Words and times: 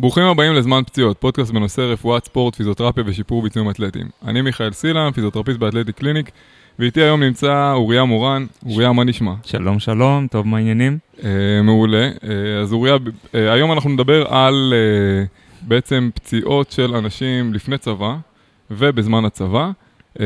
ברוכים 0.00 0.24
הבאים 0.24 0.54
לזמן 0.54 0.82
פציעות, 0.86 1.16
פודקאסט 1.20 1.50
בנושא 1.50 1.80
רפואת 1.80 2.24
ספורט, 2.24 2.54
פיזיותרפיה 2.54 3.04
ושיפור 3.06 3.42
ביצועים 3.42 3.70
אתלטיים. 3.70 4.08
אני 4.24 4.40
מיכאל 4.40 4.72
סילם, 4.72 5.10
פיזיותרפיסט 5.14 5.58
באתלטי 5.58 5.92
קליניק, 5.92 6.30
ואיתי 6.78 7.02
היום 7.02 7.22
נמצא 7.22 7.72
אוריה 7.72 8.04
מורן. 8.04 8.46
אוריה, 8.66 8.92
מה 8.92 9.04
נשמע? 9.04 9.32
שלום, 9.44 9.78
שלום, 9.78 10.26
טוב, 10.30 10.46
מה 10.46 10.56
העניינים? 10.56 10.98
אה, 11.24 11.62
מעולה. 11.62 12.10
אה, 12.24 12.60
אז 12.62 12.72
אוריה, 12.72 12.96
אה, 13.34 13.52
היום 13.52 13.72
אנחנו 13.72 13.90
נדבר 13.90 14.34
על 14.34 14.74
אה, 14.76 15.24
בעצם 15.62 16.10
פציעות 16.14 16.70
של 16.70 16.94
אנשים 16.94 17.54
לפני 17.54 17.78
צבא 17.78 18.16
ובזמן 18.70 19.24
הצבא. 19.24 19.70
Uh, 20.16 20.20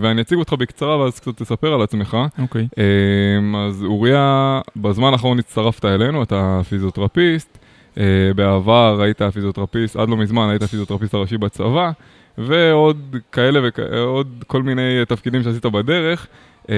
ואני 0.00 0.20
אציג 0.20 0.38
אותך 0.38 0.52
בקצרה 0.52 0.98
ואז 0.98 1.20
קצת 1.20 1.36
תספר 1.36 1.74
על 1.74 1.82
עצמך. 1.82 2.16
אוקיי. 2.38 2.62
Okay. 2.62 2.74
Uh, 2.74 3.56
אז 3.56 3.82
אוריה, 3.84 4.60
בזמן 4.76 5.12
האחרון 5.12 5.38
הצטרפת 5.38 5.84
אלינו, 5.84 6.22
אתה 6.22 6.60
פיזיותרפיסט. 6.68 7.58
Uh, 7.96 7.98
בעבר 8.36 9.00
היית 9.02 9.22
פיזיותרפיסט, 9.22 9.96
עד 9.96 10.08
לא 10.08 10.16
מזמן 10.16 10.48
היית 10.48 10.62
הפיזיותרפיסט 10.62 11.14
הראשי 11.14 11.38
בצבא, 11.38 11.90
ועוד 12.38 13.16
כאלה 13.32 13.60
ועוד 13.76 14.44
כל 14.46 14.62
מיני 14.62 15.04
תפקידים 15.08 15.42
שעשית 15.42 15.66
בדרך. 15.66 16.26
Uh, 16.64 16.68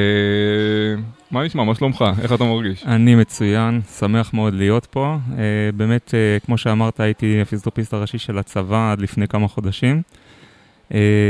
מה 1.31 1.45
נשמע? 1.45 1.65
מה 1.65 1.75
שלומך? 1.75 2.05
איך 2.23 2.33
אתה 2.33 2.45
מרגיש? 2.45 2.85
אני 2.87 3.15
מצוין, 3.15 3.81
שמח 3.99 4.35
מאוד 4.35 4.55
להיות 4.55 4.87
פה. 4.87 5.17
Uh, 5.31 5.37
באמת, 5.77 6.15
כמו 6.47 6.59
שאמרת, 6.59 7.01
הייתי 7.01 7.41
הפיזיותרפיסט 7.41 7.95
הראשי 7.95 8.19
של 8.19 8.39
הצבא 8.39 8.93
עד 8.93 9.01
לפני 9.01 9.29
כמה 9.29 9.49
חודשים. 9.49 10.03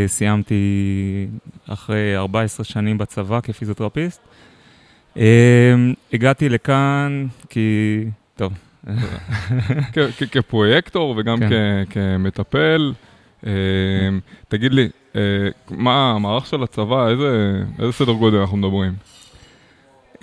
סיימתי 0.07 1.27
אחרי 1.69 2.17
14 2.17 2.65
שנים 2.65 2.99
בצבא 2.99 3.41
כפיזיותרפיסט. 3.41 4.21
הגעתי 6.13 6.49
לכאן 6.49 7.27
כי, 7.49 8.05
טוב. 8.37 8.53
כפרויקטור 10.33 11.15
וגם 11.19 11.39
כן. 11.39 11.85
כמטפל. 11.91 12.93
Uh, 13.45 13.47
תגיד 14.49 14.73
לי, 14.73 14.89
uh, 15.13 15.17
מה 15.71 16.13
המערך 16.13 16.47
של 16.47 16.63
הצבא, 16.63 17.09
איזה, 17.09 17.63
סדר 17.91 18.13
גודל 18.13 18.37
אנחנו 18.37 18.57
מדברים? 18.57 18.93
Uh, 20.15 20.21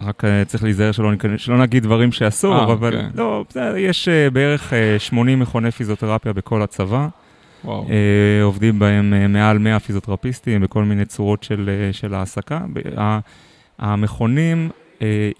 רק 0.00 0.22
צריך 0.46 0.64
להיזהר 0.64 0.92
שלא, 0.92 1.10
שלא 1.36 1.58
נגיד 1.58 1.82
דברים 1.82 2.12
שאסור, 2.12 2.56
아, 2.56 2.72
אבל 2.72 2.90
כן. 2.90 3.08
לא, 3.14 3.44
יש 3.76 4.08
בערך 4.32 4.72
uh, 4.72 4.98
80 4.98 5.40
מכוני 5.40 5.70
פיזיותרפיה 5.70 6.32
בכל 6.32 6.62
הצבא. 6.62 7.08
וואו. 7.66 7.86
אה, 7.90 8.42
עובדים 8.42 8.78
בהם 8.78 9.14
אה, 9.14 9.28
מעל 9.28 9.58
100 9.58 9.80
פיזיותרפיסטים 9.80 10.60
בכל 10.60 10.84
מיני 10.84 11.04
צורות 11.04 11.42
של, 11.42 11.70
אה, 11.72 11.92
של 11.92 12.14
העסקה. 12.14 12.60
המכונים, 13.78 14.70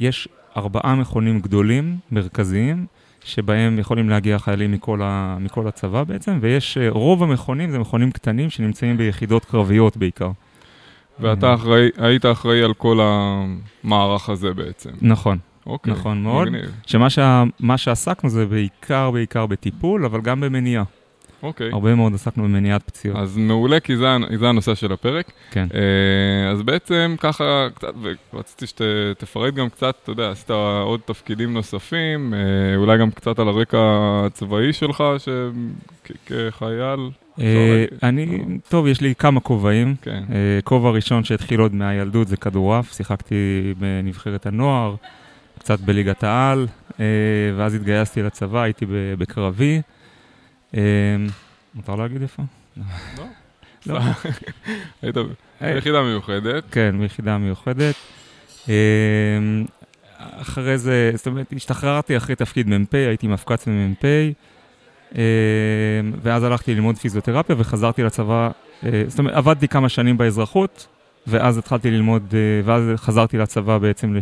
יש 0.01 0.29
ארבעה 0.57 0.95
מכונים 0.95 1.41
גדולים, 1.41 1.97
מרכזיים, 2.13 2.87
שבהם 3.25 3.79
יכולים 3.79 4.11
להגיע 4.11 4.39
חיילים 4.39 4.73
מכל, 4.73 5.01
ה, 5.03 5.37
מכל 5.41 5.69
הצבא 5.69 6.05
בעצם, 6.05 6.39
ויש, 6.41 6.79
רוב 6.89 7.23
המכונים 7.23 7.71
זה 7.71 7.79
מכונים 7.79 8.11
קטנים 8.11 8.51
שנמצאים 8.51 8.97
ביחידות 8.97 9.45
קרביות 9.45 9.97
בעיקר. 9.97 10.31
ואתה 11.21 11.55
אחראי, 11.55 11.89
היית 11.97 12.27
אחראי 12.27 12.63
על 12.63 12.75
כל 12.75 13.01
המערך 13.03 14.29
הזה 14.29 14.55
בעצם. 14.55 14.91
נכון. 15.03 15.39
אוקיי, 15.67 15.93
נכון 15.93 16.23
מאוד. 16.23 16.49
מגניב. 16.49 16.71
שמה 16.87 17.11
שה, 17.11 17.45
שעסקנו 17.77 18.31
זה 18.31 18.47
בעיקר, 18.47 19.11
בעיקר 19.11 19.47
בטיפול, 19.47 20.05
אבל 20.05 20.21
גם 20.21 20.41
במניעה. 20.41 20.85
אוקיי. 21.47 21.71
הרבה 21.73 21.95
מאוד 21.95 22.15
עסקנו 22.15 22.45
במניעת 22.45 22.83
פציעות. 22.83 23.19
אז 23.19 23.37
מעולה, 23.37 23.81
כי 23.81 23.97
זה, 23.97 24.07
זה 24.39 24.49
הנושא 24.49 24.75
של 24.75 24.93
הפרק. 24.93 25.33
כן. 25.51 25.67
Uh, 25.71 25.75
אז 26.53 26.63
בעצם 26.63 27.15
ככה, 27.19 27.67
קצת, 27.75 27.93
ורציתי 28.33 28.67
שתפרט 28.67 29.55
גם 29.55 29.69
קצת, 29.69 29.95
אתה 30.03 30.11
יודע, 30.11 30.31
עשית 30.31 30.51
עוד 30.85 31.01
תפקידים 31.05 31.55
נוספים, 31.55 32.35
uh, 32.35 32.37
אולי 32.77 32.99
גם 32.99 33.11
קצת 33.11 33.39
על 33.39 33.49
הרקע 33.49 33.79
הצבאי 34.27 34.73
שלך, 34.73 35.05
כחייל. 36.27 37.11
Uh, 37.37 37.41
אני, 38.03 38.39
טוב, 38.69 38.87
יש 38.87 39.01
לי 39.01 39.15
כמה 39.15 39.41
כובעים. 39.41 39.95
כן. 40.03 40.23
כובע 40.65 40.91
ראשון 40.91 41.25
שהתחיל 41.25 41.61
עוד 41.61 41.75
מהילדות 41.75 42.29
זה 42.29 42.37
כדורעף, 42.37 42.93
שיחקתי 42.93 43.75
בנבחרת 43.79 44.47
הנוער, 44.47 44.95
קצת 45.59 45.81
בליגת 45.81 46.25
העל, 46.25 46.67
ואז 47.57 47.75
התגייסתי 47.75 48.23
לצבא, 48.23 48.63
הייתי 48.63 48.87
בקרבי. 49.19 49.81
אמ, 50.75 50.81
מותר 51.75 51.97
להגיד 51.97 52.23
איפה? 52.23 52.43
לא. 53.19 53.25
לא. 53.87 54.01
היית 55.01 55.17
ביחידה 55.61 56.03
מיוחדת. 56.03 56.65
כן, 56.71 56.95
ביחידה 57.01 57.39
מיוחדת. 57.39 57.95
אמ, 58.69 59.65
אחרי 60.19 60.79
זה, 60.79 61.11
זאת 61.15 61.27
אומרת, 61.27 61.53
השתחררתי 61.57 62.17
אחרי 62.17 62.37
תפקיד 62.37 62.69
מ"פ, 62.69 62.95
הייתי 62.95 63.27
מפקץ 63.27 63.67
ממ"פ, 63.67 64.05
אמ, 65.15 65.21
ואז 66.23 66.43
הלכתי 66.43 66.75
ללמוד 66.75 66.97
פיזיותרפיה 66.97 67.57
וחזרתי 67.59 68.03
לצבא, 68.03 68.51
אה, 68.85 69.03
זאת 69.09 69.19
אומרת, 69.19 69.35
עבדתי 69.35 69.69
כמה 69.69 69.89
שנים 69.89 70.19
באזרחות, 70.19 70.87
ואז 71.27 71.59
התחלתי 71.59 71.91
ללמוד, 71.91 72.35
אה, 72.35 72.39
ואז 72.65 72.83
חזרתי 72.97 73.39
לצבא 73.39 73.79
בעצם 73.79 74.17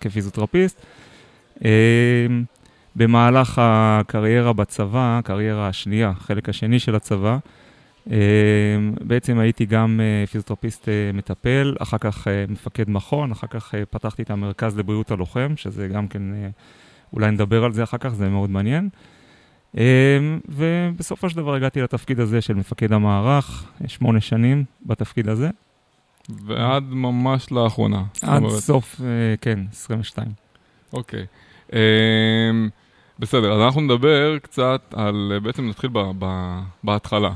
כפיזיותרפיסט. 0.00 0.86
במהלך 2.96 3.60
הקריירה 3.62 4.52
בצבא, 4.52 5.18
הקריירה 5.18 5.68
השנייה, 5.68 6.08
החלק 6.08 6.48
השני 6.48 6.78
של 6.78 6.94
הצבא, 6.94 7.38
אה, 8.10 8.16
בעצם 9.00 9.38
הייתי 9.38 9.66
גם 9.66 10.00
אה, 10.02 10.26
פיזיותרפיסט 10.26 10.88
אה, 10.88 11.10
מטפל, 11.14 11.76
אחר 11.78 11.98
כך 11.98 12.26
מפקד 12.48 12.90
מכון, 12.90 13.32
אחר 13.32 13.46
כך 13.46 13.74
פתחתי 13.90 14.22
את 14.22 14.30
המרכז 14.30 14.78
לבריאות 14.78 15.10
הלוחם, 15.10 15.52
שזה 15.56 15.88
גם 15.88 16.08
כן, 16.08 16.22
אולי 17.12 17.30
נדבר 17.30 17.64
על 17.64 17.72
זה 17.72 17.82
אחר 17.82 17.98
כך, 17.98 18.08
זה 18.08 18.28
מאוד 18.28 18.50
מעניין. 18.50 18.88
ובסופו 20.48 21.30
של 21.30 21.36
דבר 21.36 21.54
הגעתי 21.54 21.82
לתפקיד 21.82 22.20
הזה 22.20 22.40
של 22.40 22.54
מפקד 22.54 22.92
המערך, 22.92 23.64
שמונה 23.86 24.20
שנים 24.20 24.64
בתפקיד 24.86 25.28
הזה. 25.28 25.50
ועד 26.28 26.82
ממש 26.82 27.52
לאחרונה. 27.52 28.02
עד 28.22 28.42
סוף, 28.48 29.00
כן, 29.40 29.58
22. 29.72 30.28
אוקיי. 30.92 31.26
Okay. 31.70 31.72
בסדר, 33.18 33.52
אז 33.52 33.60
אנחנו 33.60 33.80
נדבר 33.80 34.38
קצת 34.38 34.94
על, 34.96 35.38
בעצם 35.42 35.68
נתחיל 35.68 35.90
ב, 35.92 35.98
ב, 36.18 36.58
בהתחלה, 36.84 37.32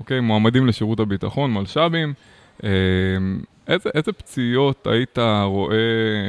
אוקיי? 0.00 0.20
מועמדים 0.20 0.66
לשירות 0.66 1.00
הביטחון, 1.00 1.52
מלש"בים. 1.52 2.14
אה, 2.64 2.70
איזה, 3.68 3.90
איזה 3.94 4.12
פציעות 4.12 4.86
היית 4.86 5.18
רואה 5.44 5.76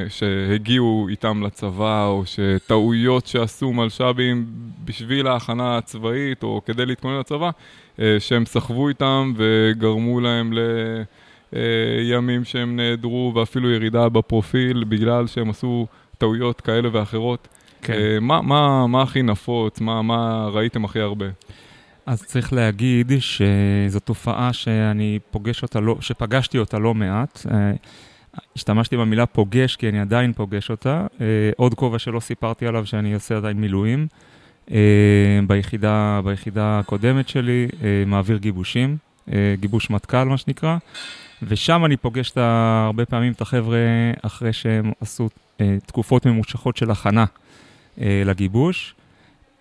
שהגיעו 0.10 1.08
איתם 1.10 1.44
לצבא, 1.44 2.06
או 2.06 2.24
שטעויות 2.26 3.28
שעשו 3.28 3.74
מלש"בים 3.74 4.46
בשביל 4.86 5.28
ההכנה 5.28 5.78
הצבאית, 5.78 6.44
או 6.44 6.62
כדי 6.66 6.86
להתכונן 6.86 7.20
לצבא, 7.20 7.50
אה, 8.00 8.16
שהם 8.20 8.46
סחבו 8.46 8.90
איתם 8.90 9.34
וגרמו 9.38 10.20
להם 10.20 10.54
לימים 11.54 12.46
שהם 12.46 12.76
נעדרו, 12.76 13.32
ואפילו 13.36 13.72
ירידה 13.72 14.10
בפרופיל 14.10 14.84
בגלל 14.84 15.28
שהם 15.28 15.50
עשו 15.50 15.88
טעויות 16.18 16.62
כאלה 16.62 16.90
ואחרות? 16.92 17.48
כן. 17.82 17.94
אה, 17.94 18.20
מה, 18.20 18.42
מה, 18.42 18.88
מה 18.88 19.02
הכי 19.02 19.22
נפוץ? 19.22 19.82
מה, 19.82 20.02
מה 20.02 20.48
ראיתם 20.52 20.86
הכי 20.86 21.00
הרבה? 21.00 21.26
אז 22.06 22.24
צריך 22.24 22.54
להגיד 22.54 23.12
שזו 23.20 24.00
תופעה 24.00 24.54
שאני 24.54 25.20
פוגש 25.32 25.64
אותה 25.64 25.80
לא, 25.80 25.98
שפגשתי 26.00 26.58
אותה 26.58 26.80
לא 26.80 26.94
מעט. 26.94 27.46
אה, 27.52 27.72
השתמשתי 28.56 28.98
במילה 28.98 29.26
פוגש 29.26 29.76
כי 29.76 29.90
אני 29.90 30.00
עדיין 30.00 30.34
פוגש 30.34 30.70
אותה. 30.70 31.08
אה, 31.22 31.26
עוד 31.58 31.74
כובע 31.74 32.00
שלא 32.00 32.20
סיפרתי 32.20 32.68
עליו 32.68 32.86
שאני 32.86 33.14
עושה 33.14 33.38
עדיין 33.38 33.58
מילואים. 33.58 34.08
ביחידה, 35.48 36.22
ביחידה 36.24 36.80
הקודמת 36.80 37.30
שלי, 37.30 37.68
מעביר 38.06 38.38
גיבושים, 38.38 38.98
גיבוש 39.54 39.90
מטכ"ל 39.90 40.24
מה 40.24 40.38
שנקרא, 40.38 40.78
ושם 41.44 41.86
אני 41.86 41.98
פוגש 41.98 42.32
הרבה 42.38 43.06
פעמים 43.06 43.32
את 43.34 43.42
החבר'ה 43.42 43.78
אחרי 44.22 44.54
שהם 44.54 44.92
עשו 45.02 45.30
תקופות 45.86 46.26
ממושכות 46.26 46.78
של 46.78 46.92
הכנה. 46.92 47.26
אה, 48.02 48.22
לגיבוש. 48.26 48.96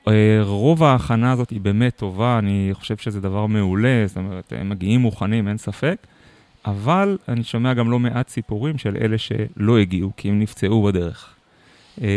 אה, 0.09 0.39
רוב 0.43 0.83
ההכנה 0.83 1.33
הזאת 1.33 1.51
היא 1.51 1.61
באמת 1.61 1.97
טובה, 1.97 2.39
אני 2.39 2.71
חושב 2.73 2.97
שזה 2.97 3.21
דבר 3.21 3.47
מעולה, 3.47 4.05
זאת 4.07 4.17
אומרת, 4.17 4.53
הם 4.57 4.69
מגיעים 4.69 5.01
מוכנים, 5.01 5.49
אין 5.49 5.59
ספק, 5.59 6.07
אבל 6.67 7.19
אני 7.29 7.45
שומע 7.45 7.75
גם 7.75 7.91
לא 7.91 7.99
מעט 7.99 8.29
סיפורים 8.29 8.79
של 8.79 8.97
אלה 9.01 9.19
שלא 9.19 9.79
הגיעו, 9.79 10.11
כי 10.17 10.29
הם 10.29 10.41
נפצעו 10.41 10.83
בדרך. 10.83 11.35
אה, 12.03 12.09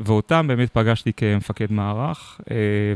ואותם 0.00 0.46
באמת 0.48 0.70
פגשתי 0.70 1.12
כמפקד 1.12 1.72
מערך, 1.72 2.40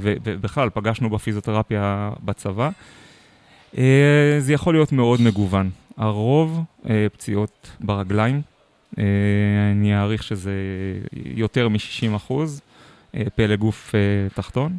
ובכלל 0.01 0.69
פגשנו 0.75 1.11
בפיזיותרפיה 1.11 2.11
בצבא. 2.25 2.71
זה 4.39 4.53
יכול 4.53 4.75
להיות 4.75 4.93
מאוד 4.93 5.21
מגוון. 5.21 5.71
הרוב 5.97 6.63
פציעות 7.13 7.71
ברגליים, 7.81 8.35
אה, 8.35 8.41
אני 9.73 9.95
אעריך 9.95 10.23
שזה 10.23 10.53
יותר 11.13 11.69
מ-60 11.69 12.17
אחוז, 12.17 12.61
אה, 13.15 13.23
פלא 13.35 13.57
גוף 13.57 13.95
אה, 13.95 14.01
תחתון. 14.35 14.79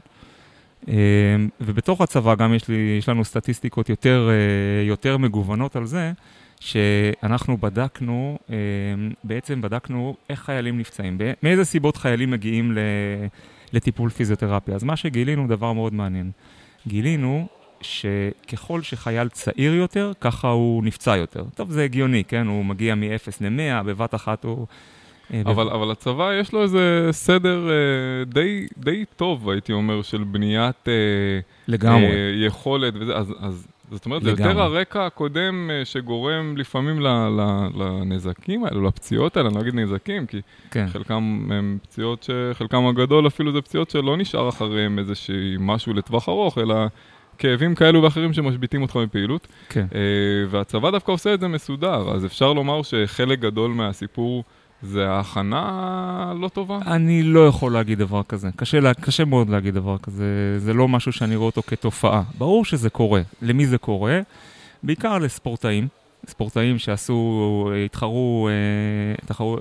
ובתוך 1.62 2.02
הצבא 2.02 2.36
גם 2.36 2.54
יש, 2.54 2.68
לי, 2.68 2.96
יש 3.00 3.10
לנו 3.10 3.26
סטטיסטיקות 3.26 3.90
יותר, 3.90 4.30
יותר 4.88 5.18
מגוונות 5.18 5.76
על 5.76 5.86
זה, 5.86 6.12
שאנחנו 6.60 7.58
בדקנו, 7.58 8.38
בעצם 9.24 9.62
בדקנו 9.62 10.16
איך 10.30 10.40
חיילים 10.40 10.78
נפצעים, 10.78 11.18
מאיזה 11.44 11.66
סיבות 11.66 11.98
חיילים 11.98 12.32
מגיעים 12.32 12.78
לטיפול 13.74 14.10
פיזיותרפיה. 14.10 14.76
אז 14.76 14.84
מה 14.84 14.96
שגילינו, 14.96 15.48
דבר 15.48 15.74
מאוד 15.74 15.94
מעניין. 15.94 16.32
גילינו 16.88 17.48
שככל 17.82 18.82
שחייל 18.82 19.30
צעיר 19.30 19.76
יותר, 19.76 20.12
ככה 20.22 20.48
הוא 20.48 20.84
נפצע 20.84 21.18
יותר. 21.18 21.44
טוב, 21.56 21.72
זה 21.72 21.84
הגיוני, 21.84 22.24
כן? 22.24 22.48
הוא 22.48 22.66
מגיע 22.66 22.96
מ-0 22.96 23.32
ל-100, 23.42 23.84
בבת 23.84 24.16
אחת 24.16 24.44
הוא... 24.44 24.68
אה, 25.34 25.42
אבל. 25.46 25.70
אבל 25.70 25.92
הצבא 25.92 26.34
יש 26.34 26.54
לו 26.54 26.64
איזה 26.64 27.08
סדר 27.12 27.70
אה, 27.70 28.26
די, 28.26 28.68
די 28.78 29.06
טוב, 29.16 29.50
הייתי 29.50 29.74
אומר, 29.74 30.02
של 30.02 30.24
בניית... 30.24 30.88
אה, 30.88 30.94
לגמרי. 31.68 32.06
אה, 32.06 32.32
יכולת 32.46 32.94
וזה, 33.00 33.16
אז, 33.16 33.34
אז 33.40 33.68
זאת 33.92 34.06
אומרת, 34.06 34.24
לגמרי. 34.24 34.44
זה 34.44 34.50
יותר 34.50 34.62
הרקע 34.62 35.06
הקודם 35.06 35.70
אה, 35.72 35.86
שגורם 35.86 36.58
לפעמים 36.58 37.00
ל, 37.00 37.08
ל, 37.08 37.42
לנזקים 37.76 38.66
האלו, 38.66 38.88
לפציעות 38.88 39.38
האלה, 39.38 39.50
אני 39.50 39.56
לא 39.56 39.62
אגיד 39.62 39.76
נזקים, 39.76 40.26
כי 40.26 40.42
כן. 40.72 40.88
חלקם 40.88 41.48
הם 41.52 41.78
פציעות 41.84 42.24
שחלקם 42.24 42.86
הגדול 42.88 43.28
אפילו 43.28 43.52
זה 43.52 43.62
פציעות 43.62 43.90
שלא 43.90 44.18
נשאר 44.18 44.50
אחריהם 44.50 45.00
איזשהי 45.00 45.56
משהו 45.60 45.94
לטווח 45.94 46.30
ארוך, 46.30 46.58
אלא... 46.58 46.76
כאבים 47.40 47.76
כאלו 47.76 48.04
ואחרים 48.04 48.34
שמשביתים 48.34 48.82
אותך 48.82 48.96
מפעילות. 48.96 49.48
כן. 49.70 49.86
Uh, 49.90 49.96
והצבא 50.50 50.92
דווקא 50.92 51.12
עושה 51.12 51.34
את 51.34 51.40
זה 51.40 51.48
מסודר, 51.48 52.12
אז 52.16 52.26
אפשר 52.26 52.54
לומר 52.54 52.82
שחלק 52.84 53.40
גדול 53.40 53.72
מהסיפור 53.72 54.44
זה 54.82 55.10
ההכנה 55.10 56.34
לא 56.40 56.48
טובה? 56.48 56.80
אני 56.88 57.24
לא 57.24 57.48
יכול 57.48 57.74
להגיד 57.74 58.00
דבר 58.00 58.24
כזה. 58.24 58.50
קשה, 58.56 58.80
לה, 58.80 58.94
קשה 58.94 59.26
מאוד 59.26 59.50
להגיד 59.50 59.74
דבר 59.74 59.98
כזה. 59.98 60.60
זה 60.60 60.74
לא 60.74 60.88
משהו 60.88 61.12
שאני 61.12 61.36
רואה 61.36 61.46
אותו 61.46 61.62
כתופעה. 61.68 62.24
ברור 62.38 62.66
שזה 62.66 62.90
קורה. 62.90 63.22
למי 63.42 63.66
זה 63.66 63.78
קורה? 63.78 64.20
בעיקר 64.84 65.18
לספורטאים. 65.18 65.88
ספורטאים 66.28 66.78
שעשו, 66.80 67.72
התחרו, 67.86 68.50
אה, 68.50 69.26
תחרו, 69.26 69.58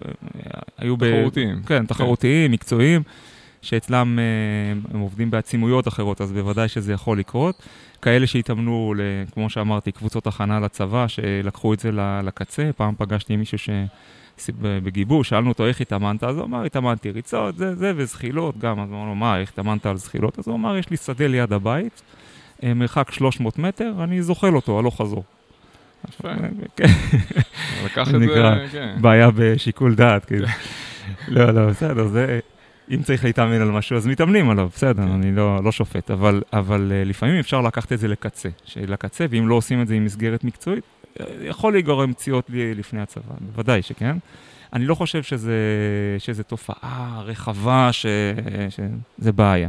היו 0.79 0.97
תחרותיים. 0.97 1.63
ב... 1.63 1.67
כן, 1.67 1.87
תחרותיים, 1.87 2.49
כן. 2.49 2.53
מקצועיים. 2.53 3.03
שאצלם 3.63 4.19
אה, 4.19 4.25
הם 4.95 5.01
עובדים 5.01 5.31
בעצימויות 5.31 5.89
אחרות, 5.89 6.21
אז 6.21 6.33
בוודאי 6.33 6.69
שזה 6.69 6.93
יכול 6.93 7.19
לקרות. 7.19 7.63
כאלה 8.03 8.27
שהתאמנו, 8.27 8.95
כמו 9.33 9.51
שאמרתי, 9.51 9.93
קבוצות 9.93 10.27
הכנה 10.27 10.61
לצבא, 10.61 11.09
שלקחו 11.09 11.75
את 11.75 11.81
זה 11.81 11.91
לקצה. 12.23 12.71
פעם 12.77 12.95
פגשתי 12.99 13.37
מישהו 13.37 13.59
ש... 13.59 13.71
בגיבוש, 14.63 15.29
שאלנו 15.29 15.49
אותו 15.49 15.67
איך 15.67 15.81
התאמנת, 15.81 16.25
אז 16.25 16.37
הוא 16.37 16.45
אמר, 16.45 16.65
התאמנתי 16.65 17.11
ריצות, 17.11 17.57
זה, 17.57 17.75
זה, 17.75 17.93
וזחילות 17.97 18.59
גם. 18.59 18.81
אז 18.81 18.89
אמרנו, 18.91 19.15
מה, 19.15 19.39
איך 19.39 19.51
התאמנת 19.51 19.87
על 19.87 19.97
זחילות? 19.97 20.39
אז 20.39 20.49
הוא 20.49 20.57
אמר, 20.57 20.77
יש 20.77 20.91
לי 20.91 20.97
שדה 20.97 21.27
ליד 21.27 21.53
הבית, 21.53 22.03
אה, 22.63 22.75
מרחק 22.75 23.13
300 23.13 23.59
מטר, 23.59 23.93
אני 24.05 24.23
זוחל 24.23 24.57
אותו, 24.57 24.79
הלוך 24.79 25.01
חזור. 25.01 25.25
כן. 26.77 26.85
לקח 27.85 28.09
את 28.15 28.21
זה, 28.21 28.67
כן. 28.73 28.97
בעיה 29.01 29.29
בשיקול 29.35 29.95
דעת, 29.95 30.25
כאילו. 30.25 30.47
לא, 31.29 31.51
לא, 31.51 31.67
בסדר, 31.67 32.07
זה... 32.07 32.39
אם 32.91 33.03
צריך 33.03 33.25
להתאמן 33.25 33.61
על 33.61 33.71
משהו, 33.71 33.97
אז 33.97 34.07
מתאמנים 34.07 34.51
עליו, 34.51 34.69
בסדר, 34.75 35.03
כן. 35.03 35.09
אני 35.09 35.33
לא, 35.33 35.65
לא 35.65 35.73
שופט, 35.73 36.11
אבל, 36.11 36.43
אבל 36.53 36.93
uh, 36.93 37.09
לפעמים 37.09 37.39
אפשר 37.39 37.61
לקחת 37.61 37.93
את 37.93 37.99
זה 37.99 38.09
לקצה, 38.09 38.49
לקצה, 38.77 39.27
ואם 39.31 39.49
לא 39.49 39.55
עושים 39.55 39.83
את 39.83 39.89
זה 39.89 39.95
עם 39.95 40.05
מסגרת 40.05 40.45
מקצועית, 40.45 40.85
uh, 40.85 41.23
יכול 41.43 41.73
להיגרם 41.73 42.13
פציעות 42.13 42.51
לפני 42.51 43.01
הצבא, 43.01 43.35
בוודאי 43.41 43.83
שכן. 43.83 44.17
אני 44.73 44.85
לא 44.87 44.95
חושב 44.95 45.23
שזה, 45.23 45.57
שזה 46.19 46.43
תופעה 46.43 47.23
רחבה, 47.25 47.89
ש, 47.93 48.07
שזה 48.71 49.33
בעיה. 49.33 49.69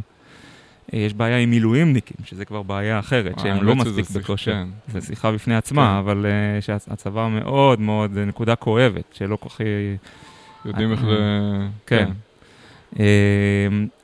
יש 0.93 1.13
בעיה 1.13 1.37
עם 1.37 1.49
מילואימניקים, 1.49 2.17
שזה 2.23 2.45
כבר 2.45 2.63
בעיה 2.63 2.99
אחרת, 2.99 3.37
אה, 3.37 3.43
שהם 3.43 3.63
לא 3.63 3.75
מספיק 3.75 4.09
בכושר. 4.09 4.51
כן. 4.51 4.67
זו 4.99 5.05
שיחה 5.05 5.31
בפני 5.31 5.55
עצמה, 5.55 5.91
כן. 5.91 5.97
אבל 5.97 6.25
uh, 6.25 6.61
שהצבא 6.61 7.27
מאוד 7.27 7.79
מאוד, 7.79 8.17
נקודה 8.17 8.55
כואבת, 8.55 9.03
שלא 9.13 9.35
כל 9.35 9.49
כך... 9.49 9.61
יודעים 10.65 10.91
איך 10.91 11.03
ל... 11.03 11.13
כן. 11.85 12.09
אמ, 12.99 13.03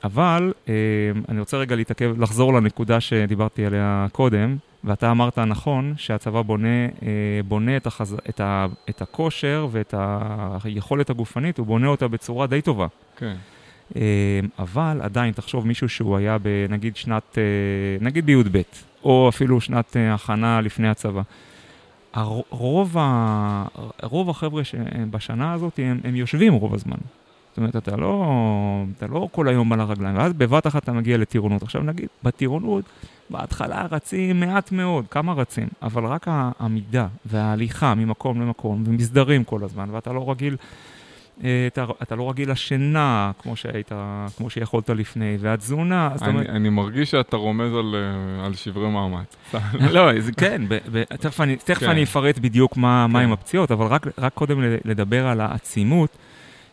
אבל 0.04 0.52
אמ, 0.68 0.72
אני 1.28 1.40
רוצה 1.40 1.56
רגע 1.56 1.76
להתעכב, 1.76 2.14
לחזור 2.22 2.54
לנקודה 2.54 3.00
שדיברתי 3.00 3.66
עליה 3.66 4.06
קודם, 4.12 4.56
ואתה 4.84 5.10
אמרת 5.10 5.38
נכון 5.38 5.94
שהצבא 5.96 6.42
בונה, 6.42 6.86
אה, 7.02 7.40
בונה 7.48 7.76
את, 7.76 7.86
החז... 7.86 8.16
את, 8.28 8.40
ה... 8.40 8.66
את 8.90 9.02
הכושר 9.02 9.68
ואת 9.70 9.94
היכולת 10.64 11.10
הגופנית, 11.10 11.58
הוא 11.58 11.66
בונה 11.66 11.86
אותה 11.86 12.08
בצורה 12.08 12.46
די 12.46 12.62
טובה. 12.62 12.86
כן. 13.16 13.34
אמ, 13.96 14.00
אבל 14.58 15.00
עדיין, 15.02 15.32
תחשוב 15.32 15.66
מישהו 15.66 15.88
שהוא 15.88 16.16
היה 16.16 16.38
בנגיד 16.38 16.96
שנת, 16.96 17.38
אה, 17.38 17.42
נגיד 18.00 18.26
בי"ב, 18.26 18.62
או 19.04 19.28
אפילו 19.28 19.60
שנת 19.60 19.96
אה, 19.96 20.14
הכנה 20.14 20.60
לפני 20.60 20.88
הצבא. 20.88 21.22
רוב, 22.50 22.98
ה... 22.98 23.64
רוב 24.02 24.30
החבר'ה 24.30 24.64
שבשנה 24.64 25.52
הזאת 25.52 25.78
הם, 25.82 26.00
הם 26.04 26.16
יושבים 26.16 26.52
רוב 26.52 26.74
הזמן. 26.74 26.96
זאת 27.56 27.58
אומרת, 27.58 27.76
אתה 27.76 27.96
לא, 27.96 28.24
אתה 28.96 29.06
לא 29.06 29.28
כל 29.32 29.48
היום 29.48 29.72
על 29.72 29.80
הרגליים, 29.80 30.16
ואז 30.16 30.32
בבת 30.32 30.66
אחת 30.66 30.82
אתה 30.82 30.92
מגיע 30.92 31.18
לטירונות. 31.18 31.62
עכשיו 31.62 31.82
נגיד, 31.82 32.08
בטירונות, 32.22 32.84
בהתחלה 33.30 33.86
רצים 33.90 34.40
מעט 34.40 34.72
מאוד, 34.72 35.04
כמה 35.10 35.32
רצים, 35.32 35.68
אבל 35.82 36.04
רק 36.04 36.26
העמידה 36.30 37.06
וההליכה 37.26 37.94
ממקום 37.94 38.40
למקום, 38.40 38.82
ומסדרים 38.86 39.44
כל 39.44 39.64
הזמן, 39.64 39.88
ואתה 39.92 40.12
לא 40.12 40.30
רגיל... 40.30 40.56
אה, 41.44 41.66
אתה, 41.66 41.84
אתה 42.02 42.16
לא 42.16 42.30
רגיל 42.30 42.50
לשינה 42.50 43.30
כמו 43.42 43.56
שהיית, 43.56 43.92
כמו 44.36 44.50
שיכולת 44.50 44.90
לפני, 44.90 45.36
והתזונה, 45.40 46.10
אז 46.14 46.22
אתה 46.22 46.30
אומר... 46.30 46.48
אני 46.48 46.68
מרגיש 46.68 47.10
שאתה 47.10 47.36
רומז 47.36 47.72
על, 47.74 47.94
אה, 47.94 48.46
על 48.46 48.54
שברי 48.54 48.88
מאמץ. 48.90 49.36
לא, 49.94 50.20
זה 50.20 50.32
כן, 50.32 50.62
ב, 50.68 50.78
ב, 50.92 51.04
תכף, 51.04 51.40
אני, 51.40 51.56
תכף 51.56 51.80
כן. 51.80 51.90
אני 51.90 52.02
אפרט 52.02 52.38
בדיוק 52.38 52.76
מה, 52.76 53.04
כן. 53.08 53.12
מה 53.12 53.20
עם 53.20 53.32
הפציעות, 53.32 53.70
אבל 53.70 53.86
רק, 53.86 54.06
רק 54.18 54.32
קודם 54.34 54.62
לדבר 54.84 55.26
על 55.26 55.40
העצימות. 55.40 56.16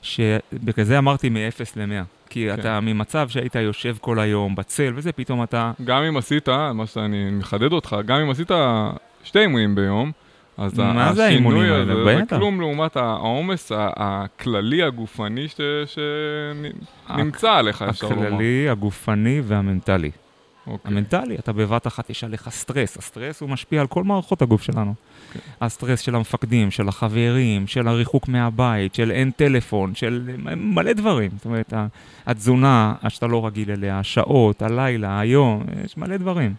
שבגלל 0.04 0.86
זה 0.86 0.98
אמרתי 0.98 1.30
מ-0 1.30 1.62
ל-100. 1.76 2.04
כי 2.30 2.48
כן. 2.50 2.60
אתה 2.60 2.80
ממצב 2.80 3.30
שהיית 3.30 3.56
יושב 3.56 3.96
כל 4.02 4.20
היום 4.20 4.56
בצל 4.56 4.94
וזה, 4.96 5.12
פתאום 5.12 5.44
אתה... 5.44 5.72
גם 5.84 6.04
אם 6.04 6.18
עשית, 6.18 6.50
מה 6.50 6.88
שאני 6.88 7.30
מחדד 7.32 7.74
אותך, 7.74 7.96
גם 8.06 8.20
אם 8.20 8.30
עשית 8.30 8.52
שתי 9.24 9.40
אימונים 9.40 9.76
ביום, 9.76 10.12
אז 10.58 10.80
מה 10.80 11.14
זה 11.14 11.26
האימונים 11.26 11.72
האלה? 11.72 11.86
זה, 11.86 12.04
זה 12.06 12.22
כלום 12.30 12.60
לעומת 12.62 12.98
העומס 12.98 13.72
הכללי 13.76 14.84
הגופני 14.84 15.48
שנמצא 15.86 17.52
עליך, 17.52 17.82
אפשר 17.82 18.10
לומר. 18.10 18.28
הכללי, 18.28 18.70
הגופני 18.70 19.42
והמנטלי. 19.44 20.12
אוקיי. 20.68 20.92
המנטלי, 20.92 21.36
אתה 21.36 21.54
בבת 21.54 21.88
אחת 21.88 22.10
יש 22.10 22.24
עליך 22.24 22.50
סטרס, 22.50 22.98
הסטרס 22.98 23.42
הוא 23.42 23.50
משפיע 23.50 23.82
על 23.82 23.88
כל 23.88 24.04
מערכות 24.04 24.42
הגוף 24.42 24.62
שלנו. 24.62 24.94
אוקיי. 24.94 25.42
הסטרס 25.62 26.00
של 26.00 26.16
המפקדים, 26.16 26.72
של 26.72 26.88
החברים, 26.88 27.68
של 27.68 27.88
הריחוק 27.88 28.28
מהבית, 28.28 28.96
של 28.96 29.12
אין 29.12 29.32
טלפון, 29.32 29.96
של 29.96 30.30
מלא 30.56 30.94
דברים. 30.94 31.32
זאת 31.36 31.46
אומרת, 31.46 31.74
התזונה 32.26 32.94
שאתה 33.08 33.28
לא 33.28 33.46
רגיל 33.46 33.72
אליה, 33.72 34.00
השעות, 34.00 34.62
הלילה, 34.62 35.20
היום, 35.20 35.64
יש 35.86 35.98
מלא 35.98 36.18
דברים. 36.18 36.54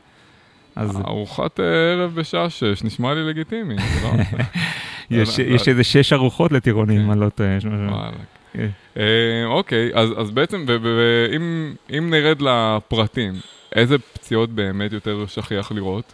אז... 0.77 0.96
ארוחת 0.96 1.61
אה, 1.61 1.65
ערב 1.65 2.15
בשעה 2.15 2.51
שש, 2.51 2.84
נשמע 2.84 3.15
לי 3.15 3.29
לגיטימי, 3.29 3.77
לא? 4.03 4.11
יש 5.55 5.69
איזה 5.69 5.84
שש 5.84 6.13
ארוחות 6.13 6.53
לטירונים, 6.53 7.05
כן. 7.05 7.11
אני 7.11 7.20
לא 7.20 7.29
טועה. 7.29 7.58
כן. 8.53 8.69
אה, 8.96 9.44
אוקיי, 9.46 9.91
אז 9.94 10.31
בעצם, 10.31 10.67
אם 11.91 12.11
נרד 12.11 12.43
לפרטים, 12.43 13.32
איזה 13.75 13.99
פציעות 13.99 14.51
באמת 14.51 14.93
יותר 14.93 15.27
שכיח 15.27 15.73
לראות? 15.73 16.13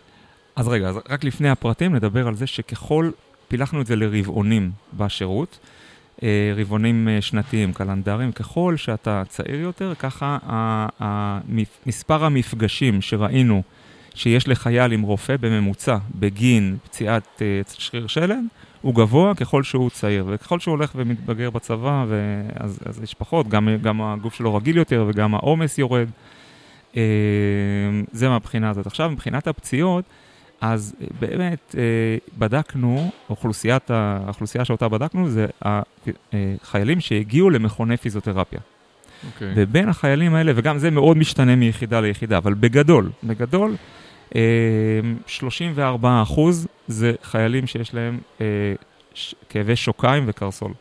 אז 0.57 0.69
רגע, 0.69 0.89
אז 0.89 0.99
רק 1.09 1.25
לפני 1.25 1.49
הפרטים 1.49 1.95
נדבר 1.95 2.29
על 2.29 2.35
זה 2.35 2.47
שככל, 2.47 3.11
פילחנו 3.49 3.81
את 3.81 3.87
זה 3.87 3.97
לרבעונים 3.97 4.71
בשירות, 4.97 5.59
אה, 6.23 6.53
רבעונים 6.57 7.09
אה, 7.09 7.21
שנתיים, 7.21 7.73
קלנדריים, 7.73 8.33
ככל 8.33 8.77
שאתה 8.77 9.23
צעיר 9.29 9.61
יותר, 9.61 9.93
ככה 9.99 10.39
מספר 11.87 12.25
המפגשים 12.25 13.03
שראינו 13.03 13.63
שיש 14.15 14.49
לחייל 14.49 14.93
עם 14.93 15.03
רופא 15.03 15.37
בממוצע 15.41 15.97
בגין 16.15 16.77
פציעת 16.85 17.43
אה, 17.43 17.61
שריר 17.79 18.07
שלם, 18.07 18.47
הוא 18.83 18.95
גבוה 18.95 19.35
ככל 19.35 19.63
שהוא 19.63 19.91
צעיר, 19.91 20.25
וככל 20.29 20.61
שהוא 20.61 20.73
הולך 20.73 20.93
ומתבגר 20.95 21.51
בצבא, 21.51 22.05
אז, 22.55 22.79
אז 22.87 23.03
יש 23.03 23.15
פחות, 23.15 23.49
גם, 23.49 23.69
גם 23.83 24.03
הגוף 24.03 24.35
שלו 24.35 24.55
רגיל 24.55 24.77
יותר 24.77 25.05
וגם 25.09 25.35
העומס 25.35 25.79
יורד. 25.79 26.09
אה, 26.97 27.03
זה 28.13 28.29
מהבחינה 28.29 28.71
הזאת. 28.71 28.87
עכשיו, 28.87 29.11
מבחינת 29.11 29.49
הפציעות, 29.49 30.05
אז 30.61 30.95
אה, 31.01 31.07
באמת 31.21 31.75
אה, 31.79 31.83
בדקנו, 32.39 33.11
אוכלוסיית, 33.31 33.91
האוכלוסייה 33.91 34.65
שאותה 34.65 34.89
בדקנו 34.89 35.29
זה 35.29 35.47
החיילים 36.33 37.01
שהגיעו 37.01 37.51
למכוני 37.51 37.97
פיזיותרפיה. 37.97 38.59
Okay. 38.59 39.27
אוקיי. 39.35 39.53
ובין 39.57 39.89
החיילים 39.89 40.35
האלה, 40.35 40.53
וגם 40.57 40.79
זה 40.79 40.91
מאוד 40.91 41.17
משתנה 41.17 41.57
מיחידה 41.57 42.01
ליחידה, 42.01 42.39
אבל 42.39 42.55
בגדול, 42.55 43.11
בגדול, 43.25 43.75
34 45.27 46.23
אחוז 46.23 46.67
זה 46.89 47.13
חיילים 47.23 47.67
שיש 47.67 47.95
להם 47.95 48.19
כאבי 49.49 49.77
שוקיים 49.77 50.25
וקרסול. 50.27 50.73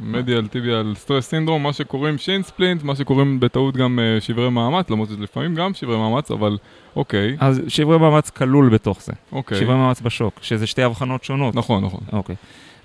מדיאל 0.00 0.46
טיביאל 0.46 0.94
סטרס 0.94 1.28
סינדרום, 1.28 1.62
מה 1.62 1.72
שקוראים 1.72 2.18
שין 2.18 2.42
ספלינט, 2.42 2.82
מה 2.82 2.96
שקוראים 2.96 3.40
בטעות 3.40 3.76
גם 3.76 3.98
uh, 3.98 4.24
שברי 4.24 4.50
מאמץ, 4.50 4.90
למרות 4.90 5.08
שזה 5.08 5.22
לפעמים 5.22 5.54
גם 5.54 5.74
שברי 5.74 5.96
מאמץ, 5.96 6.30
אבל 6.30 6.58
אוקיי. 6.96 7.36
אז 7.40 7.60
שברי 7.68 7.98
מאמץ 7.98 8.30
כלול 8.30 8.68
בתוך 8.68 9.02
זה. 9.02 9.12
אוקיי. 9.32 9.58
שברי 9.58 9.74
מאמץ 9.74 10.00
בשוק, 10.00 10.38
שזה 10.42 10.66
שתי 10.66 10.82
הבחנות 10.82 11.24
שונות. 11.24 11.54
נכון, 11.54 11.84
נכון. 11.84 12.00
אוקיי. 12.12 12.36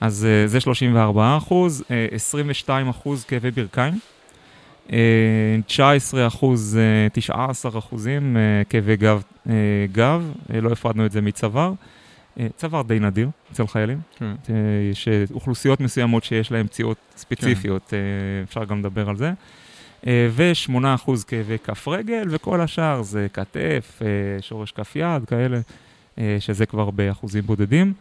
אז 0.01 0.27
uh, 0.45 0.47
זה 0.47 0.59
34 0.59 1.37
אחוז, 1.37 1.81
uh, 1.81 2.15
22 2.15 2.89
אחוז 2.89 3.23
כאבי 3.23 3.51
ברכיים. 3.51 3.93
Uh, 4.87 4.91
19 5.67 6.27
אחוז, 6.27 6.79
19 7.13 7.79
אחוזים 7.79 8.37
כאבי 8.69 8.95
גב, 8.95 9.21
גב, 9.91 10.31
לא 10.61 10.71
הפרדנו 10.71 11.05
את 11.05 11.11
זה 11.11 11.21
מצוואר. 11.21 11.73
צוואר 12.55 12.81
די 12.81 12.99
נדיר 12.99 13.29
אצל 13.51 13.67
חיילים. 13.67 13.99
כן. 14.17 14.33
יש 14.91 15.07
אוכלוסיות 15.33 15.79
מסוימות 15.79 16.23
שיש 16.23 16.51
להן 16.51 16.67
פציעות 16.67 16.97
ספציפיות, 17.17 17.87
כן. 17.89 17.97
אפשר 18.43 18.63
גם 18.65 18.79
לדבר 18.79 19.09
על 19.09 19.17
זה. 19.17 19.31
ו-8% 20.07 21.11
כאבי 21.27 21.57
כף 21.63 21.87
רגל, 21.87 22.27
וכל 22.29 22.61
השאר 22.61 23.01
זה 23.01 23.27
כתף, 23.33 24.01
שורש 24.41 24.71
כף 24.71 24.95
יד, 24.95 25.25
כאלה, 25.25 25.59
שזה 26.39 26.65
כבר 26.65 26.89
באחוזים 26.89 27.43
בודדים. 27.43 27.93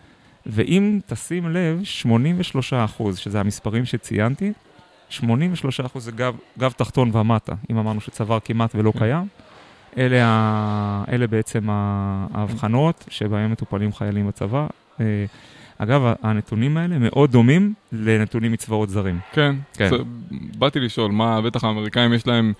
ואם 0.47 0.99
תשים 1.07 1.49
לב, 1.49 1.80
83 1.85 2.73
אחוז, 2.73 3.18
שזה 3.18 3.40
המספרים 3.40 3.85
שציינתי, 3.85 4.52
83 5.09 5.80
אחוז 5.80 6.04
זה 6.04 6.12
גב, 6.12 6.37
גב 6.59 6.73
תחתון 6.73 7.16
ומטה, 7.16 7.54
אם 7.71 7.78
אמרנו 7.78 8.00
שצוואר 8.00 8.38
כמעט 8.40 8.75
ולא 8.75 8.92
כן. 8.92 8.99
קיים. 8.99 9.26
אלה, 9.97 10.23
ה, 10.25 11.04
אלה 11.12 11.26
בעצם 11.26 11.68
ההבחנות 11.71 13.04
שבהם 13.09 13.52
מטופלים 13.52 13.92
חיילים 13.92 14.28
בצבא. 14.28 14.66
אה, 15.00 15.25
אגב, 15.78 16.12
הנתונים 16.23 16.76
האלה 16.76 16.99
מאוד 16.99 17.33
דומים 17.33 17.75
לנתונים 17.92 18.52
מצבאות 18.52 18.88
זרים. 18.88 19.18
כן, 19.33 19.57
כן. 19.73 19.88
זה, 19.90 19.97
באתי 20.59 20.80
לשאול, 20.80 21.12
מה, 21.12 21.40
בטח 21.40 21.64
האמריקאים 21.64 22.12
יש 22.12 22.26
להם 22.26 22.52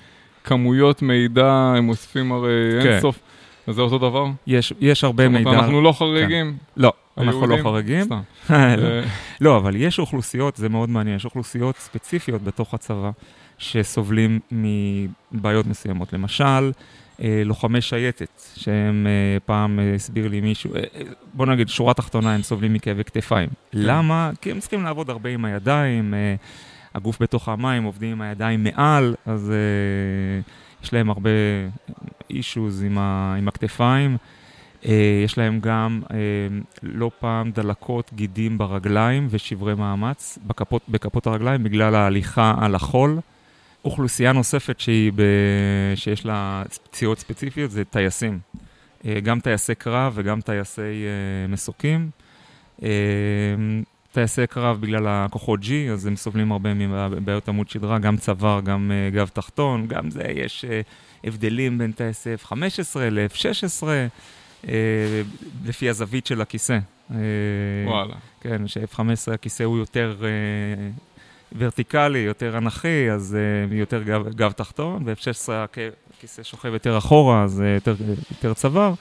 כמויות 0.45 1.03
מידע, 1.03 1.75
הם 1.77 1.89
אוספים 1.89 2.33
הרי 2.33 2.51
כן. 2.83 2.93
אינסוף. 2.93 3.19
אז 3.67 3.75
זה 3.75 3.83
אותו 3.83 3.99
דבר? 3.99 4.27
יש, 4.47 4.73
יש 4.81 5.05
הרבה 5.05 5.29
מידע. 5.29 5.51
אנחנו 5.51 5.83
לא 5.83 5.93
חריגים? 5.93 6.53
כן. 6.53 6.83
לא, 6.83 6.93
אנחנו 7.19 7.47
לא 7.47 7.57
חריגים. 7.63 8.05
סתם. 8.05 8.21
לא. 8.51 8.55
אה. 8.55 9.01
לא, 9.41 9.57
אבל 9.57 9.77
יש 9.77 9.99
אוכלוסיות, 9.99 10.57
זה 10.57 10.69
מאוד 10.69 10.91
מעניין, 10.91 11.17
יש 11.17 11.25
אוכלוסיות 11.25 11.77
ספציפיות 11.77 12.43
בתוך 12.43 12.75
הצבא 12.75 13.11
שסובלים 13.59 14.41
מבעיות 14.53 15.67
מסוימות. 15.67 16.13
למשל, 16.13 16.71
לוחמי 17.45 17.81
שייטת, 17.81 18.43
שהם 18.57 19.07
אה, 19.07 19.41
פעם 19.47 19.79
הסביר 19.95 20.29
לי 20.29 20.41
מישהו, 20.41 20.71
בוא 21.35 21.47
נגיד, 21.47 21.69
שורה 21.69 21.95
תחתונה, 21.95 22.35
הם 22.35 22.43
סובלים 22.43 22.73
מכאבי 22.73 23.05
כתפיים. 23.05 23.49
כן. 23.49 23.79
למה? 23.79 24.31
כי 24.41 24.51
הם 24.51 24.61
צריכים 24.61 24.85
לעבוד 24.85 25.11
הרבה 25.11 25.31
עם 25.31 25.45
הידיים, 25.45 26.15
הגוף 26.95 27.23
בתוך 27.23 27.49
המים, 27.49 27.85
עובדים 27.85 28.13
עם 28.13 28.21
הידיים 28.21 28.65
מעל, 28.65 29.15
אז 29.27 29.53
יש 30.83 30.93
להם 30.93 31.11
הרבה 31.11 31.31
אישוז 32.31 32.83
עם, 32.83 32.99
עם 32.99 33.49
הכתפיים. 33.49 34.17
יש 35.25 35.39
להם 35.39 35.61
גם 35.61 36.03
לא 36.83 37.11
פעם 37.21 37.51
דלקות 37.51 38.11
גידים 38.15 38.59
ברגליים 38.59 39.27
ושברי 39.31 39.75
מאמץ 39.75 40.39
בכפות, 40.47 40.83
בכפות 40.89 41.27
הרגליים 41.27 41.65
בגלל 41.65 41.95
ההליכה 41.95 42.55
על 42.61 42.75
החול. 42.75 43.19
אוכלוסייה 43.89 44.33
נוספת 44.33 44.81
שהיא 44.81 45.13
ב... 45.15 45.23
שיש 45.95 46.27
לה 46.27 46.63
פציעות 46.91 47.19
ספציפיות 47.19 47.71
זה 47.71 47.85
טייסים. 47.85 48.39
Uh, 49.03 49.07
גם 49.23 49.41
טייסי 49.41 49.75
קרב 49.75 50.13
וגם 50.17 50.41
טייסי 50.41 50.81
uh, 50.81 51.53
מסוקים. 51.53 52.11
Uh, 52.81 52.83
טייסי 54.13 54.47
קרב 54.47 54.81
בגלל 54.81 55.07
הכוחות 55.09 55.61
G, 55.61 55.93
אז 55.93 56.07
הם 56.07 56.17
סובלים 56.17 56.53
הרבה 56.53 56.75
מבעיות 56.75 57.49
עמוד 57.49 57.69
שדרה, 57.71 57.99
גם 57.99 58.17
צוואר, 58.17 58.61
גם 58.61 58.93
גב 59.13 59.29
תחתון, 59.29 59.87
גם 59.87 60.11
זה 60.11 60.23
יש 60.35 60.65
הבדלים 61.25 61.79
בין 61.79 61.93
טייסי 61.93 62.35
F-15 62.35 62.99
ל-F-16. 62.99 63.87
אה, 64.69 65.23
לפי 65.65 65.89
הזווית 65.89 66.27
של 66.27 66.41
הכיסא. 66.41 66.79
אה, 67.11 67.17
וואלה. 67.87 68.15
כן, 68.41 68.67
ש-F15 68.67 69.33
הכיסא 69.35 69.63
הוא 69.63 69.79
יותר 69.79 70.17
אה, 70.23 70.29
ורטיקלי, 71.59 72.19
יותר 72.19 72.59
אנכי, 72.59 73.11
אז 73.11 73.37
יותר 73.71 74.03
גב, 74.03 74.29
גב 74.29 74.53
תחתון, 74.53 75.03
ו-F16 75.07 75.53
הכיסא 76.19 76.43
שוכב 76.43 76.73
יותר 76.73 76.99
אחורה, 76.99 77.45
אז 77.45 77.63
יותר, 77.77 77.95
יותר 78.31 78.55
צוואר. 78.55 78.95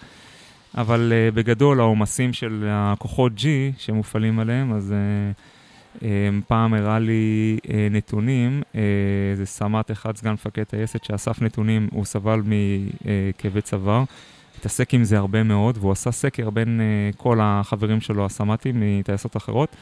אבל 0.77 1.13
uh, 1.13 1.35
בגדול 1.35 1.79
העומסים 1.79 2.33
של 2.33 2.65
הכוחות 2.69 3.31
G 3.37 3.43
שמופעלים 3.77 4.39
עליהם, 4.39 4.73
אז 4.73 4.93
uh, 4.93 5.99
um, 5.99 6.03
פעם 6.47 6.73
הראה 6.73 6.99
לי 6.99 7.57
uh, 7.63 7.69
נתונים, 7.91 8.61
uh, 8.73 8.75
זה 9.33 9.45
סמ"ט 9.45 9.91
אחד, 9.91 10.17
סגן 10.17 10.31
מפקד 10.31 10.63
טייסת, 10.63 11.03
שאסף 11.03 11.41
נתונים, 11.41 11.87
הוא 11.91 12.05
סבל 12.05 12.41
מכאבי 12.45 13.61
צוואר. 13.61 14.03
התעסק 14.57 14.93
עם 14.93 15.03
זה 15.03 15.17
הרבה 15.17 15.43
מאוד, 15.43 15.77
והוא 15.77 15.91
עשה 15.91 16.11
סקר 16.11 16.49
בין 16.49 16.79
uh, 16.79 17.17
כל 17.17 17.39
החברים 17.41 18.01
שלו, 18.01 18.25
הסמ"טים 18.25 18.75
מטייסות 18.79 19.37
אחרות, 19.37 19.75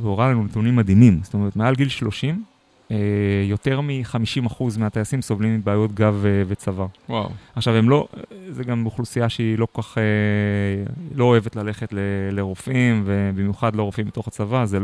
והוא 0.00 0.12
הראה 0.12 0.30
לנו 0.30 0.44
נתונים 0.44 0.76
מדהימים. 0.76 1.20
זאת 1.22 1.34
אומרת, 1.34 1.56
מעל 1.56 1.74
גיל 1.74 1.88
30, 1.88 2.34
uh, 2.34 2.92
אה, 2.92 2.96
יותר 3.44 3.80
מ-50% 3.80 4.62
מהטייסים 4.78 5.22
סובלים 5.22 5.54
מבעיות 5.54 5.92
גב 5.92 6.24
uh, 6.24 6.26
וצוואר. 6.48 6.86
וואו. 7.08 7.30
עכשיו, 7.56 7.74
הם 7.74 7.90
לא, 7.90 8.08
זה 8.48 8.64
גם 8.64 8.86
אוכלוסייה 8.86 9.28
שהיא 9.28 9.58
לא 9.58 9.66
כל 9.72 9.82
כך, 9.82 9.98
uh, 9.98 10.00
לא 11.14 11.24
אוהבת 11.24 11.56
ללכת 11.56 11.92
ל, 11.92 11.98
לרופאים, 12.30 13.02
ובמיוחד 13.06 13.76
לא 13.76 13.82
רופאים 13.82 14.06
בתוך 14.06 14.28
הצבא, 14.28 14.64
זה, 14.64 14.78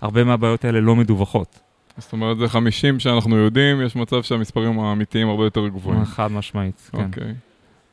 הרבה 0.00 0.24
מהבעיות 0.24 0.64
האלה 0.64 0.80
לא 0.80 0.96
מדווחות. 0.96 1.60
זאת 1.98 2.12
אומרת, 2.12 2.38
זה 2.38 2.48
50 2.48 3.00
שאנחנו 3.00 3.36
יודעים, 3.36 3.82
יש 3.82 3.96
מצב 3.96 4.22
שהמספרים 4.22 4.80
האמיתיים 4.80 5.28
הרבה 5.28 5.44
יותר 5.44 5.68
גבוהים. 5.68 6.04
חד 6.04 6.32
משמעית, 6.32 6.90
כן. 6.92 7.04
אוקיי. 7.04 7.34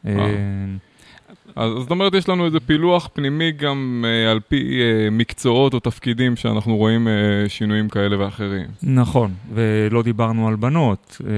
אה, 0.06 0.36
אז 1.56 1.72
זאת 1.72 1.92
אומרת, 1.92 2.14
יש 2.14 2.30
לנו 2.30 2.46
איזה 2.46 2.60
פילוח 2.60 3.10
פנימי 3.14 3.52
גם 3.52 4.06
אה, 4.08 4.32
על 4.32 4.40
פי 4.40 4.82
אה, 4.82 5.10
מקצועות 5.10 5.74
או 5.74 5.80
תפקידים 5.80 6.36
שאנחנו 6.36 6.78
רואים 6.78 7.08
אה, 7.08 7.14
שינויים 7.48 7.90
כאלה 7.90 8.20
ואחרים. 8.20 8.68
נכון, 8.84 9.34
ולא 9.54 10.04
דיברנו 10.04 10.48
על 10.48 10.56
בנות, 10.56 11.22
אה, 11.26 11.32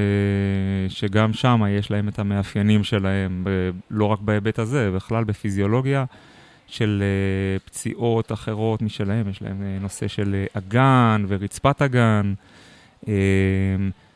שגם 0.89 1.33
שם 1.33 1.61
יש 1.69 1.91
להם 1.91 2.07
את 2.07 2.19
המאפיינים 2.19 2.83
שלהם, 2.83 3.41
ב- 3.43 3.69
לא 3.91 4.05
רק 4.05 4.19
בהיבט 4.21 4.59
הזה, 4.59 4.91
בכלל 4.95 5.23
בפיזיולוגיה 5.23 6.05
של 6.67 7.03
אה, 7.03 7.59
פציעות 7.65 8.31
אחרות 8.31 8.81
משלהם, 8.81 9.29
יש 9.29 9.41
להם 9.41 9.61
אה, 9.63 9.77
נושא 9.81 10.07
של 10.07 10.35
אה, 10.35 10.45
אגן 10.59 11.25
ורצפת 11.27 11.81
אגן. 11.81 12.33
אה, 13.07 13.13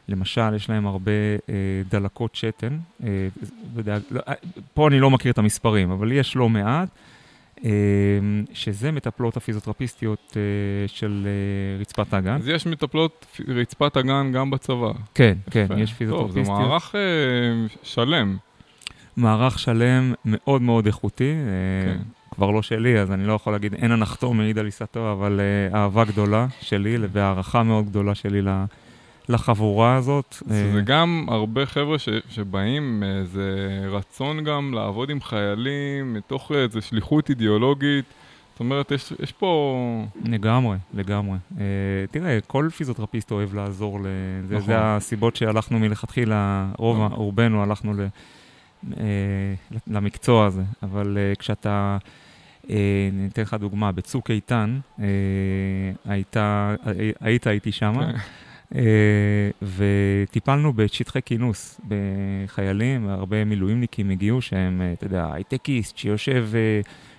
למשל, 0.10 0.56
יש 0.56 0.70
להם 0.70 0.88
הרבה 0.88 1.12
אה, 1.50 1.54
דלקות 1.90 2.36
שתן, 2.36 2.78
אה, 3.04 3.28
ודאג, 3.76 4.02
לא, 4.12 4.22
אה, 4.28 4.34
פה 4.74 4.88
אני 4.88 5.00
לא 5.00 5.10
מכיר 5.10 5.32
את 5.32 5.38
המספרים, 5.38 5.92
אבל 5.92 6.12
יש 6.12 6.36
לא 6.36 6.50
מעט, 6.50 6.90
אה, 7.66 7.70
שזה 8.54 8.92
מטפלות 8.92 9.38
הפיזיותרפיסטיות 9.38 10.38
אה, 10.38 10.88
של 10.88 11.28
אה, 11.28 11.82
רצפת 11.82 12.14
האגן. 12.14 12.36
אז 12.36 12.48
יש 12.48 12.68
מטפלות 12.68 13.26
רצפת 13.48 13.98
אגן 13.98 14.32
גם 14.32 14.50
בצבא. 14.52 14.92
כן, 15.14 15.38
כן, 15.52 15.68
יש 15.78 15.94
פיזיותרפיסטיות. 15.94 16.46
טוב, 16.46 16.58
זה 16.58 16.68
מערך 16.68 16.96
אה, 16.96 17.02
שלם. 17.84 18.38
מערך 19.18 19.60
שלם 19.60 20.14
מאוד 20.26 20.62
מאוד 20.62 20.86
איכותי. 20.86 21.34
אה, 21.34 21.94
כן. 21.94 22.00
כבר 22.32 22.52
לא 22.52 22.62
שלי, 22.62 23.00
אז 23.00 23.12
אני 23.12 23.28
לא 23.28 23.34
יכול 23.34 23.54
להגיד, 23.54 23.74
אין 23.74 23.92
הנחתום 23.92 24.38
מעיד 24.38 24.58
על 24.58 24.66
עיסתו, 24.66 25.12
אבל 25.12 25.40
uh, 25.40 25.76
אהבה 25.76 26.06
גדולה 26.06 26.48
שלי 26.62 26.98
והערכה 27.12 27.64
מאוד 27.64 27.86
גדולה 27.86 28.16
שלי 28.16 28.42
לחבורה 29.30 29.96
הזאת. 29.96 30.36
זה 30.48 30.72
אה, 30.76 30.82
גם 30.82 31.26
הרבה 31.28 31.66
חבר'ה 31.66 32.00
ש, 32.00 32.10
שבאים 32.30 33.00
מאיזה 33.00 33.80
רצון 33.90 34.44
גם 34.44 34.74
לעבוד 34.74 35.10
עם 35.10 35.22
חיילים, 35.22 36.14
מתוך 36.14 36.52
איזו 36.52 36.82
שליחות 36.82 37.30
אידיאולוגית. 37.30 38.06
זאת 38.52 38.60
אומרת, 38.60 38.92
יש, 38.92 39.14
יש 39.24 39.32
פה... 39.32 40.06
לגמרי, 40.26 40.78
לגמרי. 40.94 41.38
Uh, 41.52 41.58
תראה, 42.12 42.38
כל 42.48 42.70
פיזיותרפיסט 42.76 43.32
אוהב 43.32 43.54
לעזור, 43.54 44.00
לזה, 44.00 44.56
נכון. 44.56 44.66
זה 44.66 44.74
הסיבות 44.78 45.36
שהלכנו 45.36 45.80
מלכתחילה, 45.80 46.68
רוב, 46.78 46.98
נכון. 46.98 47.12
רובנו 47.12 47.64
הלכנו 47.64 47.94
ל, 47.94 48.08
uh, 48.92 48.96
למקצוע 49.88 50.46
הזה, 50.46 50.64
אבל 50.84 51.18
uh, 51.18 51.40
כשאתה... 51.40 51.98
אני 52.70 53.28
אתן 53.34 53.42
לך 53.42 53.54
דוגמה, 53.54 53.92
בצוק 53.92 54.32
איתן, 54.32 54.80
היית 57.20 57.48
איתי 57.48 57.72
שם. 57.72 57.94
אה, 58.00 58.12
וטיפלנו 59.62 60.74
בשטחי 60.74 61.20
כינוס 61.26 61.82
בחיילים, 61.88 63.10
הרבה 63.10 63.46
מילואימניקים 63.46 64.10
הגיעו 64.10 64.42
שהם, 64.42 64.82
אה, 64.82 64.94
אתה 64.94 65.06
יודע, 65.06 65.30
הייטקיסט 65.34 65.98
שיושב 65.98 66.50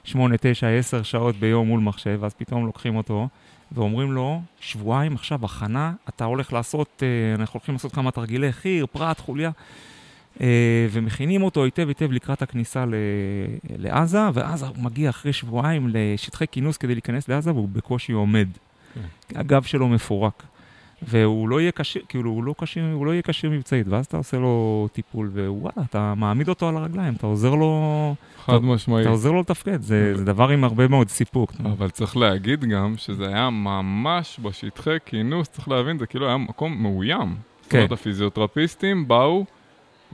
8, 0.05 0.37
9, 0.41 0.69
10 0.69 1.03
שעות 1.03 1.37
ביום 1.37 1.69
מול 1.69 1.81
מחשב, 1.81 2.19
ואז 2.21 2.35
פתאום 2.35 2.67
לוקחים 2.67 2.97
אותו 2.97 3.29
ואומרים 3.73 4.13
לו, 4.13 4.41
שבועיים 4.61 5.15
עכשיו 5.15 5.45
הכנה, 5.45 5.93
אתה 6.09 6.25
הולך 6.25 6.53
לעשות, 6.53 7.03
אה, 7.03 7.35
אנחנו 7.41 7.59
הולכים 7.59 7.75
לעשות 7.75 7.93
כמה 7.93 8.11
תרגילי 8.11 8.53
חי"ר, 8.53 8.87
פרט, 8.87 9.21
חוליה. 9.21 9.51
ומכינים 10.91 11.43
אותו 11.43 11.65
היטב 11.65 11.89
היטב 11.89 12.13
לקראת 12.13 12.43
הכניסה 12.43 12.85
לעזה, 13.79 14.19
ואז 14.35 14.63
הוא 14.63 14.77
מגיע 14.79 15.11
אחרי 15.11 15.33
שבועיים 15.33 15.89
לשטחי 15.93 16.45
כינוס 16.51 16.77
כדי 16.77 16.95
להיכנס 16.95 17.29
לעזה, 17.29 17.53
והוא 17.53 17.69
בקושי 17.69 18.13
עומד. 18.13 18.49
כן. 18.95 19.39
הגב 19.39 19.63
שלו 19.63 19.89
מפורק. 19.89 20.43
והוא 21.03 21.49
לא 21.49 21.61
יהיה 21.61 21.73
כשיר, 21.73 22.03
כאילו, 22.09 22.31
הוא 22.31 22.45
לא 22.45 22.55
כשיר, 22.59 22.85
הוא 22.93 23.07
לא 23.07 23.11
יהיה 23.11 23.23
כשיר 23.23 23.51
מבצעית, 23.51 23.89
ואז 23.89 24.07
אתה 24.07 24.17
עושה 24.17 24.37
לו 24.37 24.89
טיפול, 24.93 25.31
ווואלה, 25.35 25.87
אתה 25.91 26.15
מעמיד 26.17 26.49
אותו 26.49 26.69
על 26.69 26.77
הרגליים, 26.77 27.15
אתה 27.15 27.27
עוזר 27.27 27.55
לו... 27.55 28.15
חד 28.45 28.55
אתה, 28.55 28.63
משמעית. 28.63 29.07
אתה 29.07 29.11
עוזר 29.11 29.31
לו 29.31 29.41
לתפקד, 29.41 29.83
זה, 29.83 30.17
זה 30.17 30.25
דבר 30.25 30.49
עם 30.49 30.65
הרבה 30.65 30.89
מאוד 30.89 31.09
סיפוק. 31.09 31.53
אבל 31.65 31.91
צריך 31.91 32.17
להגיד 32.17 32.65
גם 32.65 32.95
שזה 32.97 33.29
היה 33.29 33.51
ממש 33.51 34.41
בשטחי 34.43 34.97
כינוס, 35.07 35.49
צריך 35.49 35.69
להבין, 35.69 35.99
זה 35.99 36.07
כאילו 36.07 36.27
היה 36.27 36.37
מקום 36.37 36.83
מאוים. 36.83 37.29
זאת 37.29 37.71
זאת 37.71 37.75
אומרת, 37.75 37.93
הפיזיותרפיסטים 37.93 39.09
באו 39.09 39.45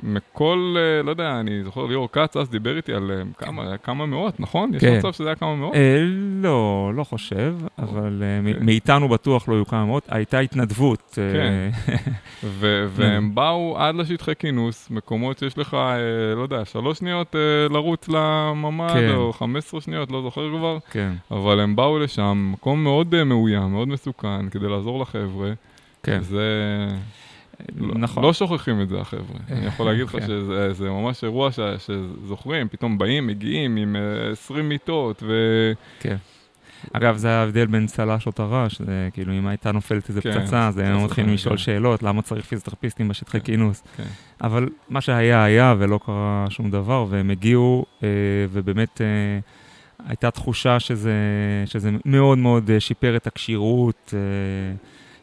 מכל, 0.02 0.74
אה, 0.78 1.02
לא 1.02 1.10
יודע, 1.10 1.40
אני 1.40 1.64
זוכר 1.64 1.86
ליאור 1.86 2.08
כץ 2.12 2.36
אז 2.36 2.50
דיבר 2.50 2.76
איתי 2.76 2.92
על 2.92 3.10
אה, 3.10 3.22
כמה, 3.38 3.76
כמה 3.78 4.06
מאות, 4.06 4.40
נכון? 4.40 4.74
יש 4.74 4.80
כן. 4.80 4.98
מצב 4.98 5.12
שזה 5.12 5.26
היה 5.26 5.34
כמה 5.36 5.56
מאות? 5.56 5.74
אה, 5.74 5.98
לא, 6.42 6.92
לא 6.94 7.04
חושב, 7.04 7.54
אבל 7.78 8.22
אה, 8.22 8.40
מ- 8.40 8.66
מאיתנו 8.66 9.08
בטוח 9.08 9.48
לא 9.48 9.54
היו 9.54 9.66
כמה 9.66 9.84
מאות. 9.84 10.02
הייתה 10.08 10.38
התנדבות. 10.38 11.18
אה, 11.18 11.32
כן. 11.32 11.92
ו- 12.44 12.86
והם 12.90 13.34
באו 13.34 13.74
עד 13.78 13.94
לשטחי 13.94 14.32
כינוס, 14.38 14.90
מקומות 14.90 15.38
שיש 15.38 15.58
לך, 15.58 15.74
אה, 15.74 15.98
לא 16.36 16.42
יודע, 16.42 16.64
שלוש 16.64 16.98
שניות 16.98 17.36
אה, 17.36 17.40
לרוץ 17.74 18.08
לממ"ד, 18.08 18.90
כן. 18.92 19.14
או 19.14 19.32
15 19.32 19.80
שניות, 19.80 20.10
לא 20.10 20.22
זוכר 20.22 20.48
כבר, 20.58 20.78
כן, 20.90 21.12
אבל 21.30 21.60
הם 21.60 21.76
באו 21.76 21.98
לשם, 21.98 22.48
מקום 22.52 22.82
מאוד 22.82 23.14
אה, 23.14 23.24
מאוים, 23.24 23.72
מאוד 23.72 23.88
מסוכן, 23.88 24.48
כדי 24.48 24.68
לעזור 24.68 25.00
לחבר'ה. 25.00 25.52
כן. 26.02 26.20
זה... 26.20 26.42
לא- 27.76 27.94
נכון. 27.94 28.22
לא 28.22 28.32
שוכחים 28.32 28.82
את 28.82 28.88
זה, 28.88 29.00
החבר'ה. 29.00 29.38
אני 29.50 29.66
יכול 29.66 29.86
להגיד 29.90 30.04
לך 30.04 30.10
כן. 30.12 30.26
שזה 30.26 30.72
זה 30.72 30.90
ממש 30.90 31.24
אירוע 31.24 31.50
שזוכרים, 31.78 32.68
פתאום 32.68 32.98
באים, 32.98 33.26
מגיעים 33.26 33.76
עם 33.76 33.96
אה, 33.96 34.30
20 34.32 34.68
מיטות, 34.68 35.22
ו... 35.26 35.32
כן. 36.00 36.16
אגב, 36.92 37.16
זה 37.16 37.30
ההבדל 37.30 37.66
בין 37.66 37.86
צל"ש 37.86 38.26
או 38.26 38.32
טר"ש, 38.32 38.78
זה 38.82 39.08
כאילו 39.12 39.32
אם 39.32 39.46
הייתה 39.46 39.72
נופלת 39.72 40.08
איזה 40.08 40.22
כן, 40.22 40.40
פצצה, 40.44 40.68
אז 40.68 40.78
היינו 40.78 41.04
מתחילים. 41.04 41.34
לשאול 41.34 41.56
שאלות, 41.56 42.02
למה 42.02 42.22
צריך 42.22 42.46
פיזיותרפיסטים 42.46 43.08
בשטחי 43.08 43.40
כן, 43.40 43.44
כינוס. 43.46 43.82
כן. 43.96 44.02
אבל 44.40 44.68
מה 44.88 45.00
שהיה 45.00 45.44
היה 45.44 45.74
ולא 45.78 46.00
קרה 46.06 46.46
שום 46.50 46.70
דבר, 46.70 47.06
והם 47.08 47.30
הגיעו, 47.30 47.84
אה, 48.02 48.08
ובאמת 48.52 49.00
אה, 49.00 49.38
הייתה 50.08 50.30
תחושה 50.30 50.80
שזה, 50.80 51.12
שזה 51.66 51.90
מאוד 52.04 52.38
מאוד 52.38 52.70
אה, 52.70 52.80
שיפר 52.80 53.16
את 53.16 53.26
הכשירות, 53.26 54.14
אה, 54.16 54.74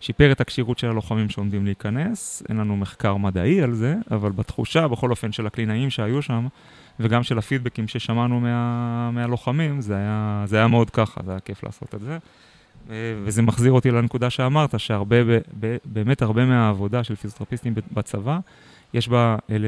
שיפר 0.03 0.31
את 0.31 0.41
הכשירות 0.41 0.77
של 0.77 0.87
הלוחמים 0.87 1.29
שעומדים 1.29 1.65
להיכנס. 1.65 2.43
אין 2.49 2.57
לנו 2.57 2.77
מחקר 2.77 3.17
מדעי 3.17 3.61
על 3.61 3.73
זה, 3.73 3.95
אבל 4.11 4.31
בתחושה, 4.31 4.87
בכל 4.87 5.11
אופן, 5.11 5.31
של 5.31 5.47
הקלינאים 5.47 5.89
שהיו 5.89 6.21
שם, 6.21 6.47
וגם 6.99 7.23
של 7.23 7.37
הפידבקים 7.37 7.87
ששמענו 7.87 8.39
מה, 8.39 9.11
מהלוחמים, 9.11 9.81
זה 9.81 9.95
היה, 9.95 10.43
זה 10.47 10.57
היה 10.57 10.67
מאוד 10.67 10.89
ככה, 10.89 11.21
זה 11.25 11.31
היה 11.31 11.39
כיף 11.39 11.63
לעשות 11.63 11.95
את 11.95 12.01
זה. 12.01 12.17
ו- 12.87 13.21
וזה 13.25 13.41
מחזיר 13.41 13.71
אותי 13.71 13.91
לנקודה 13.91 14.29
שאמרת, 14.29 14.79
שהרבה, 14.79 15.15
באמת 15.85 16.21
הרבה 16.21 16.45
מהעבודה 16.45 17.03
של 17.03 17.15
פיזיותרפיסטים 17.15 17.73
בצבא, 17.91 18.39
יש 18.93 19.07
בה 19.07 19.37
אלה, 19.49 19.67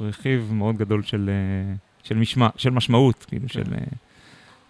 רכיב 0.00 0.50
מאוד 0.52 0.76
גדול 0.76 1.02
של, 1.02 1.30
אה, 1.32 1.74
של, 2.02 2.16
משמע, 2.16 2.48
של 2.56 2.70
משמעות, 2.70 3.24
כאילו, 3.28 3.48
של, 3.48 3.64
אה, 3.72 3.78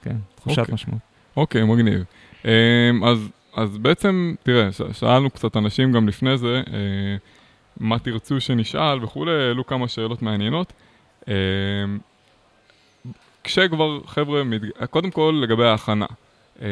כן, 0.02 0.16
תחושת 0.34 0.58
אוקיי. 0.58 0.74
משמעות. 0.74 1.00
אוקיי, 1.36 1.64
מגניב. 1.64 2.04
אמ, 2.44 2.50
אז, 3.04 3.28
אז 3.56 3.78
בעצם, 3.78 4.34
תראה, 4.42 4.68
שאלנו 4.92 5.30
קצת 5.30 5.56
אנשים 5.56 5.92
גם 5.92 6.08
לפני 6.08 6.38
זה, 6.38 6.62
אה, 6.72 7.16
מה 7.80 7.98
תרצו 7.98 8.40
שנשאל 8.40 9.04
וכולי, 9.04 9.32
העלו 9.32 9.66
כמה 9.66 9.88
שאלות 9.88 10.22
מעניינות. 10.22 10.72
אמ, 11.28 11.32
כשכבר, 13.44 14.00
חבר'ה, 14.06 14.44
מתג... 14.44 14.68
קודם 14.90 15.10
כל 15.10 15.40
לגבי 15.42 15.64
ההכנה. 15.64 16.06
אמ, 16.60 16.66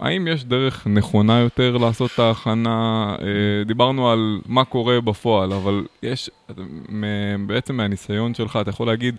האם 0.00 0.28
יש 0.28 0.44
דרך 0.44 0.86
נכונה 0.86 1.38
יותר 1.38 1.76
לעשות 1.76 2.10
את 2.14 2.18
ההכנה? 2.18 3.16
אה, 3.20 3.64
דיברנו 3.64 4.10
על 4.10 4.40
מה 4.46 4.64
קורה 4.64 5.00
בפועל, 5.00 5.52
אבל 5.52 5.86
יש, 6.02 6.30
בעצם 7.46 7.76
מהניסיון 7.76 8.34
שלך, 8.34 8.58
אתה 8.60 8.70
יכול 8.70 8.86
להגיד 8.86 9.16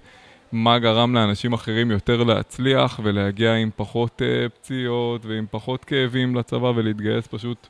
מה 0.51 0.79
גרם 0.79 1.15
לאנשים 1.15 1.53
אחרים 1.53 1.91
יותר 1.91 2.23
להצליח 2.23 2.99
ולהגיע 3.03 3.55
עם 3.55 3.69
פחות 3.75 4.21
uh, 4.21 4.49
פציעות 4.49 5.25
ועם 5.25 5.45
פחות 5.51 5.85
כאבים 5.85 6.35
לצבא 6.35 6.71
ולהתגייס 6.75 7.27
פשוט 7.27 7.67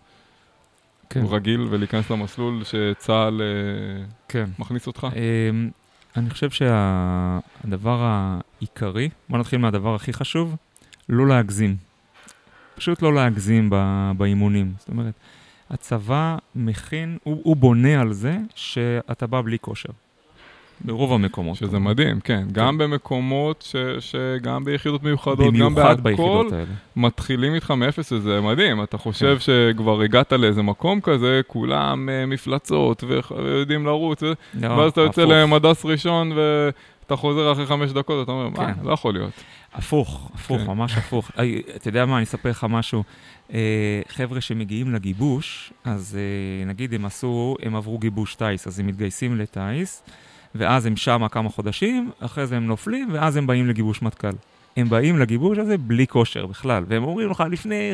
כן. 1.10 1.26
רגיל 1.30 1.68
ולהיכנס 1.70 2.10
למסלול 2.10 2.64
שצה"ל 2.64 3.42
uh, 3.42 4.14
כן. 4.28 4.46
מכניס 4.60 4.88
אותך? 4.88 5.08
אמ, 5.16 5.70
אני 6.18 6.30
חושב 6.30 6.50
שהדבר 6.50 7.98
העיקרי, 8.02 9.10
בוא 9.30 9.38
נתחיל 9.38 9.60
מהדבר 9.60 9.96
הכי 9.96 10.14
חשוב, 10.14 10.56
לא 11.10 11.28
להגזים. 11.28 11.76
פשוט 12.76 13.02
לא 13.02 13.14
להגזים 13.14 13.70
ב- 13.72 14.12
באימונים. 14.18 14.74
זאת 14.80 14.90
אומרת, 14.90 15.14
הצבא 15.70 16.38
מכין, 16.56 17.18
הוא, 17.24 17.42
הוא 17.44 17.56
בונה 17.56 18.02
על 18.02 18.14
זה 18.14 18.38
שאתה 18.56 19.28
בא 19.28 19.42
בלי 19.42 19.60
כושר. 19.62 19.90
ברוב 20.82 21.14
המקומות. 21.14 21.56
שזה 21.56 21.80
מדהים, 21.80 22.20
כן. 22.20 22.44
גם 22.52 22.78
במקומות, 22.78 23.62
ש, 23.62 23.76
שגם 24.00 24.66
ביחידות 24.66 25.04
מיוחדות, 25.04 25.54
גם 25.54 25.76
בהכל. 25.76 26.48
מתחילים 26.96 27.54
איתך 27.54 27.72
מאפס, 27.72 28.12
וזה 28.12 28.42
מדהים. 28.42 28.84
אתה 28.84 28.98
חושב 28.98 29.40
שכבר 29.40 30.02
הגעת 30.02 30.34
לאיזה 30.34 30.62
מקום 30.62 31.02
כזה, 31.02 31.42
כולם 31.48 32.10
uh, 32.10 32.30
מפלצות 32.30 33.04
ויודעים 33.04 33.86
לרוץ, 33.86 34.24
ו... 34.24 34.34
לא, 34.54 34.68
ואז 34.68 34.92
אתה 34.92 35.02
יוצא. 35.02 35.26
למדס 35.26 35.86
ראשון 35.86 36.32
ואתה 36.32 37.16
חוזר 37.16 37.52
אחרי 37.52 37.66
חמש 37.66 37.92
דקות, 37.92 38.24
אתה 38.24 38.32
אומר, 38.32 38.50
מה, 38.50 38.74
כן. 38.74 38.74
לא 38.84 38.94
יכול 38.94 39.14
להיות. 39.14 39.32
הפוך, 39.74 40.32
הפוך, 40.34 40.62
כן. 40.62 40.68
ממש 40.68 40.98
הפוך. 40.98 41.32
אי, 41.40 41.62
אתה 41.76 41.88
יודע 41.88 42.06
מה, 42.06 42.16
אני 42.18 42.24
אספר 42.24 42.50
לך 42.50 42.66
משהו. 42.70 43.04
אה, 43.54 44.02
חבר'ה 44.10 44.42
שמגיעים 44.42 44.94
לגיבוש, 44.94 45.74
אז 45.84 46.18
אה, 46.20 46.66
נגיד 46.66 46.94
הם 46.94 47.06
עשו, 47.06 47.56
הם 47.62 47.76
עברו 47.76 47.98
גיבוש 47.98 48.36
טיס, 48.36 48.68
אז 48.68 48.80
הם 48.80 48.88
מתגייסים 48.88 49.38
לטיס, 49.38 50.04
ואז 50.58 50.86
הם 50.86 50.96
שמה 50.96 51.30
כמה 51.30 51.50
חודשים, 51.50 52.12
אחרי 52.20 52.48
זה 52.48 52.58
הם 52.58 52.68
נופלים, 52.68 53.10
ואז 53.12 53.38
הם 53.38 53.48
באים 53.48 53.68
לגיבוש 53.68 54.02
מטכ"ל. 54.02 54.32
הם 54.78 54.90
באים 54.90 55.20
לגיבוש 55.20 55.58
הזה 55.58 55.78
בלי 55.78 56.08
כושר 56.08 56.46
בכלל, 56.46 56.84
והם 56.88 57.04
אומרים 57.04 57.30
לך, 57.30 57.44
לפני 57.52 57.94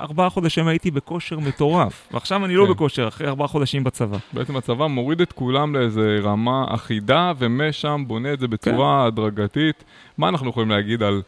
ארבעה 0.00 0.30
חודשים 0.30 0.68
הייתי 0.68 0.90
בכושר 0.90 1.38
מטורף, 1.38 2.08
ועכשיו 2.12 2.44
אני 2.44 2.54
לא 2.54 2.64
כן. 2.64 2.70
בכושר, 2.70 3.08
אחרי 3.08 3.28
ארבעה 3.28 3.48
חודשים 3.48 3.84
בצבא. 3.84 4.18
בעצם 4.32 4.56
הצבא 4.56 4.86
מוריד 4.86 5.20
את 5.20 5.32
כולם 5.32 5.76
לאיזה 5.76 6.18
רמה 6.22 6.64
אחידה, 6.68 7.32
ומשם 7.38 8.04
בונה 8.06 8.32
את 8.32 8.40
זה 8.40 8.48
בצורה 8.48 9.06
הדרגתית. 9.06 9.84
מה 10.18 10.28
אנחנו 10.28 10.50
יכולים 10.50 10.70
להגיד 10.70 11.02
על 11.02 11.22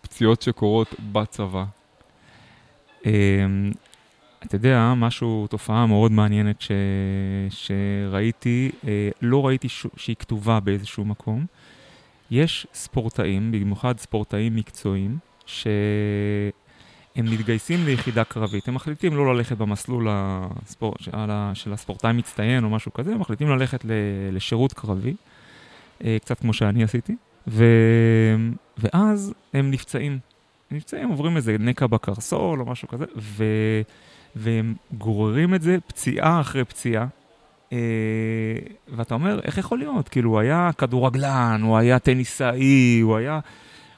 פציעות 0.00 0.42
שקורות 0.42 0.94
בצבא? 1.12 1.64
אתה 4.46 4.56
יודע, 4.56 4.94
משהו, 4.96 5.46
תופעה 5.50 5.86
מאוד 5.86 6.12
מעניינת 6.12 6.60
ש... 6.60 6.70
שראיתי, 7.50 8.70
אה, 8.88 9.10
לא 9.22 9.46
ראיתי 9.46 9.68
ש... 9.68 9.86
שהיא 9.96 10.16
כתובה 10.16 10.60
באיזשהו 10.60 11.04
מקום. 11.04 11.46
יש 12.30 12.66
ספורטאים, 12.74 13.52
במיוחד 13.52 13.98
ספורטאים 13.98 14.56
מקצועיים, 14.56 15.18
שהם 15.46 17.24
מתגייסים 17.24 17.84
ליחידה 17.84 18.24
קרבית. 18.24 18.68
הם 18.68 18.74
מחליטים 18.74 19.16
לא 19.16 19.34
ללכת 19.34 19.56
במסלול 19.56 20.06
הספור... 20.10 20.94
של 21.00 21.10
של 21.54 21.72
הספורטאי 21.72 22.12
מצטיין 22.12 22.64
או 22.64 22.70
משהו 22.70 22.92
כזה, 22.92 23.12
הם 23.12 23.20
מחליטים 23.20 23.48
ללכת 23.48 23.84
ל... 23.84 23.90
לשירות 24.32 24.72
קרבי, 24.72 25.14
אה, 26.04 26.16
קצת 26.20 26.40
כמו 26.40 26.52
שאני 26.52 26.84
עשיתי, 26.84 27.16
ו... 27.48 27.64
ואז 28.78 29.34
הם 29.54 29.70
נפצעים. 29.70 30.18
נפצעים, 30.70 31.08
עוברים 31.08 31.36
איזה 31.36 31.56
נקע 31.58 31.86
בקרסול 31.86 32.60
או 32.60 32.66
משהו 32.66 32.88
כזה, 32.88 33.04
ו... 33.16 33.44
והם 34.38 34.74
גוררים 34.92 35.54
את 35.54 35.62
זה 35.62 35.76
פציעה 35.86 36.40
אחרי 36.40 36.64
פציעה. 36.64 37.06
אה, 37.72 37.78
ואתה 38.88 39.14
אומר, 39.14 39.40
איך 39.44 39.58
יכול 39.58 39.78
להיות? 39.78 40.08
כאילו, 40.08 40.30
הוא 40.30 40.38
היה 40.38 40.70
כדורגלן, 40.78 41.60
הוא 41.64 41.76
היה 41.76 41.98
טניסאי, 41.98 43.00
הוא 43.00 43.16
היה... 43.16 43.40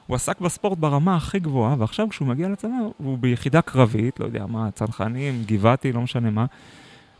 הוא 0.07 0.15
עסק 0.15 0.41
בספורט 0.41 0.77
ברמה 0.77 1.15
הכי 1.15 1.39
גבוהה, 1.39 1.75
ועכשיו 1.79 2.09
כשהוא 2.09 2.27
מגיע 2.27 2.49
לצבא, 2.49 2.69
הוא 2.97 3.17
ביחידה 3.17 3.61
קרבית, 3.61 4.19
לא 4.19 4.25
יודע 4.25 4.45
מה, 4.45 4.71
צנחנים, 4.71 5.43
גבעתי, 5.45 5.91
לא 5.91 6.01
משנה 6.01 6.29
מה, 6.29 6.45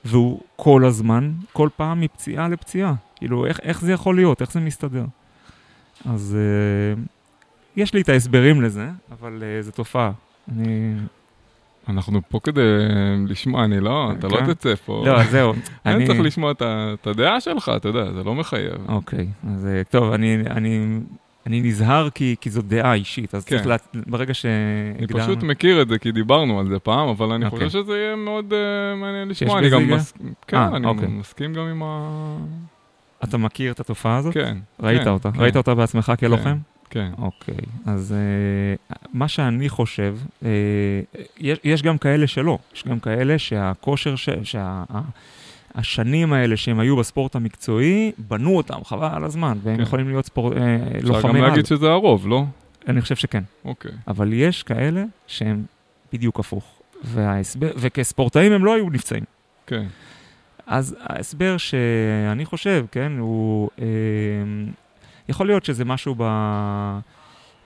והוא 0.06 0.42
כל 0.56 0.86
הזמן, 0.86 1.32
כל 1.54 1.70
פעם 1.76 2.02
מפציעה 2.02 2.48
לפציעה. 2.48 2.94
כאילו, 3.16 3.46
איך, 3.46 3.60
איך 3.64 3.82
זה 3.82 3.92
יכול 3.92 4.16
להיות? 4.16 4.42
איך 4.42 4.52
זה 4.52 4.60
מסתדר? 4.60 5.06
אז 6.06 6.38
אה, 6.40 7.02
יש 7.76 7.94
לי 7.94 8.02
את 8.02 8.10
ההסברים 8.10 8.62
לזה, 8.62 8.90
אבל 9.12 9.44
אה, 9.44 9.62
זו 9.62 9.72
תופעה. 9.72 10.12
אני... 10.52 10.96
אנחנו 11.90 12.22
פה 12.30 12.40
כדי 12.44 12.62
לשמוע, 13.28 13.66
אני 13.66 13.80
לא, 13.80 14.12
אתה 14.12 14.28
לא 14.28 14.38
כן. 14.38 14.54
תצא 14.54 14.76
פה. 14.76 15.04
לא, 15.06 15.24
זהו. 15.24 15.54
אני 15.86 15.96
אני... 15.96 16.08
צריך 16.08 16.20
לשמוע 16.20 16.52
את 16.62 17.08
הדעה 17.08 17.42
שלך, 17.42 17.72
אתה 17.76 17.88
יודע, 17.88 18.12
זה 18.12 18.24
לא 18.24 18.36
מחייב. 18.36 18.86
אוקיי, 18.88 19.28
אז 19.56 19.66
אה, 19.66 19.82
טוב, 19.90 20.12
אני, 20.14 20.38
אני, 20.50 21.00
אני 21.48 21.62
נזהר 21.62 22.10
כי, 22.10 22.36
זו 22.50 22.62
דעה 22.62 22.94
אישית, 22.94 23.36
אז 23.36 23.46
כן. 23.46 23.56
צריך, 23.56 23.68
לה, 23.68 23.76
ברגע 24.08 24.26
אני 24.26 24.34
שהגדרנו... 24.34 25.24
פשוט 25.24 25.44
מכיר 25.44 25.82
את 25.82 25.88
זה, 25.88 26.00
כי 26.00 26.12
דיברנו 26.12 26.60
על 26.60 26.68
זה 26.68 26.80
פעם, 26.80 27.10
אבל 27.10 27.32
אני 27.32 27.46
אוקיי. 27.46 27.68
חושב 27.68 27.84
שזה 27.84 27.98
יהיה 27.98 28.16
מאוד 28.16 28.54
אה, 28.54 28.96
מעניין 28.96 29.28
לשמוע. 29.28 29.60
אני 29.60 29.70
גם 29.70 29.88
כן, 30.48 30.58
אה, 30.58 30.76
אני 30.76 30.88
אוקיי. 30.88 31.08
מסכים 31.08 31.54
גם 31.54 31.68
עם 31.68 31.84
ה... 31.84 32.38
אתה 33.24 33.38
מכיר 33.38 33.72
את 33.72 33.80
התופעה 33.80 34.18
הזאת? 34.18 34.34
כן. 34.34 34.58
ראית 34.80 35.04
כן, 35.04 35.10
אותה? 35.10 35.32
כן, 35.32 35.40
ראית 35.42 35.58
אותה 35.58 35.76
בעצמך 35.76 36.12
כלוחם? 36.20 36.58
כן. 36.92 37.12
אוקיי, 37.18 37.56
אז 37.86 38.16
uh, 38.92 38.96
מה 39.14 39.28
שאני 39.28 39.70
חושב, 39.70 40.18
uh, 40.42 40.46
יש, 41.40 41.60
יש 41.64 41.82
גם 41.82 41.98
כאלה 41.98 42.28
שלא, 42.28 42.58
יש 42.76 42.84
גם 42.88 43.00
כאלה 43.00 43.40
שהכושר, 43.40 44.16
ש, 44.16 44.30
שה, 44.44 44.84
השנים 45.76 46.34
האלה 46.34 46.58
שהם 46.58 46.80
היו 46.80 46.98
בספורט 46.98 47.36
המקצועי, 47.36 48.12
בנו 48.18 48.58
אותם, 48.58 48.84
חבל 48.84 49.10
על 49.14 49.24
הזמן, 49.24 49.58
והם 49.64 49.78
כן. 49.78 49.82
יכולים 49.82 50.08
להיות 50.08 50.26
ספורט, 50.26 50.54
אפשר 50.54 51.08
גם 51.08 51.08
לוחמי 51.08 51.40
על. 51.40 51.48
להגיד 51.48 51.66
שזה 51.66 51.90
הרוב, 51.90 52.28
לא? 52.28 52.46
אני 52.88 53.02
חושב 53.02 53.16
שכן. 53.16 53.44
אוקיי. 53.66 53.92
אבל 54.08 54.34
יש 54.34 54.64
כאלה 54.64 55.04
שהם 55.28 55.64
בדיוק 56.14 56.40
הפוך. 56.40 56.82
וההסבר, 57.04 57.72
וכספורטאים 57.78 58.52
הם 58.52 58.66
לא 58.66 58.76
היו 58.76 58.90
נפצעים. 58.90 59.24
כן. 59.68 59.86
אז 60.68 60.96
ההסבר 61.02 61.58
שאני 61.58 62.46
חושב, 62.46 62.86
כן, 62.92 63.12
הוא... 63.20 63.70
אה, 63.80 63.86
יכול 65.30 65.48
להיות 65.48 65.66
שזה 65.66 65.86
משהו 65.86 66.16
ב... 66.18 66.24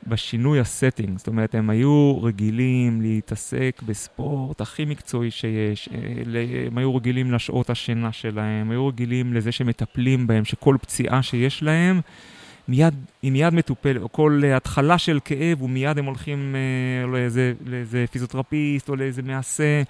בשינוי 0.07 0.59
ה 0.59 0.66
setting, 0.66 1.17
זאת 1.17 1.27
אומרת, 1.27 1.55
הם 1.55 1.69
היו 1.69 2.19
רגילים 2.23 3.01
להתעסק 3.01 3.81
בספורט 3.85 4.61
הכי 4.61 4.85
מקצועי 4.85 5.31
שיש, 5.31 5.89
אה, 5.93 6.67
הם 6.67 6.77
היו 6.77 6.95
רגילים 6.95 7.31
לשעות 7.31 7.69
השינה 7.69 8.11
שלהם, 8.11 8.71
היו 8.71 8.87
רגילים 8.87 9.33
לזה 9.33 9.51
שמטפלים 9.51 10.27
בהם, 10.27 10.45
שכל 10.45 10.77
פציעה 10.81 11.23
שיש 11.23 11.63
להם, 11.63 12.01
מיד, 12.67 12.93
היא 13.21 13.31
מיד 13.31 13.53
מטופלת, 13.53 14.01
או 14.01 14.11
כל 14.11 14.41
התחלה 14.55 14.97
של 14.97 15.19
כאב, 15.25 15.61
ומיד 15.61 15.97
הם 15.97 16.05
הולכים 16.05 16.55
אה, 16.55 17.07
לאיזה, 17.07 17.53
לאיזה 17.65 18.05
פיזיותרפיסט 18.11 18.89
או 18.89 18.95
לאיזה 18.95 19.21
מעשה, 19.21 19.81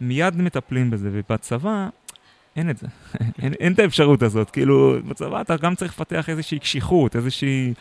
מיד 0.00 0.36
מטפלים 0.36 0.90
בזה, 0.90 1.08
ובצבא... 1.12 1.88
אין 2.60 2.70
את 2.70 2.78
זה, 2.78 2.86
אין, 3.42 3.52
אין 3.60 3.72
את 3.72 3.78
האפשרות 3.78 4.22
הזאת, 4.22 4.50
כאילו, 4.50 4.96
בצבא 5.08 5.40
אתה 5.40 5.56
גם 5.56 5.74
צריך 5.74 5.92
לפתח 5.92 6.28
איזושהי 6.28 6.58
קשיחות, 6.58 7.16
איזושהי 7.16 7.74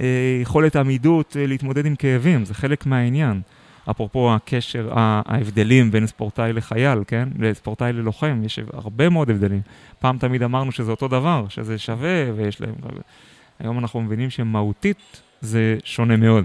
אה, 0.00 0.06
יכולת 0.42 0.76
עמידות 0.76 1.36
אה, 1.40 1.46
להתמודד 1.46 1.86
עם 1.86 1.96
כאבים, 1.96 2.44
זה 2.44 2.54
חלק 2.54 2.86
מהעניין. 2.86 3.40
אפרופו 3.90 4.34
הקשר, 4.34 4.88
ההבדלים 4.94 5.90
בין 5.90 6.06
ספורטאי 6.06 6.52
לחייל, 6.52 6.98
כן? 7.06 7.28
לספורטאי 7.38 7.92
ללוחם, 7.92 8.42
יש 8.44 8.58
הרבה 8.72 9.08
מאוד 9.08 9.30
הבדלים. 9.30 9.60
פעם 9.98 10.18
תמיד 10.18 10.42
אמרנו 10.42 10.72
שזה 10.72 10.90
אותו 10.90 11.08
דבר, 11.08 11.46
שזה 11.48 11.78
שווה 11.78 12.32
ויש 12.36 12.60
להם... 12.60 12.74
היום 13.58 13.78
אנחנו 13.78 14.00
מבינים 14.00 14.30
שמהותית 14.30 15.22
זה 15.40 15.76
שונה 15.84 16.16
מאוד. 16.16 16.44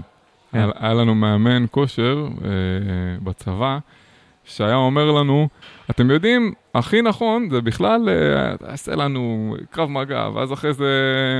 היה, 0.52 0.66
היה 0.78 0.94
לנו 0.94 1.14
מאמן 1.14 1.64
כושר 1.70 2.28
אה, 2.44 2.50
בצבא, 3.22 3.78
שהיה 4.44 4.74
אומר 4.74 5.10
לנו, 5.10 5.48
אתם 5.90 6.10
יודעים, 6.10 6.52
הכי 6.78 7.02
נכון 7.02 7.48
זה 7.50 7.60
בכלל, 7.60 8.08
אה, 8.08 8.56
תעשה 8.56 8.94
לנו 8.94 9.56
קרב 9.70 9.90
מגע, 9.90 10.28
ואז 10.34 10.52
אחרי 10.52 10.72
זה 10.72 10.92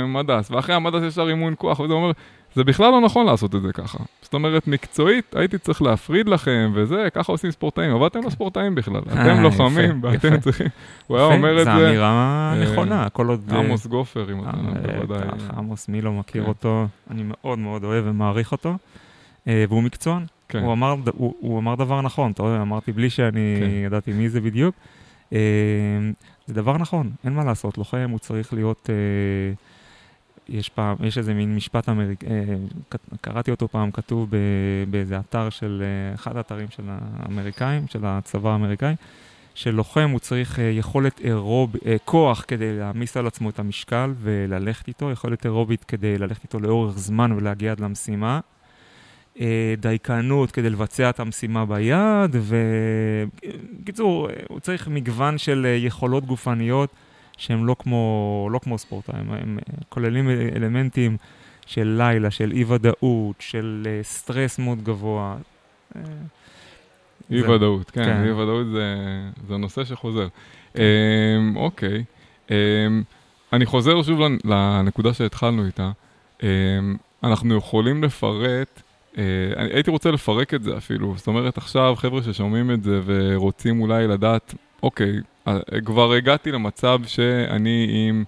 מדס, 0.07 0.51
ואחרי 0.51 0.75
המדס 0.75 1.03
ישר 1.03 1.29
אימון 1.29 1.55
כוח, 1.59 1.81
וזה 1.81 1.93
אומר, 1.93 2.11
זה 2.55 2.65
בכלל 2.65 2.91
לא 2.91 3.01
נכון 3.01 3.27
לעשות 3.27 3.55
את 3.55 3.63
זה 3.63 3.73
ככה. 3.73 3.99
זאת 4.23 4.35
אומרת, 4.35 4.69
מקצועית 4.69 5.37
הייתי 5.37 5.59
צריך 5.59 5.83
להפריד 5.83 6.29
לכם 6.29 6.73
וזה, 6.75 7.09
ככה 7.15 7.33
עושים 7.33 7.51
ספורטאים, 7.51 7.91
אבל 7.91 8.07
אתם 8.07 8.25
לא 8.25 8.31
ספורטאים 8.31 8.75
בכלל, 8.75 9.01
אה, 9.11 9.33
אתם 9.33 9.43
לוחמים 9.43 10.01
ואתם 10.03 10.41
צריכים, 10.41 10.67
הוא 11.07 11.17
היה 11.17 11.27
אומר 11.27 11.61
את 11.61 11.65
זה. 11.65 11.73
זו 11.73 11.87
אמירה 11.87 12.55
נכונה, 12.63 13.09
כל 13.09 13.29
עוד... 13.29 13.53
עמוס 13.55 13.87
גופר, 13.87 14.33
אם 14.33 14.43
אתה 14.43 14.57
בוודאי. 14.93 15.29
עמוס, 15.57 15.89
מי 15.89 16.01
לא 16.01 16.13
מכיר 16.13 16.43
כן. 16.43 16.49
אותו, 16.49 16.87
אני 17.11 17.23
מאוד 17.25 17.59
מאוד 17.59 17.85
אוהב 17.85 18.05
ומעריך 18.07 18.53
אותו, 18.53 18.77
והוא 19.47 19.83
מקצוען. 19.83 20.25
כן. 20.49 20.59
הוא, 20.59 21.59
אמר, 21.59 21.75
דבר 21.75 22.01
נכון, 22.01 22.33
אתה 22.33 22.43
רואה, 22.43 22.63
אמרתי 22.63 22.93
בלי 22.93 23.11
שאני 23.11 23.57
כן. 23.61 23.71
ידעתי 23.87 24.13
מי 24.13 24.29
זה 24.29 24.41
בדיוק. 24.41 24.75
אה, 25.33 25.39
זה 26.47 26.55
דבר 26.55 26.79
נכון, 26.79 27.11
אין 27.25 27.33
מה 27.33 27.45
לעשות, 27.45 27.79
לוחם 27.79 28.09
הוא 28.11 28.19
צריך 28.19 28.53
להיות... 28.53 28.91
אה, 28.91 29.55
יש 30.49 30.69
פעם, 30.69 30.97
יש 31.05 31.19
איזה 31.19 31.35
מין 31.35 31.57
משפט 31.57 31.89
אמריקאי, 31.89 32.29
אה, 32.31 32.99
קראתי 33.21 33.51
אותו 33.51 33.69
פעם, 33.69 33.91
כתוב 33.91 34.31
באיזה 34.91 35.19
אתר 35.19 35.51
של, 35.51 35.83
אחד 36.15 36.37
האתרים 36.37 36.67
של 36.71 36.83
האמריקאים, 36.89 37.87
של 37.89 38.01
הצבא 38.05 38.51
האמריקאי, 38.51 38.95
שלוחם 39.55 40.11
הוא 40.13 40.21
צריך 40.21 40.59
יכולת 40.73 41.21
אירוב, 41.21 41.77
כוח 42.05 42.45
כדי 42.49 42.79
להעמיס 42.79 43.17
על 43.17 43.27
עצמו 43.27 43.51
את 43.51 43.59
המשקל 43.59 44.15
וללכת 44.21 44.89
איתו, 44.89 45.11
יכולת 45.11 45.45
אירובית 45.45 45.85
כדי 45.85 46.19
ללכת 46.19 46.43
איתו 46.43 46.61
לאורך 46.61 46.99
זמן 46.99 47.33
ולהגיע 47.33 47.73
עד 47.73 47.81
למשימה, 47.81 48.41
דייקנות 49.81 50.51
כדי 50.51 50.71
לבצע 50.71 51.11
את 51.11 51.21
המשימה 51.21 51.67
ביד, 51.67 52.31
ובקיצור, 52.33 54.29
הוא 54.49 54.61
צריך 54.61 54.89
מגוון 54.89 55.39
של 55.39 55.67
אה, 55.67 55.71
יכולות 55.71 56.25
גופניות 56.25 56.91
שהן 57.37 57.65
לא 57.65 57.77
כמו, 57.79 58.49
לא 58.53 58.59
כמו 58.59 58.79
ספורטאים, 58.79 59.31
הם 59.31 59.59
כוללים 59.89 60.31
אלמנטים 60.31 61.17
של 61.67 61.95
לילה, 61.99 62.31
של 62.31 62.53
אי-ודאות, 62.53 63.37
של 63.39 63.87
אה, 63.87 64.03
סטרס 64.03 64.59
מאוד 64.59 64.85
גבוה. 64.85 65.37
אי-ודאות, 67.31 67.91
כן, 67.91 68.05
כן. 68.05 68.25
אי-ודאות 68.25 68.67
זה, 68.73 68.97
זה 69.49 69.57
נושא 69.57 69.85
שחוזר. 69.85 70.29
כן. 70.75 70.83
אוקיי, 71.57 72.05
אני 73.53 73.67
חוזר 73.67 74.03
שוב 74.03 74.21
לנקודה 74.45 75.15
שהתחלנו 75.15 75.67
איתה. 75.67 75.91
אנחנו 77.23 77.57
יכולים 77.57 78.05
לפרט 78.05 78.83
אני 79.57 79.69
הייתי 79.73 79.91
רוצה 79.91 80.11
לפרק 80.11 80.55
את 80.55 80.63
זה 80.63 80.77
אפילו, 80.77 81.15
זאת 81.17 81.27
אומרת 81.27 81.59
עכשיו 81.59 81.95
חבר'ה 81.97 82.23
ששומעים 82.23 82.71
את 82.71 82.83
זה 82.83 83.01
ורוצים 83.05 83.81
אולי 83.81 84.07
לדעת, 84.07 84.55
אוקיי, 84.83 85.21
אה, 85.49 85.59
כבר 85.85 86.13
הגעתי 86.13 86.53
למצב 86.53 86.99
שאני 87.07 87.89
עם 88.09 88.25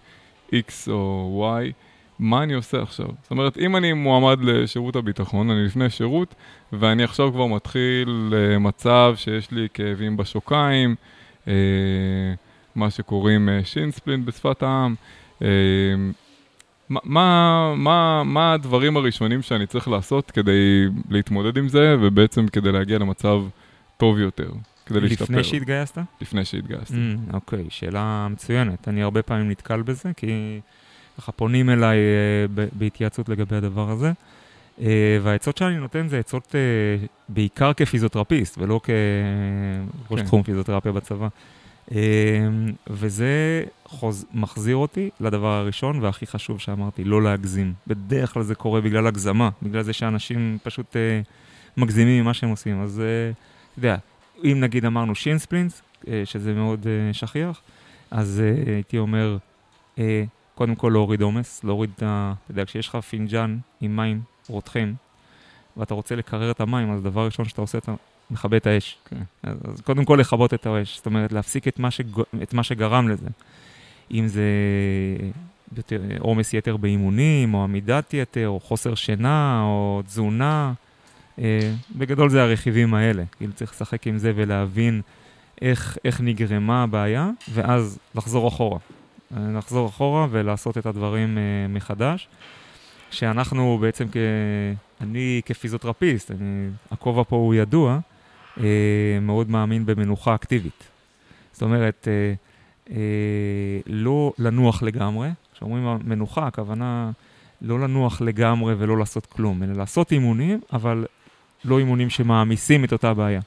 X 0.53 0.91
או 0.91 1.49
Y, 1.63 1.73
מה 2.19 2.43
אני 2.43 2.55
עושה 2.55 2.83
עכשיו? 2.83 3.07
זאת 3.23 3.31
אומרת, 3.31 3.59
אם 3.59 3.77
אני 3.77 3.93
מועמד 3.93 4.39
לשירות 4.43 4.97
הביטחון, 4.97 5.51
אני 5.51 5.65
לפני 5.65 5.91
שירות, 5.91 6.35
ואני 6.73 7.05
עכשיו 7.05 7.33
כבר 7.33 7.47
מתחיל 7.47 8.29
למצב 8.31 9.15
שיש 9.17 9.51
לי 9.51 9.69
כאבים 9.75 10.17
בשוקיים, 10.17 10.95
מה 12.75 12.91
שקוראים 12.91 13.49
שינספלינט 13.65 14.27
בשפת 14.27 14.63
העם, 14.63 14.95
מה, 16.91 17.75
מה, 17.77 18.23
מה 18.25 18.53
הדברים 18.53 18.97
הראשונים 18.97 19.43
שאני 19.43 19.67
צריך 19.67 19.89
לעשות 19.89 20.31
כדי 20.31 20.87
להתמודד 21.11 21.59
עם 21.59 21.69
זה, 21.69 21.97
ובעצם 22.01 22.49
כדי 22.49 22.73
להגיע 22.73 22.99
למצב 22.99 23.43
טוב 23.97 24.19
יותר, 24.19 24.51
כדי 24.87 25.01
להשתפר? 25.01 25.25
לפני 25.25 25.45
שהתגייסת? 25.45 25.99
לפני 26.21 26.45
שהתגייסתי. 26.45 26.95
Mm, 26.95 27.35
אוקיי, 27.35 27.65
שאלה 27.69 28.29
מצוינת. 28.31 28.89
אני 28.89 29.03
הרבה 29.03 29.23
פעמים 29.23 29.51
נתקל 29.51 29.83
בזה, 29.83 30.11
כי 30.17 30.61
ככה 31.19 31.33
פונים 31.33 31.71
אליי 31.71 31.99
uh, 31.99 32.61
בהתייעצות 32.73 33.29
לגבי 33.29 33.57
הדבר 33.57 33.91
הזה. 33.91 34.13
Uh, 34.79 34.83
והעצות 35.23 35.57
שאני 35.57 35.77
נותן 35.77 36.09
זה 36.09 36.19
עצות 36.19 36.47
uh, 36.47 37.07
בעיקר 37.29 37.73
כפיזיותרפיסט, 37.73 38.59
ולא 38.59 38.81
כראש 40.09 40.21
כן. 40.21 40.27
תחום 40.27 40.43
פיזיותרפיה 40.43 40.93
בצבא. 40.93 41.29
אמ, 41.93 41.97
וזה 42.87 43.65
חוז... 43.85 44.27
מחזיר 44.35 44.77
אותי 44.77 45.11
לדבר 45.21 45.53
הראשון 45.53 46.01
והכי 46.03 46.27
חשוב 46.27 46.61
שאמרתי, 46.61 47.05
לא 47.05 47.23
להגזים. 47.23 47.73
בדרך 47.87 48.33
כלל 48.33 48.43
זה 48.43 48.55
קורה 48.55 48.81
בגלל 48.81 49.07
הגזמה, 49.07 49.51
בגלל 49.63 49.83
זה 49.83 49.93
שאנשים 49.93 50.59
פשוט 50.63 50.93
uh, 50.93 51.79
מגזימים 51.81 52.23
ממה 52.23 52.35
שהם 52.35 52.51
עושים. 52.51 52.83
אז 52.83 52.99
uh, 52.99 53.37
אתה 53.73 53.79
יודע, 53.79 53.97
אם 54.45 54.61
נגיד 54.61 54.85
אמרנו 54.85 55.15
שינספלינס, 55.15 55.83
uh, 56.03 56.07
שזה 56.25 56.55
מאוד 56.55 56.85
uh, 56.85 57.15
שכיח, 57.15 57.61
אז 58.11 58.43
uh, 58.43 58.69
הייתי 58.69 58.99
אומר, 58.99 59.37
uh, 59.97 60.01
קודם 60.55 60.75
כל 60.75 60.91
להוריד 60.93 61.23
עומס, 61.23 61.65
להוריד 61.65 61.91
את 61.97 62.03
ה... 62.03 62.33
אתה 62.45 62.53
יודע, 62.53 62.65
כשיש 62.65 62.89
לך 62.89 62.97
פינג'אן 62.97 63.59
עם 63.81 63.97
מים 63.97 64.21
רותחים, 64.49 64.95
ואתה 65.77 65.95
רוצה 65.95 66.17
לקרר 66.17 66.51
את 66.51 66.61
המים, 66.61 66.91
אז 66.91 67.03
דבר 67.03 67.25
ראשון 67.25 67.45
שאתה 67.45 67.61
עושה, 67.61 67.79
אתה 67.79 67.95
מכבה 68.31 68.57
את 68.57 68.67
האש. 68.67 68.99
כן. 69.05 69.23
אז, 69.43 69.57
אז 69.65 69.81
קודם 69.81 70.05
כל 70.05 70.19
לכבות 70.21 70.55
את 70.55 70.67
האש, 70.67 70.97
זאת 70.97 71.07
אומרת 71.07 71.33
להפסיק 71.33 71.69
את 71.69 71.79
מה, 71.79 71.91
שג... 71.91 72.21
את 72.43 72.55
מה 72.55 72.63
שגרם 72.63 73.09
לזה. 73.09 73.27
אם 74.11 74.27
זה 74.27 74.43
עומס 76.19 76.55
יתר 76.55 76.77
באימונים, 76.77 77.55
או 77.55 77.65
עמידת 77.65 78.15
יתר, 78.15 78.49
או 78.49 78.61
חוסר 78.61 78.95
שינה, 78.95 79.63
או 79.63 80.03
תזונה. 80.07 80.73
אה, 81.39 81.73
בגדול 81.97 82.31
זה 82.31 82.43
הרכיבים 82.43 82.95
האלה. 82.95 83.25
כאילו 83.37 83.53
צריך 83.53 83.73
לשחק 83.73 84.07
עם 84.07 84.19
זה 84.19 84.33
ולהבין 84.37 85.01
איך, 85.63 85.99
איך 86.05 86.21
נגרמה 86.21 86.83
הבעיה, 86.83 87.31
ואז 87.53 87.99
לחזור 88.15 88.49
אחורה. 88.49 88.79
אה, 89.37 89.43
לחזור 89.59 89.89
אחורה 89.89 90.27
ולעשות 90.31 90.79
את 90.79 90.87
הדברים 90.87 91.39
אה, 91.39 91.43
מחדש. 91.69 92.29
שאנחנו 93.11 93.79
בעצם, 93.81 94.05
כ... 94.13 94.17
אני 95.01 95.41
כפיזיותרפיסט, 95.47 96.31
אני, 96.31 96.69
הכובע 96.91 97.23
פה 97.29 97.37
הוא 97.37 97.55
ידוע, 97.55 97.99
מאוד 99.21 99.51
מאמין 99.51 99.87
במנוחה 99.87 100.35
אקטיבית. 100.35 100.85
זאת 101.53 101.63
אומרת, 101.63 102.09
אה, 102.09 102.35
אה, 102.91 103.81
לא 103.87 104.33
לנוח 104.39 104.83
לגמרי. 104.83 105.29
כשאומרים 105.55 105.99
מנוחה, 106.05 106.47
הכוונה 106.47 107.11
לא 107.63 107.81
לנוח 107.81 108.21
לגמרי 108.21 108.75
ולא 108.79 108.99
לעשות 108.99 109.27
כלום, 109.27 109.63
אלא 109.63 109.73
לעשות 109.73 110.13
אימונים, 110.13 110.61
אבל 110.73 111.07
לא 111.65 111.79
אימונים 111.79 112.11
שמעמיסים 112.11 112.85
את 112.85 112.93
אותה 112.93 113.15
בעיה. 113.15 113.41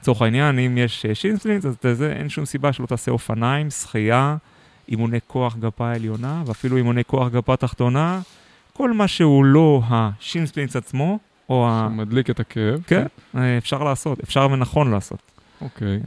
לצורך 0.00 0.22
העניין, 0.22 0.58
אם 0.58 0.78
יש 0.78 1.06
שינספלינט, 1.14 1.64
אז 1.64 1.76
זה, 1.92 2.12
אין 2.12 2.28
שום 2.28 2.44
סיבה 2.44 2.72
שלא 2.72 2.86
תעשה 2.86 3.10
אופניים, 3.10 3.70
שחייה, 3.70 4.36
אימוני 4.88 5.18
כוח 5.26 5.56
גפה 5.56 5.92
עליונה, 5.92 6.42
ואפילו 6.46 6.76
אימוני 6.76 7.04
כוח 7.04 7.28
גפה 7.28 7.56
תחתונה, 7.56 8.20
כל 8.72 8.92
מה 8.92 9.08
שהוא 9.08 9.44
לא 9.44 9.82
השינספלינט 9.88 10.76
עצמו, 10.76 11.18
או 11.48 11.68
ה... 11.68 11.88
שמדליק 11.90 12.30
את 12.30 12.40
הכאב. 12.40 12.82
כן, 12.86 13.06
אה, 13.36 13.58
אפשר 13.58 13.82
לעשות, 13.82 14.20
אפשר 14.20 14.48
ונכון 14.52 14.90
לעשות. 14.90 15.32
אוקיי. 15.60 16.00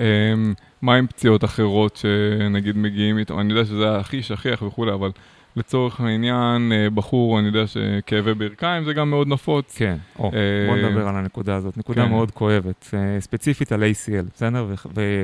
אמ, 0.00 0.54
מה 0.82 0.94
עם 0.94 1.06
פציעות 1.06 1.44
אחרות 1.44 1.96
שנגיד 1.96 2.76
מגיעים 2.76 3.18
איתו? 3.18 3.40
אני 3.40 3.52
יודע 3.52 3.64
שזה 3.64 3.96
הכי 3.96 4.22
שכיח 4.22 4.62
וכולי, 4.62 4.92
אבל 4.92 5.10
לצורך 5.56 6.00
העניין, 6.00 6.72
אה, 6.72 6.90
בחור, 6.90 7.38
אני 7.38 7.46
יודע 7.46 7.66
שכאבי 7.66 8.34
ברכיים 8.34 8.84
זה 8.84 8.92
גם 8.92 9.10
מאוד 9.10 9.28
נפוץ. 9.28 9.74
כן, 9.78 9.96
או, 10.18 10.30
בוא 10.68 10.76
אה, 10.76 10.88
נדבר 10.88 11.08
על 11.08 11.16
הנקודה 11.16 11.56
הזאת. 11.56 11.78
נקודה 11.78 12.04
כן. 12.04 12.10
מאוד 12.10 12.30
כואבת, 12.30 12.94
ספציפית 13.20 13.72
על 13.72 13.82
ACL, 13.82 14.30
בסדר? 14.34 14.66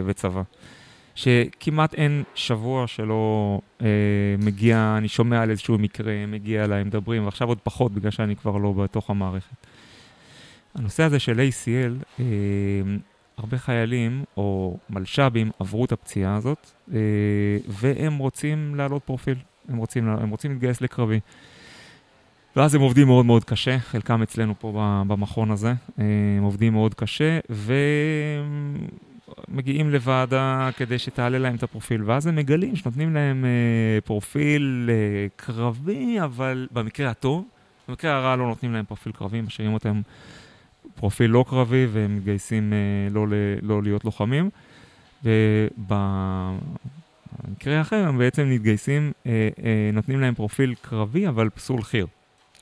וצבא. 0.06 0.42
שכמעט 1.18 1.94
אין 1.94 2.22
שבוע 2.34 2.86
שלא 2.86 3.60
אה, 3.82 3.86
מגיע, 4.38 4.94
אני 4.98 5.08
שומע 5.08 5.42
על 5.42 5.50
איזשהו 5.50 5.78
מקרה, 5.78 6.26
מגיע 6.28 6.64
אליי, 6.64 6.84
מדברים, 6.84 7.24
ועכשיו 7.24 7.48
עוד 7.48 7.58
פחות 7.62 7.92
בגלל 7.92 8.10
שאני 8.10 8.36
כבר 8.36 8.56
לא 8.56 8.72
בתוך 8.72 9.10
המערכת. 9.10 9.66
הנושא 10.74 11.02
הזה 11.02 11.18
של 11.18 11.40
ACL, 11.40 12.20
אה, 12.20 12.24
הרבה 13.36 13.58
חיילים 13.58 14.24
או 14.36 14.76
מלש"בים 14.90 15.50
עברו 15.58 15.84
את 15.84 15.92
הפציעה 15.92 16.36
הזאת, 16.36 16.70
אה, 16.94 16.98
והם 17.68 18.18
רוצים 18.18 18.74
להעלות 18.74 19.02
פרופיל, 19.02 19.38
הם 19.68 19.76
רוצים, 19.76 20.08
הם 20.08 20.30
רוצים 20.30 20.50
להתגייס 20.50 20.80
לקרבי. 20.80 21.20
ואז 22.56 22.74
הם 22.74 22.80
עובדים 22.80 23.06
מאוד 23.06 23.26
מאוד 23.26 23.44
קשה, 23.44 23.78
חלקם 23.78 24.22
אצלנו 24.22 24.54
פה 24.58 24.72
במכון 25.06 25.50
הזה, 25.50 25.72
אה, 25.98 26.04
הם 26.38 26.42
עובדים 26.42 26.72
מאוד 26.72 26.94
קשה, 26.94 27.38
ומגיעים 29.48 29.90
לוועדה 29.90 30.70
כדי 30.76 30.98
שתעלה 30.98 31.38
להם 31.38 31.54
את 31.54 31.62
הפרופיל, 31.62 32.02
ואז 32.04 32.26
הם 32.26 32.36
מגלים 32.36 32.76
שנותנים 32.76 33.14
להם 33.14 33.44
אה, 33.44 34.00
פרופיל 34.00 34.90
אה, 34.92 35.26
קרבי, 35.36 36.20
אבל 36.24 36.68
במקרה 36.72 37.10
הטוב, 37.10 37.44
במקרה 37.88 38.16
הרע 38.16 38.36
לא 38.36 38.48
נותנים 38.48 38.72
להם 38.72 38.84
פרופיל 38.84 39.12
קרבי, 39.12 39.40
משאירים 39.40 39.74
אותם 39.74 40.00
פרופיל 40.94 41.30
לא 41.30 41.44
קרבי, 41.48 41.86
והם 41.92 42.16
מתגייסים 42.16 42.72
לא, 43.10 43.26
לא 43.62 43.82
להיות 43.82 44.04
לוחמים. 44.04 44.50
ובמקרה 45.24 46.60
אחר 47.80 48.08
הם 48.08 48.18
בעצם 48.18 48.50
מתגייסים, 48.50 49.12
נותנים 49.92 50.20
להם 50.20 50.34
פרופיל 50.34 50.74
קרבי, 50.82 51.28
אבל 51.28 51.48
פסול 51.50 51.82
חי"ר. 51.82 52.06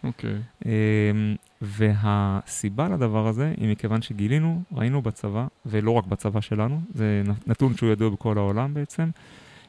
אוקיי. 0.06 0.30
Okay. 0.30 0.66
אמ, 0.66 1.34
והסיבה 1.62 2.88
לדבר 2.88 3.26
הזה 3.26 3.52
היא 3.56 3.68
מכיוון 3.68 4.02
שגילינו, 4.02 4.62
ראינו 4.72 5.02
בצבא, 5.02 5.46
ולא 5.66 5.90
רק 5.90 6.06
בצבא 6.06 6.40
שלנו, 6.40 6.80
זה 6.94 7.22
נתון 7.46 7.76
שהוא 7.76 7.92
ידוע 7.92 8.10
בכל 8.10 8.38
העולם 8.38 8.74
בעצם, 8.74 9.10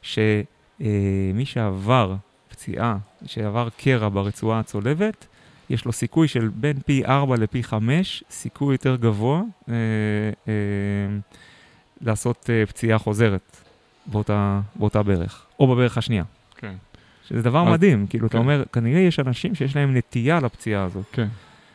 שמי 0.01 1.45
שעבר 1.45 2.15
פציעה, 2.49 2.97
שעבר 3.25 3.67
קרע 3.77 4.09
ברצועה 4.09 4.59
הצולבת, 4.59 5.27
יש 5.69 5.85
לו 5.85 5.91
סיכוי 5.91 6.27
של 6.27 6.49
בין 6.55 6.79
פי 6.85 7.05
4 7.05 7.35
לפי 7.35 7.63
5, 7.63 8.23
סיכוי 8.29 8.73
יותר 8.73 8.95
גבוה 8.95 9.41
אה, 9.69 9.73
אה, 10.47 10.53
לעשות 12.01 12.49
אה, 12.49 12.65
פציעה 12.65 12.97
חוזרת 12.97 13.57
באותה, 14.05 14.61
באותה 14.75 15.03
ברך, 15.03 15.45
או 15.59 15.67
בברך 15.67 15.97
השנייה. 15.97 16.23
כן. 16.57 16.73
שזה 17.29 17.41
דבר 17.41 17.67
אז, 17.67 17.73
מדהים, 17.73 18.07
כאילו, 18.07 18.29
כן. 18.29 18.37
אתה 18.37 18.37
אומר, 18.37 18.63
כנראה 18.73 18.99
יש 18.99 19.19
אנשים 19.19 19.55
שיש 19.55 19.75
להם 19.75 19.97
נטייה 19.97 20.39
לפציעה 20.39 20.83
הזאת. 20.83 21.05
כן. 21.11 21.27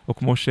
או 0.09 0.15
כמו 0.15 0.37
ש... 0.37 0.49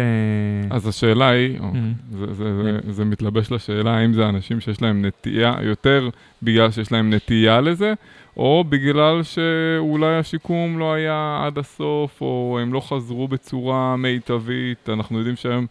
אז 0.70 0.88
השאלה 0.88 1.30
היא, 1.30 1.60
mm-hmm. 1.60 2.12
זה, 2.12 2.34
זה, 2.34 2.64
זה, 2.64 2.80
כן. 2.84 2.92
זה 2.92 3.06
מתלבש 3.06 3.52
לשאלה 3.52 3.98
האם 3.98 4.14
זה 4.14 4.30
אנשים 4.30 4.60
שיש 4.60 4.82
להם 4.82 5.06
נטייה, 5.06 5.56
יותר 5.62 6.10
בגלל 6.44 6.72
שיש 6.72 6.92
להם 6.92 7.14
נטייה 7.14 7.62
לזה, 7.62 7.94
או 8.38 8.64
בגלל 8.70 9.22
שאולי 9.24 10.18
השיקום 10.18 10.80
לא 10.80 10.94
היה 10.94 11.42
עד 11.46 11.58
הסוף, 11.58 12.22
או 12.22 12.60
הם 12.62 12.74
לא 12.74 12.80
חזרו 12.80 13.28
בצורה 13.28 13.96
מיטבית. 13.96 14.90
אנחנו 14.90 15.18
יודעים 15.18 15.36
שהיום 15.36 15.66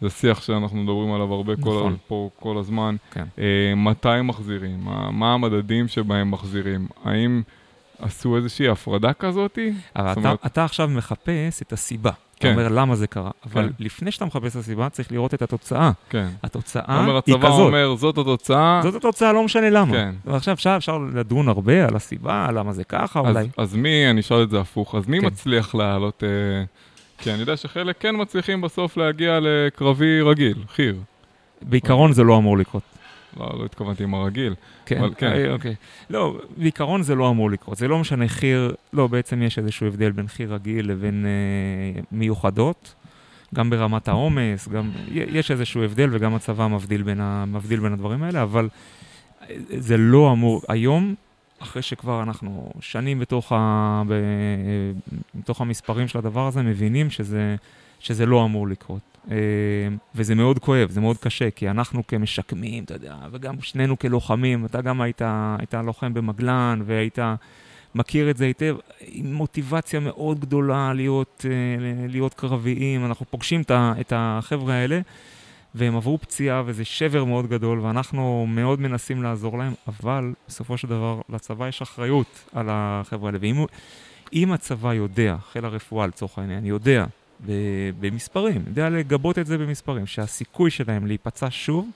זה 0.00 0.10
שיח 0.10 0.42
שאנחנו 0.42 0.76
מדברים 0.76 1.12
עליו 1.12 1.34
הרבה 1.34 1.52
נכון. 1.58 1.90
כל, 1.90 1.96
פה 2.08 2.30
כל 2.36 2.58
הזמן. 2.58 2.96
כן. 3.10 3.24
אה, 3.38 3.74
מתי 3.76 4.08
מחזירים? 4.24 4.84
מה, 4.84 5.10
מה 5.10 5.34
המדדים 5.34 5.88
שבהם 5.88 6.30
מחזירים? 6.30 6.86
האם... 7.04 7.42
עשו 7.98 8.36
איזושהי 8.36 8.68
הפרדה 8.68 9.12
כזאתי? 9.12 9.72
אבל 9.96 10.12
אתה, 10.12 10.20
אומרת... 10.20 10.46
אתה 10.46 10.64
עכשיו 10.64 10.88
מחפש 10.88 11.62
את 11.62 11.72
הסיבה. 11.72 12.10
כן. 12.40 12.52
אתה 12.52 12.60
אומר 12.60 12.68
למה 12.68 12.96
זה 12.96 13.06
קרה, 13.06 13.30
אבל 13.46 13.62
כן. 13.62 13.84
לפני 13.84 14.10
שאתה 14.10 14.24
מחפש 14.24 14.56
את 14.56 14.60
הסיבה, 14.60 14.88
צריך 14.88 15.12
לראות 15.12 15.34
את 15.34 15.42
התוצאה. 15.42 15.90
כן. 16.10 16.28
התוצאה 16.42 16.98
אומר, 16.98 17.20
היא 17.26 17.34
כזאת. 17.34 17.44
הצבא 17.44 17.62
אומר, 17.62 17.94
זאת 17.96 18.18
התוצאה. 18.18 18.80
זאת 18.82 18.94
התוצאה, 18.94 19.32
לא 19.32 19.44
משנה 19.44 19.70
למה. 19.70 19.92
כן. 19.92 20.14
ועכשיו 20.24 20.54
אפשר, 20.54 20.74
אפשר 20.76 20.98
לדון 21.14 21.48
הרבה 21.48 21.84
על 21.88 21.96
הסיבה, 21.96 22.48
למה 22.52 22.72
זה 22.72 22.84
ככה 22.84 23.20
אז, 23.20 23.26
אולי. 23.26 23.48
אז 23.56 23.74
מי, 23.74 24.10
אני 24.10 24.20
אשאל 24.20 24.42
את 24.42 24.50
זה 24.50 24.60
הפוך, 24.60 24.94
אז 24.94 25.08
מי 25.08 25.20
כן. 25.20 25.26
מצליח 25.26 25.74
לעלות... 25.74 26.22
אה, 26.24 26.64
כי 27.18 27.30
אני 27.30 27.40
יודע 27.40 27.56
שחלק 27.56 27.96
כן 28.00 28.14
מצליחים 28.18 28.60
בסוף 28.60 28.96
להגיע 28.96 29.38
לקרבי 29.42 30.20
רגיל, 30.20 30.64
חי"ר. 30.74 30.94
בעיקרון 31.62 32.12
זה 32.12 32.24
לא 32.24 32.36
אמור 32.36 32.58
לקרות. 32.58 32.82
לא, 33.36 33.58
לא 33.58 33.64
התכוונתי 33.64 34.02
עם 34.02 34.14
הרגיל. 34.14 34.54
כן, 34.86 34.98
אבל 34.98 35.14
כן. 35.16 35.26
אוקיי. 35.26 35.52
אוקיי. 35.52 35.74
לא, 36.10 36.40
בעיקרון 36.56 37.02
זה 37.02 37.14
לא 37.14 37.30
אמור 37.30 37.50
לקרות. 37.50 37.76
זה 37.78 37.88
לא 37.88 37.98
משנה 37.98 38.28
חיר, 38.28 38.74
לא, 38.92 39.06
בעצם 39.06 39.42
יש 39.42 39.58
איזשהו 39.58 39.86
הבדל 39.86 40.10
בין 40.10 40.28
חיר 40.28 40.54
רגיל 40.54 40.90
לבין 40.90 41.26
אה, 41.26 42.00
מיוחדות. 42.12 42.94
גם 43.54 43.70
ברמת 43.70 44.08
העומס, 44.08 44.68
גם, 44.68 44.90
יש 45.10 45.50
איזשהו 45.50 45.82
הבדל 45.82 46.08
וגם 46.12 46.34
הצבא 46.34 46.66
מבדיל 46.66 47.02
בין, 47.02 47.20
ה, 47.20 47.44
מבדיל 47.46 47.80
בין 47.80 47.92
הדברים 47.92 48.22
האלה, 48.22 48.42
אבל 48.42 48.68
אה, 49.42 49.56
זה 49.68 49.96
לא 49.96 50.32
אמור, 50.32 50.62
היום, 50.68 51.14
אחרי 51.58 51.82
שכבר 51.82 52.22
אנחנו 52.22 52.72
שנים 52.80 53.18
בתוך, 53.18 53.52
ה, 53.52 54.02
ב, 54.06 54.12
אה, 54.12 54.18
בתוך 55.34 55.60
המספרים 55.60 56.08
של 56.08 56.18
הדבר 56.18 56.46
הזה, 56.46 56.62
מבינים 56.62 57.10
שזה, 57.10 57.56
שזה 58.00 58.26
לא 58.26 58.44
אמור 58.44 58.68
לקרות. 58.68 59.15
אה, 59.30 59.36
וזה 60.14 60.34
מאוד 60.34 60.58
כואב, 60.58 60.90
זה 60.90 61.00
מאוד 61.00 61.18
קשה, 61.18 61.50
כי 61.50 61.70
אנחנו 61.70 62.06
כמשקמים, 62.06 62.84
אתה 62.84 62.94
יודע, 62.94 63.16
וגם 63.32 63.60
שנינו 63.60 63.98
כלוחמים, 63.98 64.64
אתה 64.66 64.80
גם 64.80 65.00
היית, 65.00 65.22
היית 65.58 65.74
לוחם 65.74 66.14
במגלן, 66.14 66.82
והיית 66.86 67.18
מכיר 67.96 68.30
את 68.30 68.36
זה 68.36 68.44
היטב, 68.44 68.76
עם 69.00 69.34
מוטיבציה 69.34 70.00
מאוד 70.00 70.40
גדולה 70.40 70.92
להיות, 70.92 71.46
אה, 71.48 72.06
להיות 72.08 72.34
קרביים. 72.34 73.04
אנחנו 73.04 73.26
פוגשים 73.30 73.62
את 73.70 74.12
החבר'ה 74.16 74.74
האלה, 74.74 75.00
והם 75.74 75.96
עברו 75.96 76.18
פציעה, 76.18 76.62
וזה 76.66 76.84
שבר 76.84 77.24
מאוד 77.24 77.46
גדול, 77.46 77.80
ואנחנו 77.80 78.46
מאוד 78.48 78.80
מנסים 78.80 79.22
לעזור 79.22 79.58
להם, 79.58 79.72
אבל 79.88 80.32
בסופו 80.48 80.78
של 80.78 80.88
דבר, 80.88 81.20
לצבא 81.28 81.68
יש 81.68 81.82
אחריות 81.82 82.44
על 82.54 82.66
החבר'ה 82.70 83.28
האלה. 83.28 83.38
ואם 84.32 84.52
הצבא 84.52 84.94
יודע, 84.94 85.36
חיל 85.52 85.64
הרפואה 85.64 86.06
לצורך 86.06 86.38
העניין, 86.38 86.66
יודע 86.66 87.06
במספרים, 88.00 88.62
יודע 88.66 88.88
לגבות 88.88 89.38
את 89.38 89.46
זה 89.46 89.58
במספרים, 89.58 90.06
שהסיכוי 90.06 90.70
שלהם 90.70 91.06
להיפצע 91.06 91.46
שוב 91.50 91.88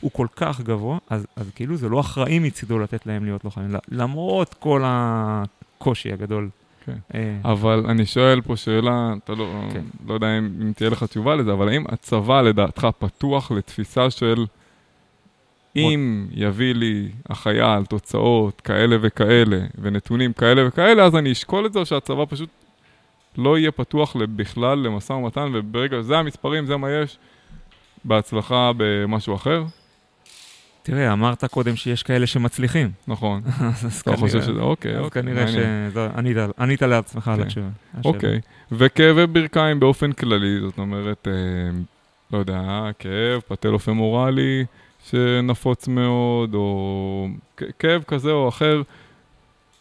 הוא 0.00 0.10
כל 0.10 0.26
כך 0.36 0.60
גבוה, 0.60 0.98
אז, 1.10 1.26
אז 1.36 1.50
כאילו 1.54 1.76
זה 1.76 1.88
לא 1.88 2.00
אחראי 2.00 2.38
מצידו 2.38 2.78
לתת 2.78 3.06
להם 3.06 3.24
להיות 3.24 3.44
לוחמים, 3.44 3.70
למרות 3.88 4.54
כל 4.54 4.82
הקושי 4.84 6.12
הגדול. 6.12 6.48
כן. 6.86 6.96
אה. 7.14 7.36
אבל 7.44 7.84
אני 7.88 8.06
שואל 8.06 8.40
פה 8.40 8.56
שאלה, 8.56 9.14
אתה 9.24 9.32
לא, 9.32 9.62
כן. 9.72 9.84
לא 10.06 10.14
יודע 10.14 10.38
אם, 10.38 10.50
אם 10.62 10.72
תהיה 10.72 10.90
לך 10.90 11.04
תשובה 11.04 11.34
לזה, 11.34 11.52
אבל 11.52 11.68
האם 11.68 11.84
הצבא 11.88 12.42
לדעתך 12.42 12.86
פתוח 12.98 13.52
לתפיסה 13.52 14.10
של 14.10 14.46
אם 15.76 16.26
יביא 16.30 16.74
לי 16.74 17.08
החייל 17.28 17.84
תוצאות 17.84 18.60
כאלה 18.60 18.96
וכאלה 19.00 19.58
ונתונים 19.82 20.32
כאלה 20.32 20.68
וכאלה, 20.68 21.04
אז 21.04 21.16
אני 21.16 21.32
אשקול 21.32 21.66
את 21.66 21.72
זה, 21.72 21.78
או 21.78 21.86
שהצבא 21.86 22.24
פשוט 22.28 22.48
לא 23.38 23.58
יהיה 23.58 23.70
פתוח 23.70 24.16
בכלל 24.16 24.78
למשא 24.78 25.12
ומתן, 25.12 25.50
וברגע 25.54 25.96
שזה 26.02 26.18
המספרים, 26.18 26.66
זה 26.66 26.76
מה 26.76 26.90
יש, 26.90 27.18
בהצלחה 28.04 28.70
במשהו 28.76 29.34
אחר? 29.34 29.64
תראה, 30.82 31.12
אמרת 31.12 31.44
קודם 31.44 31.76
שיש 31.76 32.02
כאלה 32.02 32.26
שמצליחים. 32.26 32.90
נכון. 33.08 33.42
אתה 34.02 34.16
חושב 34.16 34.42
שזה, 34.42 34.60
אוקיי, 34.60 34.98
אוקיי. 34.98 35.22
כנראה 35.22 35.46
שענית 35.48 36.82
לעצמך 36.82 37.28
על 37.28 37.36
כן. 37.36 37.42
התשובה. 37.42 37.68
אוקיי. 38.04 38.40
וכאבי 38.72 39.26
ברכיים 39.26 39.80
באופן 39.80 40.12
כללי, 40.12 40.60
זאת 40.60 40.78
אומרת, 40.78 41.28
אה, 41.28 41.32
לא 42.32 42.38
יודע, 42.38 42.90
כאב, 42.98 43.40
פטלופמורלי 43.48 44.64
שנפוץ 45.10 45.88
מאוד, 45.88 46.54
או 46.54 47.28
כאב 47.78 48.02
כזה 48.02 48.30
או 48.30 48.48
אחר, 48.48 48.82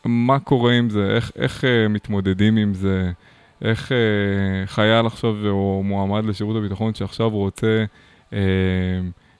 מה 0.05 0.39
קורה 0.39 0.73
עם 0.73 0.89
זה? 0.89 1.17
איך 1.35 1.65
אה, 1.65 1.87
מתמודדים 1.87 2.57
עם 2.57 2.73
זה? 2.73 3.11
איך 3.61 3.91
אה, 3.91 3.97
חייל 4.65 5.05
עכשיו, 5.05 5.47
או 5.47 5.81
מועמד 5.85 6.25
לשירות 6.25 6.55
הביטחון 6.55 6.93
שעכשיו 6.93 7.29
רוצה 7.29 7.85
אה, 8.33 8.39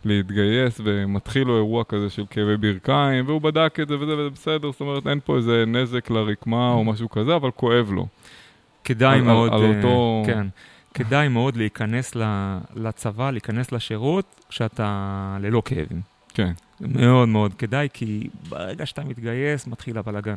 להתגייס, 0.05 0.81
ומתחיל 0.83 1.47
לו 1.47 1.55
אירוע 1.55 1.83
כזה 1.83 2.09
של 2.09 2.25
כאבי 2.29 2.57
ברכיים, 2.57 3.27
והוא 3.27 3.41
בדק 3.41 3.77
את 3.81 3.87
זה 3.87 3.95
וזה, 3.99 4.17
וזה 4.17 4.29
בסדר, 4.29 4.71
זאת 4.71 4.81
אומרת, 4.81 5.07
אין 5.07 5.19
פה 5.25 5.37
איזה 5.37 5.63
נזק 5.67 6.09
לרקמה 6.09 6.71
או 6.71 6.83
משהו 6.83 7.09
כזה, 7.09 7.35
אבל 7.35 7.51
כואב 7.51 7.91
לו. 7.91 8.07
כדאי 8.83 9.17
על, 9.17 9.21
מאוד, 9.21 9.53
על, 9.53 9.63
על 9.63 9.75
אותו... 9.75 10.23
כן. 10.25 10.47
כדאי 10.93 11.27
מאוד 11.27 11.57
להיכנס 11.57 12.15
לצבא, 12.75 13.31
להיכנס 13.31 13.71
לשירות, 13.71 14.45
כשאתה 14.49 15.37
ללא 15.41 15.61
כאבים. 15.65 16.01
כן. 16.33 16.51
מאוד 16.81 17.29
מאוד 17.29 17.53
כדאי, 17.53 17.87
כי 17.93 18.29
ברגע 18.49 18.85
שאתה 18.85 19.03
מתגייס, 19.03 19.67
מתחיל 19.67 19.97
הבלגן. 19.97 20.35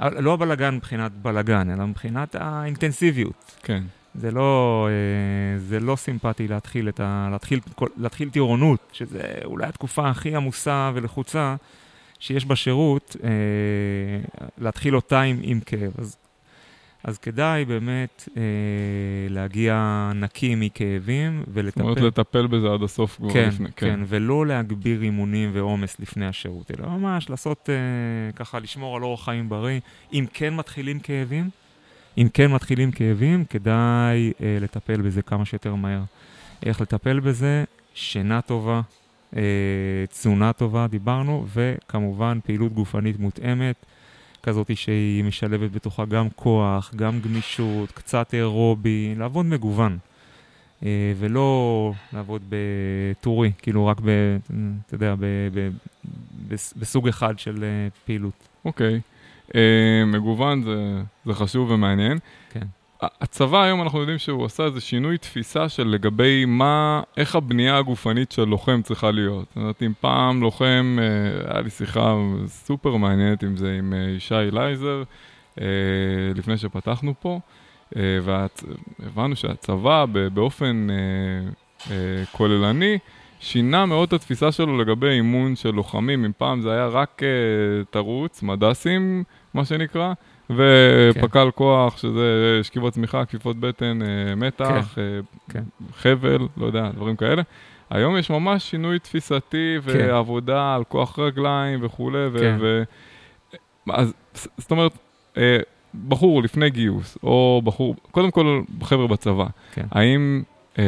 לא 0.00 0.34
הבלגן 0.34 0.74
מבחינת 0.74 1.12
בלגן, 1.12 1.70
אלא 1.70 1.86
מבחינת 1.86 2.34
האינטנסיביות. 2.34 3.56
כן. 3.62 3.82
זה 4.14 4.30
לא, 4.30 4.88
אה, 4.90 5.58
זה 5.58 5.80
לא 5.80 5.96
סימפטי 5.96 6.48
להתחיל, 6.48 6.88
את 6.88 7.00
ה, 7.00 7.28
להתחיל, 7.32 7.60
להתחיל 7.96 8.30
טירונות, 8.30 8.80
שזה 8.92 9.22
אולי 9.44 9.66
התקופה 9.66 10.08
הכי 10.08 10.36
עמוסה 10.36 10.90
ולחוצה 10.94 11.56
שיש 12.18 12.46
בשירות, 12.46 13.16
אה, 13.24 14.48
להתחיל 14.58 14.96
אותה 14.96 15.20
עם, 15.20 15.38
עם 15.42 15.60
כאב. 15.60 15.92
אז 15.98 16.16
אז 17.04 17.18
כדאי 17.18 17.64
באמת 17.64 18.28
אה, 18.36 18.42
להגיע 19.30 20.10
נקי 20.14 20.54
מכאבים 20.54 21.44
ולטפל. 21.52 21.80
זאת 21.80 21.98
אומרת, 21.98 21.98
לטפל 21.98 22.46
בזה 22.46 22.72
עד 22.72 22.82
הסוף 22.82 23.16
כבר 23.16 23.32
כן, 23.32 23.48
לפני. 23.48 23.68
כן, 23.76 23.86
כן, 23.86 24.00
ולא 24.06 24.46
להגביר 24.46 25.02
אימונים 25.02 25.50
ועומס 25.52 26.00
לפני 26.00 26.26
השירות, 26.26 26.70
אלא 26.70 26.88
ממש 26.88 27.30
לעשות 27.30 27.70
אה, 27.70 28.32
ככה, 28.32 28.58
לשמור 28.58 28.96
על 28.96 29.02
אורח 29.02 29.24
חיים 29.24 29.48
בריא. 29.48 29.80
אם 30.12 30.24
כן 30.32 30.56
מתחילים 30.56 31.00
כאבים, 31.00 31.50
אם 32.18 32.28
כן 32.34 32.52
מתחילים 32.52 32.90
כאבים, 32.90 33.44
כדאי 33.44 34.32
אה, 34.42 34.58
לטפל 34.60 35.00
בזה 35.00 35.22
כמה 35.22 35.44
שיותר 35.44 35.74
מהר. 35.74 36.02
איך 36.62 36.80
לטפל 36.80 37.20
בזה? 37.20 37.64
שינה 37.94 38.40
טובה, 38.40 38.80
אה, 39.36 39.42
תזונה 40.10 40.52
טובה, 40.52 40.86
דיברנו, 40.86 41.46
וכמובן 41.54 42.38
פעילות 42.44 42.72
גופנית 42.72 43.18
מותאמת. 43.18 43.86
כזאת 44.42 44.76
שהיא 44.76 45.24
משלבת 45.24 45.70
בתוכה 45.70 46.04
גם 46.04 46.28
כוח, 46.36 46.92
גם 46.96 47.20
גמישות, 47.20 47.92
קצת 47.92 48.34
אירובי, 48.34 49.14
לעבוד 49.16 49.46
מגוון. 49.46 49.98
אה, 50.84 51.12
ולא 51.18 51.92
לעבוד 52.12 52.42
בטורי, 52.48 53.52
כאילו 53.58 53.86
רק 53.86 54.00
ב... 54.04 54.36
אתה 54.86 54.94
יודע, 54.94 55.14
ב, 55.14 55.24
ב, 55.54 55.68
ב, 56.48 56.54
בסוג 56.76 57.08
אחד 57.08 57.38
של 57.38 57.64
אה, 57.64 57.88
פעילות. 58.06 58.48
אוקיי. 58.64 59.00
אה, 59.54 60.04
מגוון 60.06 60.62
זה, 60.62 61.02
זה 61.26 61.34
חשוב 61.34 61.70
ומעניין. 61.70 62.18
כן. 62.50 62.66
הצבא 63.02 63.62
היום 63.62 63.82
אנחנו 63.82 64.00
יודעים 64.00 64.18
שהוא 64.18 64.44
עשה 64.44 64.64
איזה 64.64 64.80
שינוי 64.80 65.18
תפיסה 65.18 65.68
של 65.68 65.88
לגבי 65.88 66.44
מה, 66.44 67.02
איך 67.16 67.36
הבנייה 67.36 67.78
הגופנית 67.78 68.32
של 68.32 68.44
לוחם 68.44 68.80
צריכה 68.82 69.10
להיות. 69.10 69.46
זאת 69.48 69.56
אומרת, 69.56 69.82
אם 69.82 69.92
פעם 70.00 70.42
לוחם, 70.42 70.98
אה, 71.00 71.52
היה 71.52 71.60
לי 71.60 71.70
שיחה 71.70 72.14
סופר 72.46 72.96
מעניינת 72.96 73.42
עם 73.42 73.56
זה, 73.56 73.76
עם 73.78 73.92
אה, 73.92 73.98
ישי 73.98 74.34
לייזר, 74.52 75.02
אה, 75.60 75.66
לפני 76.34 76.56
שפתחנו 76.58 77.14
פה, 77.20 77.40
והבנו 77.96 79.36
שהצבא 79.36 80.04
באופן 80.34 80.86
כוללני, 82.32 82.98
שינה 83.40 83.86
מאוד 83.86 84.06
את 84.06 84.12
התפיסה 84.12 84.52
שלו 84.52 84.78
לגבי 84.78 85.08
אימון 85.08 85.56
של 85.56 85.70
לוחמים. 85.70 86.24
אם 86.24 86.32
פעם 86.38 86.60
זה 86.60 86.72
היה 86.72 86.86
רק 86.86 87.22
תרוץ, 87.90 88.42
מדסים, 88.42 89.24
מה 89.54 89.64
שנקרא, 89.64 90.12
ופק"ל 90.50 91.44
כן. 91.44 91.50
כוח, 91.54 91.98
שזה 91.98 92.60
שכיבות 92.62 92.92
צמיחה, 92.92 93.24
כפיפות 93.24 93.56
בטן, 93.56 94.02
אה, 94.02 94.34
מתח, 94.34 94.92
כן. 94.94 95.00
אה, 95.00 95.20
כן. 95.50 95.62
חבל, 95.96 96.48
לא 96.56 96.66
יודע, 96.66 96.90
דברים 96.94 97.16
כאלה. 97.16 97.42
היום 97.90 98.16
יש 98.16 98.30
ממש 98.30 98.70
שינוי 98.70 98.98
תפיסתי 98.98 99.76
כן. 99.84 99.92
ועבודה 99.98 100.74
על 100.74 100.84
כוח 100.84 101.18
רגליים 101.18 101.78
וכולי. 101.82 102.18
כן. 102.40 102.56
ו- 102.60 102.82
אז 103.90 104.14
זאת 104.56 104.70
אומרת, 104.70 104.92
אה, 105.36 105.58
בחור 106.08 106.42
לפני 106.42 106.70
גיוס, 106.70 107.18
או 107.22 107.62
בחור, 107.64 107.94
קודם 108.10 108.30
כל 108.30 108.62
חבר'ה 108.82 109.06
בצבא, 109.06 109.46
כן. 109.72 109.86
האם 109.90 110.42
אה, 110.78 110.84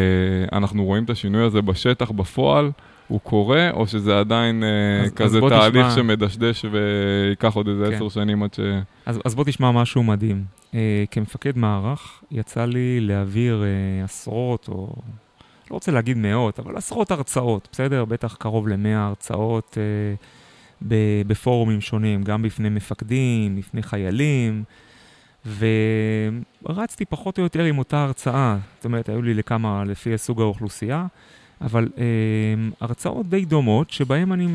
אנחנו 0.52 0.84
רואים 0.84 1.04
את 1.04 1.10
השינוי 1.10 1.44
הזה 1.44 1.62
בשטח, 1.62 2.10
בפועל? 2.10 2.70
הוא 3.10 3.20
קורה, 3.20 3.70
או 3.70 3.86
שזה 3.86 4.18
עדיין 4.18 4.64
אה, 4.64 5.04
אז, 5.04 5.12
כזה 5.12 5.38
אז 5.38 5.44
תהליך 5.48 5.86
תשמע... 5.86 5.90
שמדשדש 5.90 6.64
וייקח 6.64 7.54
עוד 7.54 7.68
איזה 7.68 7.86
כן. 7.86 7.94
עשר 7.94 8.08
שנים 8.08 8.42
עד 8.42 8.54
ש... 8.54 8.60
אז, 9.06 9.20
אז 9.24 9.34
בוא 9.34 9.44
תשמע 9.44 9.70
משהו 9.70 10.02
מדהים. 10.02 10.44
Uh, 10.70 10.74
כמפקד 11.10 11.58
מערך, 11.58 12.22
יצא 12.30 12.64
לי 12.64 13.00
להעביר 13.00 13.62
uh, 13.62 14.04
עשרות, 14.04 14.68
או 14.68 14.94
לא 15.70 15.74
רוצה 15.74 15.92
להגיד 15.92 16.16
מאות, 16.16 16.58
אבל 16.58 16.76
עשרות 16.76 17.10
הרצאות, 17.10 17.68
בסדר? 17.72 18.04
בטח 18.04 18.36
קרוב 18.38 18.68
למאה 18.68 19.06
הרצאות 19.06 19.78
uh, 19.78 20.86
בפורומים 21.26 21.80
שונים, 21.80 22.22
גם 22.22 22.42
בפני 22.42 22.68
מפקדים, 22.68 23.56
בפני 23.56 23.82
חיילים. 23.82 24.64
ורצתי 26.66 27.04
פחות 27.04 27.38
או 27.38 27.42
יותר 27.42 27.64
עם 27.64 27.78
אותה 27.78 28.02
הרצאה. 28.02 28.56
זאת 28.76 28.84
אומרת, 28.84 29.08
היו 29.08 29.22
לי 29.22 29.34
לכמה, 29.34 29.84
לפי 29.84 30.18
סוג 30.18 30.40
האוכלוסייה. 30.40 31.06
אבל 31.60 31.88
אה, 31.98 32.04
הרצאות 32.80 33.28
די 33.28 33.44
דומות, 33.44 33.90
שבהן, 33.90 34.32
אני, 34.32 34.46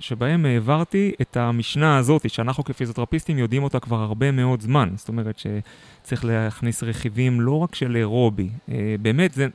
שבהן 0.00 0.46
העברתי 0.46 1.12
את 1.20 1.36
המשנה 1.36 1.96
הזאת, 1.98 2.30
שאנחנו 2.30 2.64
כפיזיותרפיסטים 2.64 3.38
יודעים 3.38 3.62
אותה 3.62 3.80
כבר 3.80 3.96
הרבה 3.96 4.30
מאוד 4.30 4.60
זמן. 4.60 4.90
זאת 4.94 5.08
אומרת 5.08 5.38
שצריך 5.38 6.24
להכניס 6.24 6.82
רכיבים 6.82 7.40
לא 7.40 7.58
רק 7.58 7.74
של 7.74 7.96
אירובי, 7.96 8.48
אה, 8.68 8.94
באמת 9.02 9.32
זה... 9.32 9.48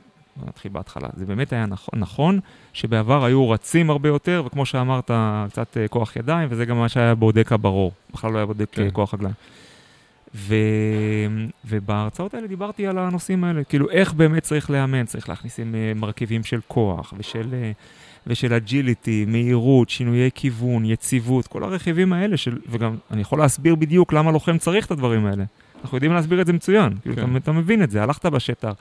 נתחיל 0.46 0.72
בהתחלה. 0.72 1.08
זה 1.16 1.26
באמת 1.26 1.52
היה 1.52 1.66
נכון, 1.66 1.98
נכון 1.98 2.40
שבעבר 2.72 3.24
היו 3.24 3.50
רצים 3.50 3.90
הרבה 3.90 4.08
יותר, 4.08 4.42
וכמו 4.46 4.66
שאמרת, 4.66 5.10
קצת 5.50 5.76
אה, 5.76 5.88
כוח 5.88 6.16
ידיים, 6.16 6.48
וזה 6.50 6.64
גם 6.64 6.78
מה 6.78 6.88
שהיה 6.88 7.14
בודק 7.14 7.52
הברור. 7.52 7.92
בכלל 8.12 8.32
לא 8.32 8.36
היה 8.36 8.46
בודק 8.46 8.68
כן. 8.72 8.88
כוח 8.92 9.14
רגליים. 9.14 9.34
ו... 10.34 10.54
ובהרצאות 11.64 12.34
האלה 12.34 12.46
דיברתי 12.46 12.86
על 12.86 12.98
הנושאים 12.98 13.44
האלה, 13.44 13.64
כאילו 13.64 13.90
איך 13.90 14.12
באמת 14.12 14.42
צריך 14.42 14.70
לאמן, 14.70 15.04
צריך 15.04 15.28
להכניס 15.28 15.60
עם 15.60 15.74
אה, 15.74 15.92
מרכיבים 15.96 16.44
של 16.44 16.60
כוח 16.68 17.14
ושל, 17.18 17.54
אה, 17.54 17.72
ושל 18.26 18.54
agility, 18.54 19.24
מהירות, 19.28 19.88
שינויי 19.88 20.30
כיוון, 20.34 20.84
יציבות, 20.84 21.46
כל 21.46 21.64
הרכיבים 21.64 22.12
האלה, 22.12 22.36
של... 22.36 22.58
וגם 22.68 22.96
אני 23.10 23.20
יכול 23.20 23.38
להסביר 23.38 23.74
בדיוק 23.74 24.12
למה 24.12 24.32
לוחם 24.32 24.58
צריך 24.58 24.86
את 24.86 24.90
הדברים 24.90 25.26
האלה. 25.26 25.44
אנחנו 25.82 25.96
יודעים 25.96 26.12
להסביר 26.12 26.40
את 26.40 26.46
זה 26.46 26.52
מצוין, 26.52 26.92
כאילו, 27.02 27.16
כן. 27.16 27.22
אתה, 27.22 27.36
אתה 27.36 27.52
מבין 27.52 27.82
את 27.82 27.90
זה, 27.90 28.02
הלכת 28.02 28.26
בשטח. 28.26 28.74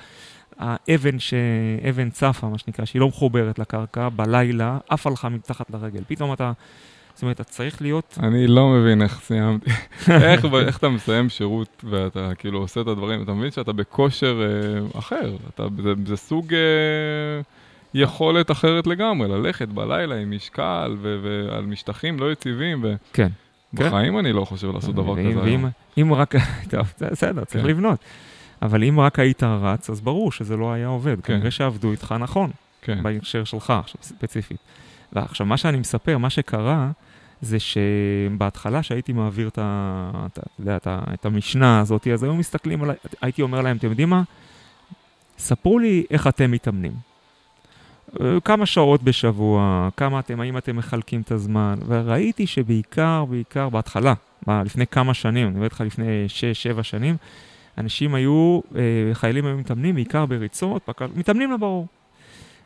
האבן, 0.59 1.19
ש... 1.19 1.33
אבן 1.89 2.09
צפה, 2.09 2.49
מה 2.49 2.57
שנקרא, 2.57 2.85
שהיא 2.85 2.99
לא 2.99 3.07
מחוברת 3.07 3.59
לקרקע, 3.59 4.09
בלילה, 4.09 4.77
עפה 4.89 5.09
לך 5.09 5.27
מתחת 5.31 5.69
לרגל. 5.69 6.03
פתאום 6.07 6.33
אתה 6.33 6.51
זאת 7.13 7.21
אומרת, 7.21 7.36
אתה 7.36 7.43
צריך 7.43 7.82
להיות... 7.82 8.17
אני 8.23 8.47
לא 8.47 8.69
מבין 8.69 9.02
איך 9.02 9.19
סיימתי. 9.21 9.69
איך, 10.10 10.45
איך 10.67 10.78
אתה 10.78 10.89
מסיים 10.89 11.30
שירות 11.30 11.84
ואתה 11.89 12.32
כאילו 12.38 12.60
עושה 12.60 12.82
את 12.82 12.88
הדברים, 12.88 13.23
אתה 13.23 13.34
מבין 13.34 13.52
שאתה 13.52 13.73
בכושר 13.73 14.41
אה, 14.41 14.99
אחר, 14.99 15.36
אתה, 15.56 15.63
זה, 15.84 15.93
זה 16.06 16.15
סוג 16.15 16.54
אה, 16.54 17.41
יכולת 17.93 18.52
אחרת 18.52 18.88
לגמרי, 18.88 19.28
ללכת 19.28 19.67
בלילה 19.67 20.15
עם 20.15 20.36
משקל 20.36 20.95
ו, 21.02 21.19
ועל 21.23 21.65
משטחים 21.65 22.19
לא 22.19 22.32
יציבים. 22.32 22.84
ו... 22.84 22.95
כן. 23.13 23.28
בחיים 23.73 24.13
כן. 24.13 24.19
אני 24.19 24.34
לא 24.34 24.45
חושב 24.45 24.71
לעשות 24.73 24.95
דבר 24.95 25.15
כזה. 25.15 25.41
ואם, 25.43 25.65
אם 26.02 26.13
רק, 26.13 26.36
טוב, 26.71 26.93
בסדר, 27.02 27.43
צריך 27.45 27.63
כן. 27.63 27.69
לבנות. 27.69 27.99
אבל 28.62 28.84
אם 28.84 28.99
רק 28.99 29.19
היית 29.19 29.43
רץ, 29.43 29.89
אז 29.89 30.02
ברור 30.02 30.32
שזה 30.32 30.58
לא 30.58 30.73
היה 30.73 30.88
עובד. 30.88 31.15
כן. 31.23 31.34
כנראה 31.34 31.52
שעבדו 31.52 31.91
איתך 31.91 32.15
נכון, 32.19 32.52
כן. 32.82 33.04
בהקשר 33.04 33.43
שלך 33.43 33.73
עכשיו, 33.80 34.02
ספציפית. 34.02 34.58
ועכשיו, 35.13 35.47
מה 35.47 35.58
שאני 35.58 35.78
מספר, 35.78 36.17
מה 36.17 36.30
שקרה, 36.30 36.91
זה 37.41 37.58
שבהתחלה 37.60 38.84
שהייתי 38.84 39.13
מעביר 39.13 39.47
את, 39.47 39.60
ה, 39.62 40.12
את, 40.26 40.39
את, 40.67 40.88
את 41.13 41.26
המשנה 41.26 41.80
הזאת, 41.80 42.08
אז 42.08 42.23
היו 42.23 42.36
מסתכלים 42.36 42.84
עליי, 42.84 42.95
הייתי 43.21 43.41
אומר 43.41 43.62
להם, 43.62 43.78
אתם 43.78 43.89
יודעים 43.89 44.10
מה? 44.10 44.23
ספרו 45.38 45.80
לי 45.80 46.04
איך 46.10 46.28
אתם 46.28 46.52
מתאמנים. 46.52 46.93
כמה 48.45 48.65
שעות 48.65 49.04
בשבוע, 49.04 49.89
כמה 49.97 50.19
אתם, 50.19 50.39
האם 50.39 50.58
אתם 50.58 50.76
מחלקים 50.76 51.21
את 51.21 51.32
הזמן, 51.32 51.76
וראיתי 51.88 52.47
שבעיקר, 52.47 53.26
בעיקר 53.26 53.69
בהתחלה, 53.69 54.13
לפני 54.47 54.88
כמה 54.88 55.13
שנים, 55.13 55.47
אני 55.47 55.56
אומר 55.56 55.67
לך 55.67 55.82
לפני 55.82 56.26
6-7 56.78 56.84
שנים, 56.84 57.15
אנשים 57.78 58.15
היו, 58.15 58.60
אה, 58.76 58.82
חיילים 59.13 59.45
היו 59.45 59.58
מתאמנים 59.58 59.95
בעיקר 59.95 60.26
בריצות, 60.26 60.89
מתאמנים 61.15 61.52
לברור. 61.52 61.88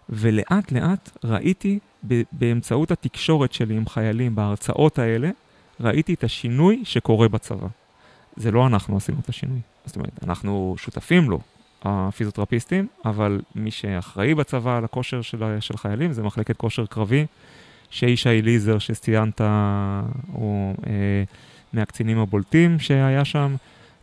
ולאט 0.10 0.72
לאט 0.72 1.10
ראיתי 1.24 1.80
באמצעות 2.32 2.92
התקשורת 2.92 3.54
שלי 3.54 3.76
עם 3.76 3.88
חיילים 3.88 4.36
בהרצאות 4.36 5.00
האלה, 5.00 5.30
ראיתי 5.80 6.14
את 6.14 6.24
השינוי 6.24 6.82
שקורה 6.86 7.28
בצבא. 7.28 7.68
זה 8.36 8.52
לא 8.52 8.68
אנחנו 8.68 8.98
עשינו 8.98 9.18
את 9.24 9.30
השינוי. 9.30 9.60
זאת 9.86 9.96
אומרת, 9.96 10.24
אנחנו 10.24 10.76
שותפים 10.78 11.30
לו, 11.30 11.40
הפיזיותרפיסטים, 11.84 12.88
אבל 13.06 13.42
מי 13.56 13.72
שאחראי 13.72 14.36
בצבא 14.36 14.78
על 14.78 14.86
הכושר 14.86 15.22
של, 15.22 15.58
של 15.60 15.78
חיילים 15.78 16.14
זה 16.14 16.24
מחלקת 16.24 16.58
כושר 16.58 16.86
קרבי, 16.86 17.26
שישי 17.90 18.42
ליזר 18.42 18.80
שציינת, 18.80 19.42
הוא 20.32 20.76
אה, 20.88 21.24
מהקצינים 21.74 22.20
הבולטים 22.20 22.80
שהיה 22.80 23.26
שם. 23.26 23.56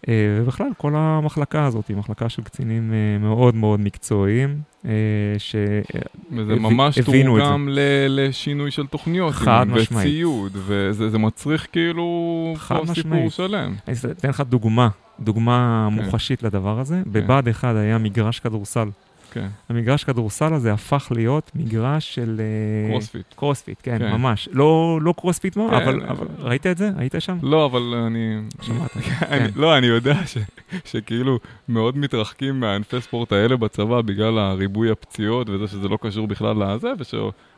אה, 0.09 0.15
ובכלל, 0.41 0.67
כל 0.77 0.93
המחלקה 0.97 1.65
הזאת 1.65 1.89
היא 1.89 1.97
מחלקה 1.97 2.29
של 2.29 2.43
קצינים 2.43 2.93
אה, 2.93 3.19
מאוד 3.19 3.55
מאוד 3.55 3.81
מקצועיים, 3.81 4.61
אה, 4.85 4.91
שהבינו 5.39 6.03
וזה 6.33 6.55
ממש 6.55 6.99
תורגם 6.99 7.69
לשינוי 8.09 8.71
של 8.71 8.87
תוכניות, 8.87 9.35
חד 9.35 9.67
משמעית. 9.69 10.07
וציוד, 10.07 10.53
וזה 10.67 11.19
מצריך 11.19 11.67
כאילו 11.73 12.55
פה 12.69 12.83
סיפור 12.95 13.31
שלם. 13.31 13.75
אני 13.89 13.97
אתן 14.11 14.29
לך 14.29 14.41
דוגמה, 14.41 14.89
דוגמה 15.21 15.89
כן. 15.91 16.05
מוחשית 16.05 16.43
לדבר 16.43 16.81
הזה. 16.81 17.03
כן. 17.05 17.13
בבה"ד 17.13 17.49
1 17.49 17.77
היה 17.77 17.99
מגרש 17.99 18.41
כדורסל. 18.41 18.89
כן. 19.35 19.47
המגרש 19.69 20.05
כדורסל 20.05 20.55
הזה 20.55 20.73
הפך 20.73 21.13
להיות 21.15 21.51
מגרש 21.55 22.15
של... 22.15 22.41
אה, 22.41 22.91
קרוספיט. 22.91 23.35
קרוספיט, 23.37 23.79
כן, 23.83 23.99
כן. 23.99 24.13
ממש. 24.13 24.49
לא, 24.53 24.99
לא 25.03 25.15
קרוספיט, 25.17 25.55
כן. 25.55 25.61
אבל, 25.61 26.03
אבל 26.03 26.27
ראית 26.39 26.67
את 26.67 26.79
זה? 26.79 26.91
היית 26.97 27.15
שם? 27.19 27.39
לא, 27.43 27.67
אבל 27.67 27.83
אני... 28.07 28.39
שמעת. 28.63 28.91
כן. 28.91 29.47
לא, 29.57 29.79
אני 29.79 29.87
יודע 29.87 30.27
ש, 30.27 30.39
שכאילו 30.85 31.39
מאוד 31.69 31.99
מתרחקים 31.99 32.61
מהענפי 32.61 33.01
ספורט 33.01 33.33
האלה 33.33 33.57
בצבא 33.57 34.01
בגלל 34.01 34.39
הריבוי 34.39 34.91
הפציעות 34.91 35.49
וזה 35.51 35.69
שזה 35.69 35.89
לא 35.89 35.99
קשור 36.03 36.27
בכלל 36.27 36.57
לזה, 36.65 36.89
וש... 36.99 37.15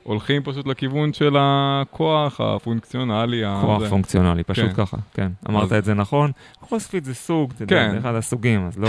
הולכים 0.06 0.42
פשוט 0.42 0.66
לכיוון 0.66 1.12
של 1.12 1.36
הכוח 1.38 2.40
הפונקציונלי. 2.40 3.42
כוח 3.62 3.76
הזה. 3.80 3.90
פונקציונלי, 3.90 4.44
פשוט 4.44 4.64
כן. 4.64 4.72
ככה, 4.72 4.96
כן. 5.14 5.28
אמרת 5.48 5.64
אז- 5.64 5.72
את 5.72 5.84
זה 5.84 5.94
נכון. 5.94 6.30
קרוספיט 6.68 7.04
זה 7.04 7.14
סוג, 7.14 7.52
אתה 7.54 7.62
יודע, 7.64 7.76
כן. 7.86 7.90
זה 7.92 7.98
אחד 7.98 8.14
הסוגים, 8.14 8.66
אז 8.66 8.78
לא... 8.78 8.88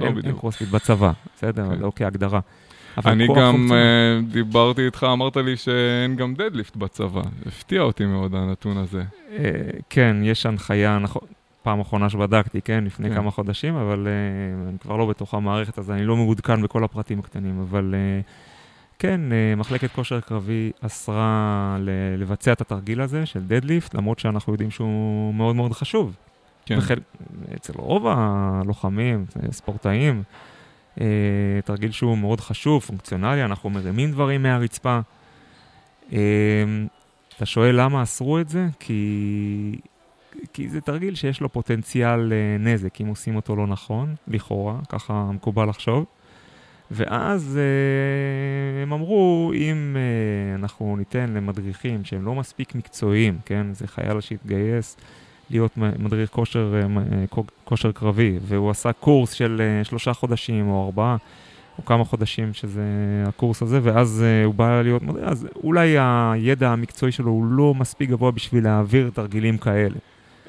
לא 0.00 0.06
אין- 0.06 0.20
אין. 0.24 0.32
קרוספיט 0.32 0.68
בצבא, 0.68 1.12
בסדר? 1.36 1.68
כן. 1.70 1.78
לא 1.80 1.92
כהגדרה. 1.96 2.40
אני 3.06 3.26
גם 3.26 3.34
פונקציונלי. 3.34 3.74
אה, 3.74 4.20
דיברתי 4.32 4.86
איתך, 4.86 5.06
אמרת 5.12 5.36
לי 5.36 5.56
שאין 5.56 6.16
גם 6.16 6.34
דדליפט 6.34 6.76
בצבא. 6.76 7.22
הפתיע 7.46 7.80
אותי 7.82 8.04
מאוד 8.06 8.34
הנתון 8.34 8.76
הזה. 8.76 9.02
אה, 9.32 9.50
כן, 9.90 10.16
יש 10.22 10.46
הנחיה, 10.46 10.98
נכון, 10.98 11.22
פעם 11.62 11.80
אחרונה 11.80 12.10
שבדקתי, 12.10 12.60
כן, 12.60 12.84
לפני 12.86 13.08
כן. 13.08 13.14
כמה 13.14 13.30
חודשים, 13.30 13.74
אבל 13.74 14.06
אה, 14.06 14.68
אני 14.68 14.78
כבר 14.78 14.96
לא 14.96 15.06
בתוך 15.06 15.34
המערכת, 15.34 15.78
אז 15.78 15.90
אני 15.90 16.04
לא 16.04 16.16
מעודכן 16.16 16.62
בכל 16.62 16.84
הפרטים 16.84 17.18
הקטנים, 17.18 17.60
אבל 17.60 17.94
אה, 17.94 18.20
כן, 18.98 19.32
אה, 19.32 19.54
מחלקת 19.56 19.90
כושר 19.90 20.20
קרבי 20.20 20.72
אסרה 20.80 21.76
לבצע 22.18 22.52
את 22.52 22.60
התרגיל 22.60 23.00
הזה 23.00 23.26
של 23.26 23.40
דדליפט, 23.40 23.94
למרות 23.94 24.18
שאנחנו 24.18 24.52
יודעים 24.52 24.70
שהוא 24.70 25.34
מאוד 25.34 25.56
מאוד 25.56 25.72
חשוב. 25.72 26.16
כן. 26.66 26.78
וחל... 26.78 26.98
אצל 27.56 27.72
רוב 27.76 28.06
הלוחמים, 28.06 29.26
ספורטאים, 29.50 30.22
אה, 31.00 31.06
תרגיל 31.64 31.90
שהוא 31.90 32.18
מאוד 32.18 32.40
חשוב, 32.40 32.82
פונקציונלי, 32.82 33.44
אנחנו 33.44 33.70
מרימים 33.70 34.12
דברים 34.12 34.42
מהרצפה. 34.42 35.00
אה, 36.12 36.18
אתה 37.36 37.46
שואל 37.46 37.80
למה 37.80 38.02
אסרו 38.02 38.38
את 38.38 38.48
זה? 38.48 38.66
כי, 38.80 39.78
כי 40.52 40.68
זה 40.68 40.80
תרגיל 40.80 41.14
שיש 41.14 41.40
לו 41.40 41.52
פוטנציאל 41.52 42.32
אה, 42.32 42.56
נזק, 42.58 43.00
אם 43.00 43.06
עושים 43.06 43.36
אותו 43.36 43.56
לא 43.56 43.66
נכון, 43.66 44.14
לכאורה, 44.28 44.78
ככה 44.88 45.30
מקובל 45.32 45.68
לחשוב. 45.68 46.04
ואז 46.90 47.58
אה, 47.60 48.82
הם 48.82 48.92
אמרו, 48.92 49.52
אם 49.54 49.96
אה, 49.96 50.54
אנחנו 50.54 50.96
ניתן 50.96 51.30
למדריכים 51.34 52.04
שהם 52.04 52.24
לא 52.24 52.34
מספיק 52.34 52.74
מקצועיים, 52.74 53.38
כן, 53.44 53.66
זה 53.72 53.86
חייל 53.86 54.20
שהתגייס 54.20 54.96
להיות 55.50 55.76
מדריך 55.76 56.30
כושר, 56.30 56.74
אה, 56.74 56.80
אה, 56.80 57.26
כו- 57.30 57.44
כושר 57.64 57.92
קרבי, 57.92 58.38
והוא 58.42 58.70
עשה 58.70 58.92
קורס 58.92 59.32
של 59.32 59.60
אה, 59.60 59.84
שלושה 59.84 60.12
חודשים 60.12 60.68
או 60.68 60.84
ארבעה, 60.84 61.16
או 61.78 61.84
כמה 61.84 62.04
חודשים 62.04 62.54
שזה 62.54 62.82
הקורס 63.26 63.62
הזה, 63.62 63.80
ואז 63.82 64.24
אה, 64.26 64.44
הוא 64.44 64.54
בא 64.54 64.82
להיות 64.82 65.02
מדריך, 65.02 65.24
אז 65.28 65.48
אולי 65.64 65.96
הידע 65.98 66.70
המקצועי 66.70 67.12
שלו 67.12 67.30
הוא 67.30 67.46
לא 67.46 67.74
מספיק 67.74 68.10
גבוה 68.10 68.30
בשביל 68.30 68.64
להעביר 68.64 69.10
תרגילים 69.14 69.58
כאלה. 69.58 69.96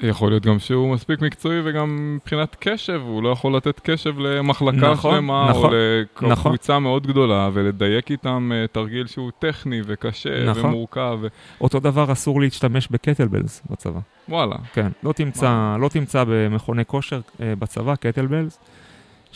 יכול 0.02 0.30
להיות 0.30 0.46
גם 0.46 0.58
שהוא 0.58 0.94
מספיק 0.94 1.20
מקצועי 1.20 1.60
וגם 1.64 2.16
מבחינת 2.16 2.56
קשב, 2.60 3.00
הוא 3.04 3.22
לא 3.22 3.28
יכול 3.28 3.56
לתת 3.56 3.80
קשב 3.80 4.18
למחלקה 4.18 4.92
נכון, 4.92 5.14
שלמה 5.14 5.46
נכון, 5.50 5.72
או 5.72 6.30
נכון. 6.30 6.52
לקבוצה 6.52 6.78
מאוד 6.78 7.06
גדולה 7.06 7.50
ולדייק 7.52 8.10
איתם 8.10 8.50
אה, 8.54 8.66
תרגיל 8.72 9.06
שהוא 9.06 9.30
טכני 9.38 9.80
וקשה 9.86 10.44
נכון. 10.44 10.64
ומורכב. 10.64 11.18
ו- 11.20 11.26
אותו 11.60 11.80
דבר 11.80 12.12
אסור 12.12 12.40
להשתמש 12.40 12.88
בקטלבלס 12.88 13.62
בצבא. 13.70 14.00
וואלה, 14.28 14.56
כן, 14.72 14.88
לא 15.02 15.12
תמצא, 15.12 15.76
לא 15.80 15.88
תמצא 15.88 16.24
במכוני 16.28 16.84
כושר 16.84 17.20
אה, 17.40 17.54
בצבא 17.58 17.94
קטלבלס. 17.94 18.58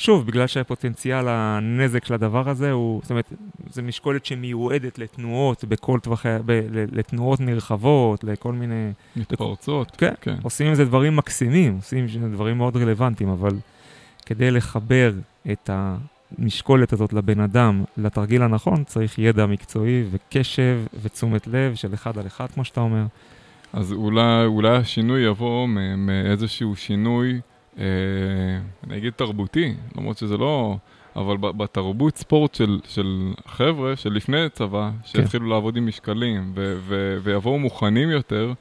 שוב, 0.00 0.26
בגלל 0.26 0.46
שהפוטנציאל 0.46 1.28
הנזק 1.28 2.04
של 2.04 2.14
הדבר 2.14 2.48
הזה 2.48 2.70
הוא, 2.70 3.00
זאת 3.02 3.10
אומרת, 3.10 3.32
זו 3.70 3.82
משקולת 3.82 4.26
שמיועדת 4.26 4.98
לתנועות 4.98 5.64
בכל 5.64 6.00
טווחי, 6.00 6.28
ב, 6.46 6.50
ל- 6.50 6.98
לתנועות 6.98 7.40
נרחבות, 7.40 8.24
לכל 8.24 8.52
מיני... 8.52 8.90
מתפרצות. 9.16 9.90
כן. 9.96 10.12
כן. 10.20 10.36
עושים 10.42 10.66
עם 10.66 10.74
זה 10.74 10.84
דברים 10.84 11.16
מקסימים, 11.16 11.76
עושים 11.76 11.98
עם 11.98 12.08
זה 12.08 12.28
דברים 12.28 12.58
מאוד 12.58 12.76
רלוונטיים, 12.76 13.30
אבל 13.30 13.50
כדי 14.26 14.50
לחבר 14.50 15.12
את 15.52 15.70
המשקולת 16.38 16.92
הזאת 16.92 17.12
לבן 17.12 17.40
אדם, 17.40 17.84
לתרגיל 17.96 18.42
הנכון, 18.42 18.84
צריך 18.84 19.18
ידע 19.18 19.46
מקצועי 19.46 20.04
וקשב 20.10 20.80
ותשומת 21.02 21.46
לב 21.46 21.74
של 21.74 21.94
אחד 21.94 22.18
על 22.18 22.26
אחד, 22.26 22.46
כמו 22.54 22.64
שאתה 22.64 22.80
אומר. 22.80 23.04
אז 23.72 23.92
אולי, 23.92 24.44
אולי 24.44 24.76
השינוי 24.76 25.22
יבוא 25.22 25.68
מאיזשהו 25.96 26.76
שינוי, 26.76 27.40
אני 27.76 28.96
אגיד 28.96 29.12
תרבותי, 29.16 29.74
למרות 29.96 30.18
שזה 30.18 30.36
לא... 30.36 30.76
אבל 31.16 31.36
בתרבות 31.40 32.16
ספורט 32.16 32.54
של, 32.54 32.80
של 32.88 33.32
חבר'ה 33.46 33.96
שלפני 33.96 34.48
צבא, 34.52 34.90
שיתחילו 35.04 35.48
לעבוד 35.48 35.76
עם 35.76 35.86
משקלים 35.86 36.52
ו- 36.54 36.76
ו- 36.80 37.18
ויבואו 37.22 37.58
מוכנים 37.58 38.10
יותר, 38.10 38.52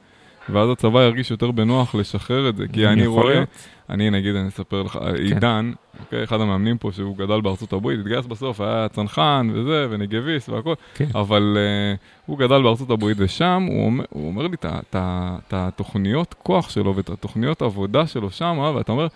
ואז 0.48 0.70
הצבא 0.70 1.02
ירגיש 1.02 1.30
יותר 1.30 1.50
בנוח 1.50 1.94
לשחרר 1.94 2.48
את 2.48 2.56
זה. 2.56 2.64
כי 2.72 2.86
אני 2.86 3.06
רואה, 3.06 3.34
להיות. 3.34 3.48
אני 3.90 4.10
נגיד, 4.10 4.34
אני 4.34 4.48
אספר 4.48 4.82
לך, 4.82 4.98
עידן, 5.18 5.72
אוקיי, 6.00 6.24
אחד 6.24 6.40
המאמנים 6.40 6.78
פה 6.78 6.92
שהוא 6.92 7.16
גדל 7.16 7.40
בארצות 7.40 7.72
הברית, 7.72 8.00
התגייס 8.00 8.26
בסוף, 8.26 8.60
היה 8.60 8.88
צנחן 8.88 9.50
וזה, 9.54 9.86
ונגביסט 9.90 10.48
והכל, 10.48 10.74
כן. 10.94 11.06
אבל 11.14 11.56
uh, 11.56 12.26
הוא 12.26 12.38
גדל 12.38 12.62
בארצות 12.62 12.90
הברית, 12.90 13.16
ושם 13.20 13.66
הוא 13.68 13.86
אומר, 13.86 14.04
הוא 14.10 14.28
אומר 14.28 14.46
לי 14.46 14.56
את 14.64 15.52
התוכניות 15.52 16.34
כוח 16.42 16.70
שלו 16.70 16.96
ואת 16.96 17.10
התוכניות 17.10 17.62
עבודה 17.62 18.06
שלו 18.06 18.30
שם, 18.30 18.58
ואתה 18.76 18.92
אומר, 18.92 19.06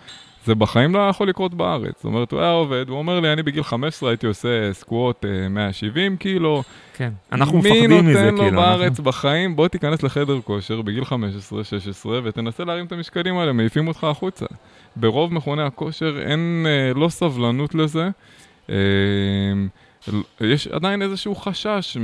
זה 0.45 0.55
בחיים 0.55 0.95
לא 0.95 1.09
יכול 1.09 1.29
לקרות 1.29 1.53
בארץ. 1.53 1.93
זאת 1.95 2.05
אומרת, 2.05 2.31
הוא 2.31 2.39
היה 2.39 2.51
עובד, 2.51 2.89
הוא 2.89 2.97
אומר 2.97 3.19
לי, 3.19 3.33
אני 3.33 3.43
בגיל 3.43 3.63
15 3.63 4.09
הייתי 4.09 4.27
עושה 4.27 4.73
סקווט 4.73 5.25
uh, 5.25 5.49
170 5.49 6.17
קילו, 6.17 6.63
כן. 6.93 7.11
אנחנו 7.31 7.57
מפחדים 7.57 7.83
מזה, 7.89 8.01
מי 8.01 8.13
נותן 8.13 8.35
לו 8.35 8.41
כאילו. 8.41 8.57
בארץ 8.61 8.89
אנחנו- 8.89 9.03
בחיים, 9.03 9.55
בוא 9.55 9.67
תיכנס 9.67 10.03
לחדר 10.03 10.41
כושר 10.41 10.81
בגיל 10.81 11.03
15-16 11.03 11.13
ותנסה 12.23 12.63
להרים 12.63 12.85
את 12.85 12.91
המשקלים 12.91 13.37
האלה, 13.37 13.53
מעיפים 13.53 13.87
אותך 13.87 14.03
החוצה. 14.03 14.45
ברוב 14.95 15.33
מכוני 15.33 15.61
הכושר 15.61 16.19
אין, 16.21 16.65
אה, 16.67 16.93
לא 16.99 17.09
סבלנות 17.09 17.75
לזה. 17.75 18.09
אה, 18.69 18.75
יש 20.41 20.67
עדיין 20.67 21.01
איזשהו 21.01 21.35
חשש, 21.35 21.97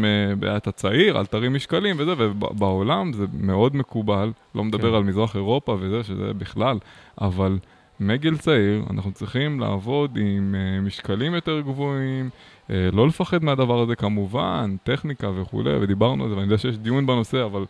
אתה 0.58 0.72
צעיר, 0.72 1.20
אל 1.20 1.26
תרים 1.26 1.54
משקלים 1.54 1.96
וזה, 2.00 2.14
ובעולם 2.18 3.14
זה 3.14 3.26
מאוד 3.40 3.76
מקובל, 3.76 4.32
לא 4.56 4.64
מדבר 4.64 4.90
כן. 4.90 4.96
על 4.96 5.04
מזרח 5.04 5.36
אירופה 5.36 5.78
וזה, 5.80 6.04
שזה 6.04 6.34
בכלל, 6.38 6.78
אבל 7.22 7.58
מגיל 8.02 8.38
צעיר 8.38 8.84
אנחנו 8.90 9.12
צריכים 9.12 9.60
לעבוד 9.60 10.18
עם 10.22 10.56
אה, 10.56 10.82
משקלים 10.82 11.34
יותר 11.34 11.62
גבוהים, 11.62 12.30
אה, 12.70 12.90
לא 12.94 13.08
לפחד 13.08 13.44
מהדבר 13.44 13.82
הזה 13.82 13.96
כמובן, 13.96 14.76
טכניקה 14.84 15.30
וכולי, 15.36 15.76
ודיברנו 15.76 16.24
על 16.24 16.30
זה, 16.30 16.36
ואני 16.36 16.46
יודע 16.46 16.58
שיש 16.58 16.78
דיון 16.78 17.06
בנושא, 17.06 17.46
אבל 17.46 17.66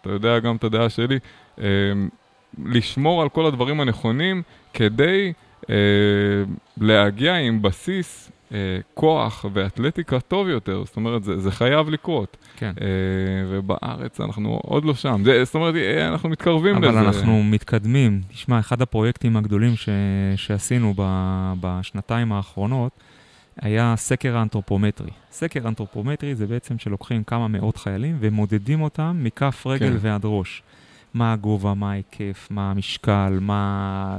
אתה 0.00 0.10
יודע 0.10 0.38
גם 0.38 0.56
את 0.56 0.64
הדעה 0.64 0.88
שלי, 0.88 1.18
אה, 1.60 1.66
לשמור 2.64 3.22
על 3.22 3.28
כל 3.28 3.46
הדברים 3.46 3.80
הנכונים 3.80 4.42
כדי 4.72 5.32
להגיע 6.80 7.36
עם 7.36 7.62
בסיס 7.62 8.30
אה, 8.54 8.78
כוח 8.94 9.44
ואתלטיקה 9.52 10.20
טוב 10.20 10.48
יותר, 10.48 10.84
זאת 10.84 10.96
אומרת, 10.96 11.24
זה, 11.24 11.38
זה 11.40 11.50
חייב 11.50 11.88
לקרות. 11.88 12.36
כן. 12.56 12.72
אה, 12.80 12.86
ובארץ 13.50 14.20
אנחנו 14.20 14.60
עוד 14.62 14.84
לא 14.84 14.94
שם, 14.94 15.22
זה, 15.24 15.44
זאת 15.44 15.54
אומרת, 15.54 15.74
אה, 15.74 16.08
אנחנו 16.08 16.28
מתקרבים 16.28 16.76
אבל 16.76 16.88
לזה. 16.88 17.00
אנחנו 17.00 17.42
מתקדמים. 17.42 18.20
תשמע, 18.28 18.58
אחד 18.58 18.82
הפרויקטים 18.82 19.36
הגדולים 19.36 19.76
ש... 19.76 19.88
שעשינו 20.36 20.94
ב... 20.96 21.02
בשנתיים 21.60 22.32
האחרונות 22.32 22.92
היה 23.60 23.94
סקר 23.96 24.36
האנתרופומטרי. 24.36 25.10
סקר 25.30 25.68
אנתרופומטרי 25.68 26.34
זה 26.34 26.46
בעצם 26.46 26.78
שלוקחים 26.78 27.24
כמה 27.24 27.48
מאות 27.48 27.76
חיילים 27.76 28.16
ומודדים 28.20 28.82
אותם 28.82 29.16
מכף 29.22 29.66
רגל 29.66 29.90
כן. 29.90 29.96
ועד 30.00 30.20
ראש. 30.24 30.62
מה 31.16 31.32
הגובה, 31.32 31.74
מה 31.74 31.90
ההיקף, 31.90 32.48
מה 32.50 32.70
המשקל, 32.70 33.38
מה, 33.40 34.18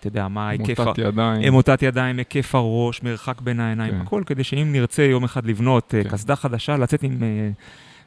אתה 0.00 0.06
יודע, 0.06 0.28
מה 0.28 0.48
ההיקף, 0.48 0.80
מוטת 0.80 0.98
ידיים. 0.98 1.42
אמותת 1.42 1.82
ידיים, 1.82 2.18
היקף 2.18 2.54
הראש, 2.54 3.02
מרחק 3.02 3.40
בין 3.40 3.60
העיניים, 3.60 3.94
כן. 3.94 4.00
הכל 4.00 4.22
כדי 4.26 4.44
שאם 4.44 4.68
נרצה 4.72 5.02
יום 5.02 5.24
אחד 5.24 5.46
לבנות 5.46 5.94
אה, 5.94 6.04
כן. 6.04 6.10
קסדה 6.10 6.36
חדשה, 6.36 6.76
לצאת 6.76 7.02
עם 7.02 7.22
אה, 7.22 7.50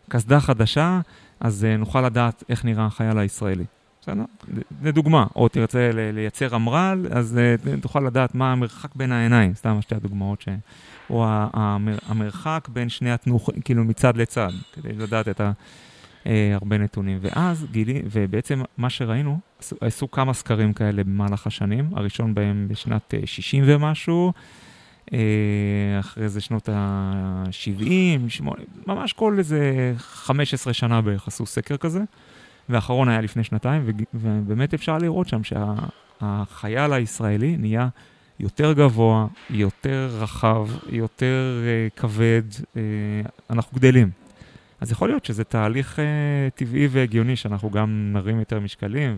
קסדה 0.10 0.40
חדשה, 0.40 1.00
אז 1.40 1.66
אה, 1.66 1.78
נוכל 1.78 2.02
לדעת 2.02 2.44
איך 2.50 2.66
נראה 2.66 2.86
החייל 2.86 3.18
הישראלי. 3.18 3.66
בסדר? 4.02 4.24
לדוגמה, 4.84 5.26
או 5.36 5.48
תרצה 5.48 5.90
לייצר 5.94 6.56
אמר"ל, 6.56 7.08
אז 7.12 7.40
תוכל 7.82 8.00
לדעת 8.00 8.36
מה 8.36 8.52
המרחק 8.52 8.96
בין 8.96 9.12
העיניים, 9.12 9.54
סתם 9.54 9.82
שתי 9.82 9.96
הדוגמאות 9.96 10.42
ש... 10.42 10.48
או 11.10 11.26
המרחק 12.08 12.68
בין 12.74 12.90
שני 12.90 13.12
התנוחים, 13.12 13.62
כאילו 13.62 13.84
מצד 13.84 14.18
לצד, 14.18 14.50
כדי 14.74 14.94
לדעת 14.94 15.28
את 15.28 15.42
ה... 15.42 15.52
אה, 16.28 16.54
הרבה 16.54 16.78
נתונים. 16.78 17.18
ואז 17.22 17.66
גילי, 17.72 18.02
ובעצם 18.12 18.62
מה 18.78 18.90
שראינו, 18.90 19.40
עשו, 19.60 19.76
עשו 19.82 20.12
כמה 20.12 20.34
סקרים 20.34 20.74
כאלה 20.74 21.04
במהלך 21.04 21.48
השנים, 21.48 21.90
הראשון 21.96 22.34
בהם 22.34 22.68
בשנת 22.70 23.14
אה, 23.14 23.20
60 23.26 23.64
ומשהו, 23.68 24.34
אה, 25.14 25.20
אחרי 26.00 26.30
זה 26.30 26.42
שנות 26.42 26.70
ה-70, 26.70 28.30
80, 28.30 28.66
ממש 28.88 29.14
כל 29.14 29.36
איזה 29.38 29.94
15 29.98 30.74
שנה 30.74 31.02
בערך 31.02 31.28
עשו 31.28 31.46
סקר 31.46 31.78
כזה, 31.78 32.02
והאחרון 32.70 33.10
היה 33.10 33.22
לפני 33.22 33.44
שנתיים, 33.44 33.86
ובאמת 34.14 34.74
אפשר 34.74 34.98
לראות 34.98 35.28
שם 35.28 35.42
שהחייל 35.44 36.94
הישראלי 36.94 37.58
נהיה 37.58 37.88
יותר 38.40 38.74
גבוה, 38.74 39.28
יותר 39.50 40.10
רחב, 40.20 40.68
יותר 40.90 41.62
אה, 41.66 41.88
כבד, 41.96 42.44
אה, 42.78 42.82
אנחנו 43.50 43.78
גדלים. 43.78 44.21
אז 44.82 44.92
יכול 44.92 45.10
להיות 45.10 45.26
שזה 45.26 45.44
תהליך 45.44 46.00
אה, 46.00 46.04
טבעי 46.56 46.88
והגיוני 46.92 47.36
שאנחנו 47.36 47.70
גם 47.70 48.10
נרים 48.14 48.40
יותר 48.40 48.60
משקלים 48.60 49.18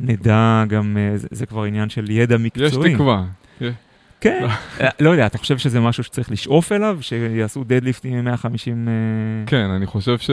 ונדע 0.00 0.64
גם, 0.68 0.96
אה, 0.96 1.18
זה, 1.18 1.28
זה 1.30 1.46
כבר 1.46 1.62
עניין 1.64 1.88
של 1.88 2.10
ידע 2.10 2.34
יש 2.34 2.40
מקצועי. 2.40 2.94
תקווה. 2.94 3.24
יש- 3.60 3.74
כן, 4.20 4.46
אה, 4.80 4.88
לא 5.00 5.10
יודע, 5.10 5.26
אתה 5.26 5.38
חושב 5.38 5.58
שזה 5.58 5.80
משהו 5.80 6.04
שצריך 6.04 6.30
לשאוף 6.30 6.72
אליו, 6.72 6.98
שיעשו 7.00 7.64
דדליפטים 7.64 8.12
עם 8.18 8.24
150... 8.24 8.88
אה, 8.88 8.92
כן, 9.46 9.70
אני 9.70 9.86
חושב 9.86 10.18
ש... 10.18 10.30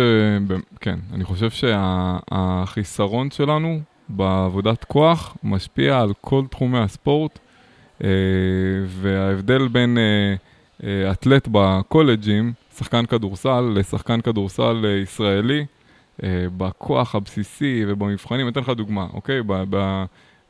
כן, 0.82 1.00
אני 1.14 1.24
חושב 1.24 1.50
שהחיסרון 1.50 3.32
שלנו 3.32 3.80
בעבודת 4.10 4.84
כוח 4.84 5.38
משפיע 5.44 6.00
על 6.02 6.14
כל 6.22 6.44
תחומי 6.52 6.80
הספורט, 6.80 7.40
וההבדל 8.88 9.68
בין 9.68 9.98
אתלט 11.12 11.48
בקולג'ים, 11.52 12.54
שחקן 12.80 13.06
כדורסל, 13.06 13.72
לשחקן 13.76 14.22
כדורסל 14.22 14.86
ישראלי, 15.04 15.66
בכוח 16.58 17.16
הבסיסי 17.16 17.84
ובמבחנים, 17.88 18.42
אני 18.42 18.52
אתן 18.52 18.60
לך 18.62 18.70
דוגמה, 18.70 19.08
אוקיי? 19.14 19.42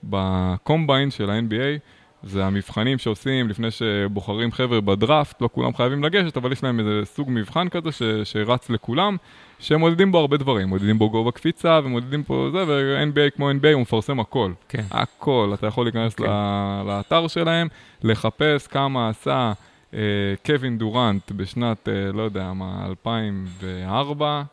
בקומביין 0.04 1.12
של 1.12 1.30
ה-NBA, 1.30 1.80
זה 2.24 2.46
המבחנים 2.46 2.98
שעושים 2.98 3.50
לפני 3.50 3.72
שבוחרים 3.72 4.52
חבר'ה 4.52 4.82
בדראפט, 4.82 5.42
לא 5.42 5.50
כולם 5.52 5.74
חייבים 5.74 6.04
לגשת, 6.04 6.38
אבל 6.38 6.52
יש 6.52 6.64
להם 6.64 6.80
איזה 6.80 7.02
סוג 7.06 7.28
מבחן 7.32 7.70
כזה 7.70 7.92
ש, 7.92 8.02
שרץ 8.24 8.70
לכולם, 8.70 9.18
שהם 9.60 9.80
מודדים 9.80 10.12
בו 10.12 10.18
הרבה 10.18 10.38
דברים, 10.38 10.68
מודדים 10.68 11.00
בו 11.00 11.10
גובה 11.10 11.32
קפיצה 11.32 11.80
ומודדים 11.84 12.24
פה 12.24 12.50
זה, 12.52 12.64
ו-NBA 12.68 13.36
כמו 13.36 13.52
NBA 13.52 13.74
הוא 13.74 13.82
מפרסם 13.82 14.20
הכל. 14.20 14.52
כן. 14.70 14.84
הכל, 14.92 15.52
אתה 15.54 15.68
יכול 15.68 15.86
להיכנס. 15.86 16.14
אוקיי. 16.14 16.28
לאתר 16.88 17.28
שלהם, 17.28 17.68
לחפש 18.04 18.68
כמה 18.68 19.10
עשה 19.10 19.32
אה, 19.32 19.54
קווין 20.46 20.78
דורנט 20.78 21.32
בשנת, 21.32 21.90
אה, 21.90 22.12
לא 22.14 22.22
יודע 22.22 22.54
מה, 22.54 22.86
2004, 22.90 24.44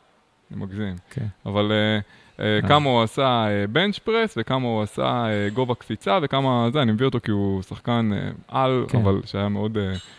אני 0.51 0.61
מגזים. 0.61 0.95
כן. 1.11 1.27
אבל... 1.47 1.73
אה, 1.73 2.01
אה, 2.41 2.61
אה. 2.63 2.69
כמה 2.69 2.91
הוא 2.91 3.03
עשה 3.03 3.47
בנץ' 3.73 3.99
אה, 3.99 4.05
פרס 4.05 4.35
וכמה 4.37 4.67
הוא 4.67 4.83
עשה 4.83 5.27
גובה 5.55 5.75
קפיצה 5.75 6.19
וכמה 6.23 6.69
זה, 6.73 6.83
אני 6.83 6.93
מביא 6.93 7.07
אותו 7.07 7.19
כי 7.23 7.31
הוא 7.31 7.63
שחקן 7.63 8.11
על, 8.49 8.85
כן. 8.89 8.99
אבל 8.99 9.21
שהיה 9.25 9.49
מאוד 9.49 9.79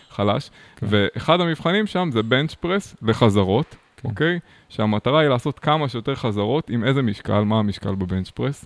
חלש. 0.10 0.50
כן. 0.76 0.86
ואחד 0.90 1.42
המבחנים 1.42 1.88
שם 1.88 2.10
זה 2.14 2.24
בנץ' 2.24 2.54
פרס 2.54 2.96
לחזרות. 3.02 3.76
אוקיי? 4.04 4.40
שהמטרה 4.70 5.20
היא 5.20 5.30
לעשות 5.30 5.60
כמה 5.60 5.90
שיותר 5.90 6.16
חזרות 6.16 6.70
עם 6.70 6.84
איזה 6.84 7.02
משקל, 7.02 7.42
מה 7.42 7.60
המשקל 7.60 7.96
בבנץ' 7.96 8.30
פרס? 8.30 8.66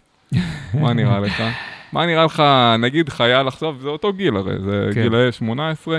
מה 0.73 0.93
נראה 0.93 1.19
לך? 1.19 1.43
מה 1.93 2.05
נראה 2.05 2.25
לך, 2.25 2.43
נגיד 2.79 3.09
חייל 3.09 3.47
עכשיו, 3.47 3.75
זה 3.79 3.87
אותו 3.87 4.13
גיל 4.13 4.35
הרי, 4.35 4.59
זה 4.59 4.89
כן. 4.93 5.03
גילאי 5.03 5.31
18, 5.31 5.97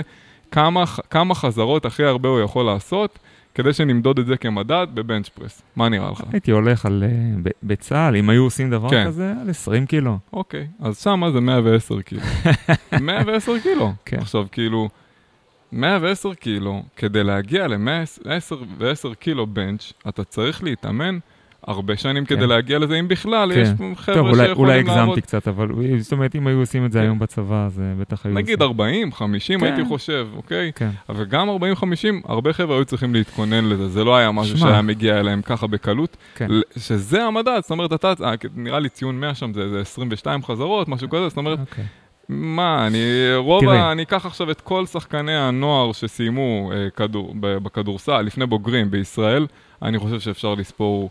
כמה, 0.53 0.83
כמה 1.09 1.35
חזרות 1.35 1.85
הכי 1.85 2.03
הרבה 2.03 2.29
הוא 2.29 2.39
יכול 2.39 2.65
לעשות 2.65 3.19
כדי 3.55 3.73
שנמדוד 3.73 4.19
את 4.19 4.25
זה 4.25 4.37
כמדד 4.37 4.87
בבנץ' 4.93 5.29
פרס. 5.29 5.61
מה 5.75 5.89
נראה 5.89 6.11
לך? 6.11 6.23
הייתי 6.31 6.51
הולך 6.51 6.85
על... 6.85 7.03
אה, 7.07 7.51
בצה"ל, 7.63 8.15
אם 8.15 8.29
היו 8.29 8.43
עושים 8.43 8.69
דבר 8.69 8.89
כן. 8.89 9.05
כזה, 9.07 9.33
על 9.41 9.49
20 9.49 9.85
קילו. 9.85 10.17
אוקיי, 10.33 10.67
אז 10.79 11.03
שמה 11.03 11.31
זה 11.31 11.39
110 11.39 12.01
קילו. 12.01 12.21
110 13.01 13.59
קילו. 13.59 13.93
כן. 14.05 14.17
עכשיו, 14.17 14.45
כאילו, 14.51 14.89
110 15.71 16.33
קילו, 16.33 16.83
כדי 16.95 17.23
להגיע 17.23 17.67
ל-110 17.67 19.15
קילו 19.19 19.47
בנץ', 19.47 19.93
אתה 20.07 20.23
צריך 20.23 20.63
להתאמן 20.63 21.17
הרבה 21.67 21.97
שנים 21.97 22.25
כדי 22.25 22.39
כן. 22.39 22.49
להגיע 22.49 22.79
לזה, 22.79 22.99
אם 22.99 23.07
בכלל, 23.07 23.51
כן. 23.53 23.59
יש 23.61 23.69
חבר'ה 23.95 23.95
שיכולים 23.95 24.37
לעבוד. 24.37 24.57
אולי 24.57 24.79
הגזמתי 24.79 25.21
קצת, 25.21 25.47
אבל 25.47 25.67
זאת 25.99 26.11
אומרת, 26.11 26.35
אם 26.35 26.47
היו 26.47 26.59
עושים 26.59 26.85
את 26.85 26.91
זה 26.91 26.99
כן. 26.99 27.05
היום 27.05 27.19
בצבא, 27.19 27.65
אז 27.65 27.79
אה, 27.79 27.93
בטח 27.99 28.25
היו 28.25 28.33
נגיד 28.35 28.61
40, 28.61 29.11
50 29.11 29.63
הייתי 29.63 29.85
חושב, 29.85 30.27
אוקיי? 30.35 30.71
כן. 30.75 30.89
אבל 31.09 31.25
גם 31.25 31.49
40, 31.49 31.75
50, 31.75 32.21
הרבה 32.25 32.53
חבר'ה 32.53 32.75
היו 32.75 32.85
צריכים 32.85 33.13
להתכונן 33.13 33.65
לזה, 33.65 33.89
זה 33.89 34.03
לא 34.03 34.15
היה 34.15 34.31
משהו 34.31 34.57
שהיה 34.57 34.81
מגיע 34.81 35.19
אליהם 35.19 35.41
ככה 35.41 35.67
בקלות. 35.67 36.17
שזה 36.77 37.23
המדד, 37.23 37.59
זאת 37.61 37.71
אומרת, 37.71 37.93
אתה, 37.93 38.13
אה, 38.23 38.33
נראה 38.55 38.79
לי 38.79 38.89
ציון 38.89 39.19
100 39.19 39.35
שם 39.35 39.53
זה 39.53 39.79
22 39.81 40.43
חזרות, 40.43 40.87
משהו 40.87 41.09
כזה, 41.09 41.29
זאת 41.29 41.37
אומרת... 41.37 41.59
אוקיי. 41.59 41.85
מה, 42.29 42.87
אני, 42.87 42.99
רוב 43.35 43.69
ה... 43.69 43.91
אני 43.91 44.03
אקח 44.03 44.25
עכשיו 44.25 44.51
את 44.51 44.61
כל 44.61 44.85
שחקני 44.85 45.35
הנוער 45.35 45.91
שסיימו 45.91 46.71
אה, 46.73 46.89
כדור, 46.89 47.35
בכדורסל, 47.39 48.21
לפני 48.21 48.45
בוגרים 48.45 48.91
בישראל, 48.91 49.47
אני 49.81 49.99
חושב 49.99 50.19
שאפשר 50.19 50.53
לספור 50.53 51.09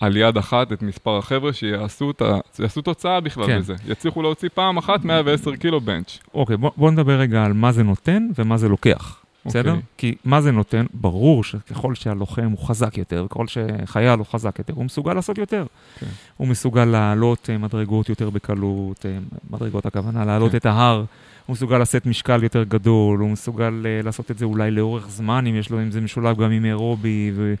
על 0.00 0.16
יד 0.16 0.36
אחת 0.36 0.72
את 0.72 0.82
מספר 0.82 1.18
החבר'ה 1.18 1.52
שיעשו 1.52 2.82
תוצאה 2.84 3.20
בכלל 3.20 3.46
כן. 3.46 3.58
בזה. 3.58 3.74
יצליחו 3.86 4.22
להוציא 4.22 4.48
פעם 4.54 4.76
אחת 4.76 5.04
110 5.04 5.56
קילו 5.56 5.80
בנץ'. 5.80 6.18
אוקיי, 6.34 6.56
בוא, 6.56 6.70
בוא 6.76 6.90
נדבר 6.90 7.18
רגע 7.18 7.44
על 7.44 7.52
מה 7.52 7.72
זה 7.72 7.82
נותן 7.82 8.28
ומה 8.38 8.56
זה 8.56 8.68
לוקח. 8.68 9.24
בסדר? 9.46 9.70
Okay. 9.70 9.76
אוקיי. 9.76 9.82
כי 9.98 10.14
מה 10.24 10.40
זה 10.40 10.52
נותן? 10.52 10.86
ברור 10.94 11.44
שככל 11.44 11.94
שהלוחם 11.94 12.50
הוא 12.50 12.66
חזק 12.66 12.98
יותר, 12.98 13.26
ככל 13.30 13.46
שחייל 13.46 14.18
הוא 14.18 14.26
חזק 14.26 14.58
יותר, 14.58 14.72
הוא 14.74 14.84
מסוגל 14.84 15.14
לעשות 15.14 15.38
יותר. 15.38 15.66
Okay. 15.66 16.00
כן. 16.00 16.06
הוא 16.36 16.48
מסוגל 16.48 16.84
לעלות 16.84 17.50
uh, 17.52 17.58
מדרגות 17.58 18.08
יותר 18.08 18.30
בקלות, 18.30 18.98
uh, 18.98 19.36
מדרגות 19.50 19.86
הכוונה, 19.86 20.24
לעלות 20.24 20.48
okay. 20.48 20.52
כן. 20.52 20.58
את 20.58 20.66
ההר, 20.66 21.04
הוא 21.46 21.54
מסוגל 21.54 21.78
לשאת 21.78 22.06
משקל 22.06 22.42
יותר 22.42 22.64
גדול, 22.64 23.20
הוא 23.20 23.30
מסוגל 23.30 23.82
uh, 23.82 24.04
לעשות 24.04 24.30
את 24.30 24.38
זה 24.38 24.44
אולי 24.44 24.70
לאורך 24.70 25.08
זמן, 25.08 25.46
אם 25.46 25.54
יש 25.54 25.70
לו, 25.70 25.82
אם 25.82 25.90
זה 25.90 26.00
משולב 26.00 26.42
גם 26.42 26.50
עם 26.50 26.64
אירובי, 26.64 27.32
ו... 27.34 27.54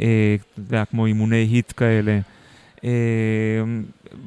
אה, 0.00 0.36
אתה 0.52 0.60
יודע, 0.60 0.84
כמו 0.84 1.06
אימוני 1.06 1.36
היט 1.36 1.72
כאלה. 1.76 2.18
אה, 2.84 2.90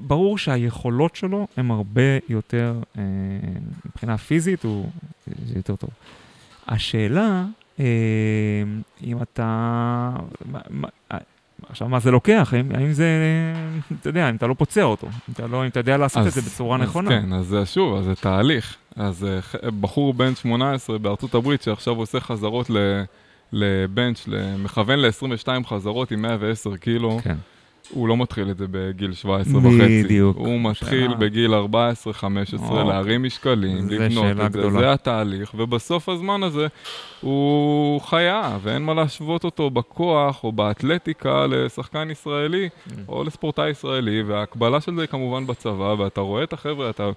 ברור 0.07 0.37
שהיכולות 0.37 1.15
שלו 1.15 1.47
הן 1.57 1.71
הרבה 1.71 2.01
יותר, 2.29 2.79
אה, 2.97 3.03
מבחינה 3.85 4.17
פיזית 4.17 4.63
הוא 4.63 4.89
יותר 5.55 5.75
טוב. 5.75 5.89
השאלה, 6.67 7.45
אם 9.03 9.17
אתה... 9.21 10.11
עכשיו, 11.69 11.89
מה 11.89 11.99
זה 11.99 12.11
לוקח? 12.11 12.53
האם, 12.53 12.71
האם 12.75 12.93
זה, 12.93 13.07
אתה 14.01 14.09
יודע, 14.09 14.29
אם 14.29 14.35
אתה 14.35 14.47
לא 14.47 14.53
פוצע 14.53 14.83
אותו, 14.83 15.07
אם 15.07 15.33
אתה, 15.33 15.47
לא, 15.47 15.63
אם 15.63 15.67
אתה 15.67 15.79
יודע 15.79 15.97
לעשות 15.97 16.21
אז, 16.21 16.27
את 16.27 16.43
זה 16.43 16.49
בצורה 16.49 16.77
אז 16.77 16.83
נכונה. 16.83 17.09
כן, 17.09 17.33
אז 17.33 17.55
שוב, 17.65 17.95
אז 17.97 18.05
זה 18.05 18.15
תהליך. 18.15 18.75
אז 18.95 19.27
בחור 19.79 20.13
בן 20.13 20.35
18 20.35 20.97
בארצות 20.97 21.35
הברית 21.35 21.61
שעכשיו 21.61 21.95
עושה 21.95 22.19
חזרות 22.19 22.69
ל... 22.69 23.03
לבנץ', 23.55 24.27
מכוון 24.63 24.99
ל-22 24.99 25.67
חזרות 25.67 26.11
עם 26.11 26.21
110 26.21 26.75
קילו. 26.75 27.19
כן. 27.23 27.35
הוא 27.89 28.07
לא 28.07 28.17
מתחיל 28.17 28.49
את 28.51 28.57
זה 28.57 28.65
בגיל 28.71 29.13
17 29.13 29.57
וחצי. 29.57 30.03
בדיוק. 30.03 30.37
הוא 30.37 30.61
מתחיל 30.61 31.07
שאלה. 31.07 31.15
בגיל 31.15 31.53
14-15 31.53 32.73
להרים 32.73 33.23
משקלים, 33.23 33.89
לבנות 33.89 34.25
את 34.45 34.51
זה, 34.51 34.59
גדולה. 34.59 34.79
זה 34.79 34.93
התהליך, 34.93 35.55
ובסוף 35.57 36.09
הזמן 36.09 36.43
הזה 36.43 36.67
הוא 37.21 38.01
חיה, 38.01 38.57
ואין 38.61 38.81
מה 38.81 38.93
להשוות 38.93 39.43
אותו 39.43 39.69
בכוח 39.69 40.43
או 40.43 40.51
באתלטיקה 40.51 41.45
לשחקן 41.49 42.11
ישראלי 42.11 42.69
mm. 42.69 42.91
או 43.07 43.23
לספורטאי 43.23 43.69
ישראלי, 43.69 44.23
וההקבלה 44.23 44.81
של 44.81 44.95
זה 44.95 45.01
היא 45.01 45.07
כמובן 45.07 45.47
בצבא, 45.47 45.95
ואתה 45.97 46.21
רואה 46.21 46.43
את 46.43 46.53
החבר'ה, 46.53 46.89
אתה 46.89 47.09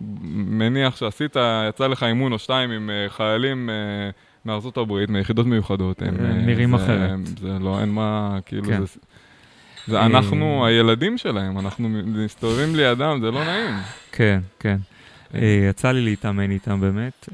מניח 0.00 0.96
שעשית, 0.96 1.36
יצא 1.68 1.86
לך 1.86 2.02
אימון 2.02 2.32
או 2.32 2.38
שתיים 2.38 2.70
עם 2.70 2.90
uh, 2.90 3.10
חיילים... 3.12 3.70
Uh, 3.70 4.27
מארצות 4.48 4.76
הברית, 4.76 5.10
מיחידות 5.10 5.46
מיוחדות. 5.46 6.02
הם 6.02 6.14
אה, 6.24 6.32
נראים 6.32 6.74
אחרת. 6.74 7.26
זה 7.40 7.58
לא, 7.60 7.80
אין 7.80 7.88
מה, 7.88 8.38
כאילו, 8.46 8.64
כן. 8.64 8.80
זה... 8.80 8.86
זה 9.86 10.06
אנחנו, 10.06 10.64
אה, 10.64 10.68
הילדים 10.68 11.18
שלהם, 11.18 11.58
אנחנו 11.58 11.88
מסתובבים 11.88 12.76
לידם, 12.76 13.18
זה 13.22 13.30
לא 13.30 13.44
נעים. 13.44 13.74
כן, 14.12 14.40
כן. 14.60 14.76
אה, 15.34 15.66
יצא 15.70 15.92
לי 15.92 16.00
להתאמן 16.00 16.50
איתם 16.50 16.80
באמת, 16.80 17.28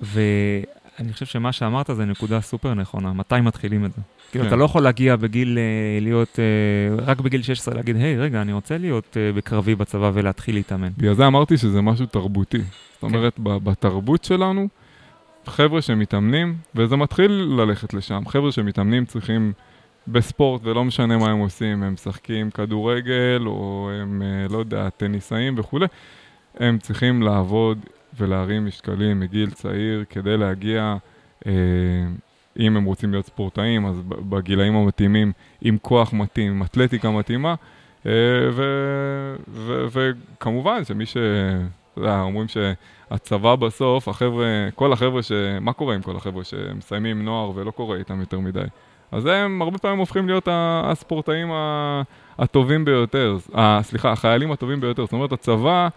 ואני 0.00 1.12
חושב 1.12 1.26
שמה 1.26 1.52
שאמרת 1.52 1.90
זה 1.92 2.04
נקודה 2.04 2.40
סופר 2.40 2.74
נכונה, 2.74 3.12
מתי 3.12 3.40
מתחילים 3.42 3.84
את 3.84 3.92
זה? 3.92 4.02
כאילו, 4.30 4.44
אתה 4.44 4.50
כן. 4.50 4.58
לא 4.58 4.64
יכול 4.64 4.82
להגיע 4.82 5.16
בגיל, 5.16 5.58
להיות, 6.00 6.38
רק 6.98 7.20
בגיל 7.20 7.42
16 7.42 7.74
להגיד, 7.74 7.96
היי, 7.96 8.18
רגע, 8.18 8.42
אני 8.42 8.52
רוצה 8.52 8.78
להיות 8.78 9.16
בקרבי 9.34 9.74
בצבא 9.74 10.10
ולהתחיל 10.14 10.54
להתאמן. 10.54 10.88
בגלל 10.98 11.14
זה 11.14 11.26
אמרתי 11.26 11.56
שזה 11.56 11.80
משהו 11.80 12.06
תרבותי. 12.06 12.58
זאת 12.58 13.00
כן. 13.00 13.06
אומרת, 13.06 13.34
בתרבות 13.38 14.24
שלנו, 14.24 14.68
חבר'ה 15.48 15.82
שמתאמנים, 15.82 16.56
וזה 16.74 16.96
מתחיל 16.96 17.30
ללכת 17.32 17.94
לשם, 17.94 18.22
חבר'ה 18.26 18.52
שמתאמנים 18.52 19.04
צריכים 19.04 19.52
בספורט, 20.08 20.60
ולא 20.64 20.84
משנה 20.84 21.16
מה 21.16 21.30
הם 21.30 21.38
עושים, 21.38 21.82
הם 21.82 21.92
משחקים 21.92 22.50
כדורגל, 22.50 23.42
או 23.46 23.90
הם, 24.02 24.22
אה, 24.22 24.46
לא 24.50 24.58
יודע, 24.58 24.88
טניסאים 24.88 25.54
וכולי, 25.58 25.86
הם 26.58 26.78
צריכים 26.78 27.22
לעבוד 27.22 27.78
ולהרים 28.18 28.66
משקלים 28.66 29.20
מגיל 29.20 29.50
צעיר 29.50 30.04
כדי 30.10 30.36
להגיע, 30.36 30.96
אה, 31.46 31.52
אם 32.58 32.76
הם 32.76 32.84
רוצים 32.84 33.12
להיות 33.12 33.26
ספורטאים, 33.26 33.86
אז 33.86 34.02
בגילאים 34.06 34.76
המתאימים, 34.76 35.32
עם 35.60 35.78
כוח 35.82 36.12
מתאים, 36.12 36.52
עם 36.52 36.62
אתלטיקה 36.62 37.10
מתאימה, 37.10 37.54
אה, 38.06 38.12
וכמובן 39.92 40.84
שמי 40.84 41.06
ש... 41.06 41.16
אתה 41.98 42.06
יודע, 42.06 42.20
אומרים 42.20 42.48
שהצבא 43.08 43.56
בסוף, 43.56 44.08
החבר'ה, 44.08 44.46
כל 44.74 44.92
החבר'ה 44.92 45.22
ש... 45.22 45.32
מה 45.60 45.72
קורה 45.72 45.94
עם 45.94 46.02
כל 46.02 46.16
החבר'ה 46.16 46.44
שמסיימים 46.44 47.24
נוער 47.24 47.52
ולא 47.54 47.70
קורה 47.70 47.96
איתם 47.96 48.20
יותר 48.20 48.38
מדי? 48.38 48.64
אז 49.12 49.26
הם 49.26 49.62
הרבה 49.62 49.78
פעמים 49.78 49.98
הופכים 49.98 50.26
להיות 50.26 50.48
הספורטאים 50.50 51.48
הטובים 52.38 52.84
ביותר, 52.84 53.36
סליחה, 53.82 54.12
החיילים 54.12 54.52
הטובים 54.52 54.80
ביותר. 54.80 55.04
זאת 55.04 55.12
אומרת, 55.12 55.32
הצבא 55.32 55.88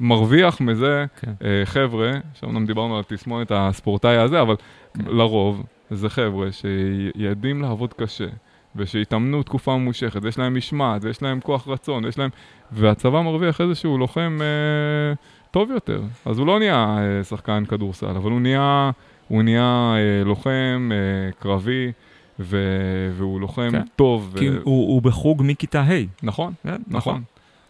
מרוויח 0.00 0.60
מזה 0.60 1.04
כן. 1.20 1.32
אה, 1.44 1.62
חבר'ה, 1.64 2.12
שאומנם 2.34 2.66
דיברנו 2.66 2.96
על 2.96 3.02
תסמונת 3.02 3.52
הספורטאי 3.54 4.16
הזה, 4.16 4.40
אבל 4.40 4.54
כן. 4.94 5.04
לרוב 5.06 5.62
זה 5.90 6.08
חבר'ה 6.08 6.48
שיודעים 6.52 7.62
לעבוד 7.62 7.94
קשה. 7.94 8.26
ושהתאמנו 8.76 9.42
תקופה 9.42 9.76
ממושכת, 9.76 10.20
ויש 10.22 10.38
להם 10.38 10.56
משמעת, 10.56 11.04
ויש 11.04 11.22
להם 11.22 11.40
כוח 11.40 11.68
רצון, 11.68 12.04
ויש 12.04 12.18
להם... 12.18 12.30
והצבא 12.72 13.20
מרוויח 13.20 13.60
איזשהו 13.60 13.98
לוחם 13.98 14.38
אה, 14.40 15.14
טוב 15.50 15.70
יותר. 15.70 16.02
אז 16.24 16.38
הוא 16.38 16.46
לא 16.46 16.58
נהיה 16.58 16.98
אה, 16.98 17.24
שחקן 17.24 17.64
כדורסל, 17.64 18.06
אבל 18.16 18.30
הוא 18.30 18.40
נהיה, 18.40 18.90
הוא 19.28 19.42
נהיה 19.42 19.94
אה, 19.96 20.24
לוחם 20.24 20.90
אה, 20.92 21.32
קרבי, 21.38 21.92
ו, 22.40 22.58
והוא 23.16 23.40
לוחם 23.40 23.68
כן. 23.70 23.82
טוב. 23.96 24.34
כי 24.38 24.50
ו... 24.50 24.60
הוא, 24.62 24.88
הוא 24.88 25.02
בחוג 25.02 25.42
מכיתה 25.44 25.80
ה'. 25.82 26.04
נכון, 26.22 26.52
כן, 26.62 26.82
נכון. 26.88 27.22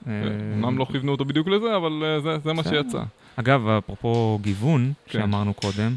אה, 0.07 0.13
אמנם 0.55 0.79
לא 0.79 0.87
כיוונו 0.93 1.13
אותו 1.13 1.25
בדיוק 1.25 1.49
לזה, 1.49 1.77
אבל 1.77 2.21
זה, 2.23 2.39
זה 2.39 2.53
מה. 2.53 2.63
שיצא. 2.63 3.03
אגב, 3.37 3.69
אפרופו 3.69 4.39
גיוון, 4.43 4.93
כן. 5.07 5.19
שאמרנו 5.19 5.55
קודם, 5.55 5.95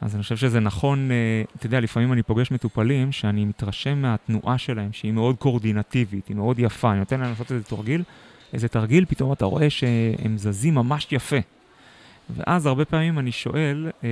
אז 0.00 0.14
אני 0.14 0.22
חושב 0.22 0.36
שזה 0.36 0.60
נכון, 0.60 1.10
אתה 1.56 1.66
יודע, 1.66 1.80
לפעמים 1.80 2.12
אני 2.12 2.22
פוגש 2.22 2.50
מטופלים 2.50 3.12
שאני 3.12 3.44
מתרשם 3.44 4.02
מהתנועה 4.02 4.58
שלהם, 4.58 4.92
שהיא 4.92 5.12
מאוד 5.12 5.36
קואורדינטיבית, 5.36 6.28
היא 6.28 6.36
מאוד 6.36 6.58
יפה, 6.58 6.90
אני 6.90 6.98
נותן 6.98 7.20
להם 7.20 7.30
לעשות 7.30 7.52
איזה 7.52 7.64
תרגיל, 7.64 8.02
איזה 8.54 8.68
תרגיל, 8.68 9.04
פתאום 9.08 9.32
אתה 9.32 9.44
רואה 9.44 9.70
שהם 9.70 10.38
זזים 10.38 10.74
ממש 10.74 11.06
יפה. 11.12 11.36
ואז 12.36 12.66
הרבה 12.66 12.84
פעמים 12.84 13.18
אני 13.18 13.32
שואל, 13.32 13.90
אה, 14.04 14.08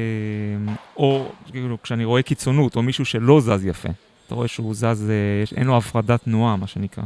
או 0.97 1.29
כאילו, 1.53 1.83
כשאני 1.83 2.05
רואה 2.05 2.23
קיצונות, 2.23 2.77
או 2.77 2.83
מישהו 2.83 3.05
שלא 3.05 3.41
זז 3.41 3.65
יפה, 3.65 3.89
אתה 4.27 4.35
רואה 4.35 4.49
שהוא 4.49 4.75
זז, 4.75 5.11
אה, 5.11 5.57
אין 5.57 5.67
לו 5.67 5.77
הפרדת 5.77 6.23
תנועה, 6.23 6.57
מה 6.57 6.67
שנקרא. 6.67 7.05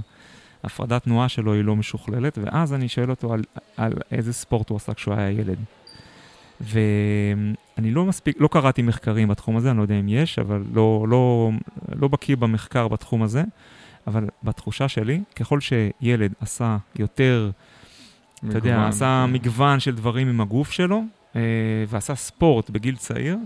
הפרדת 0.65 1.03
תנועה 1.03 1.29
שלו 1.29 1.53
היא 1.53 1.65
לא 1.65 1.77
משוכללת, 1.77 2.39
ואז 2.43 2.75
אני 2.75 2.89
שואל 2.89 3.11
אותו 3.11 3.33
על, 3.33 3.43
על 3.77 3.93
איזה 4.13 4.33
ספורט 4.33 4.69
הוא 4.69 4.77
עשה 4.77 4.95
כשהוא 4.95 5.15
היה 5.15 5.31
ילד. 5.31 5.59
ואני 6.61 7.91
לא 7.91 8.05
מספיק, 8.05 8.37
לא 8.41 8.49
קראתי 8.49 8.83
מחקרים 8.83 9.29
בתחום 9.29 9.57
הזה, 9.57 9.71
אני 9.71 9.79
לא 9.79 9.83
יודע 9.83 10.01
אם 10.01 10.09
יש, 10.09 10.39
אבל 10.39 10.65
לא, 10.73 11.07
לא, 11.09 11.51
לא 12.01 12.09
בקיא 12.09 12.37
במחקר 12.37 12.89
בתחום 12.89 13.23
הזה, 13.23 13.45
אבל 14.07 14.27
בתחושה 14.43 14.89
שלי, 14.89 15.23
ככל 15.37 15.61
שילד 15.61 16.33
עשה 16.41 16.77
יותר, 16.99 17.51
אתה 18.39 18.59
יודע, 18.59 18.71
מגוון. 18.71 18.89
עשה 18.89 19.27
מגוון 19.29 19.81
של 19.81 19.95
דברים 19.95 20.29
עם 20.29 20.41
הגוף 20.41 20.71
שלו, 20.71 21.03
אה, 21.37 21.41
ועשה 21.89 22.15
ספורט 22.15 22.71
בגיל 22.71 22.97
צעיר, 22.97 23.39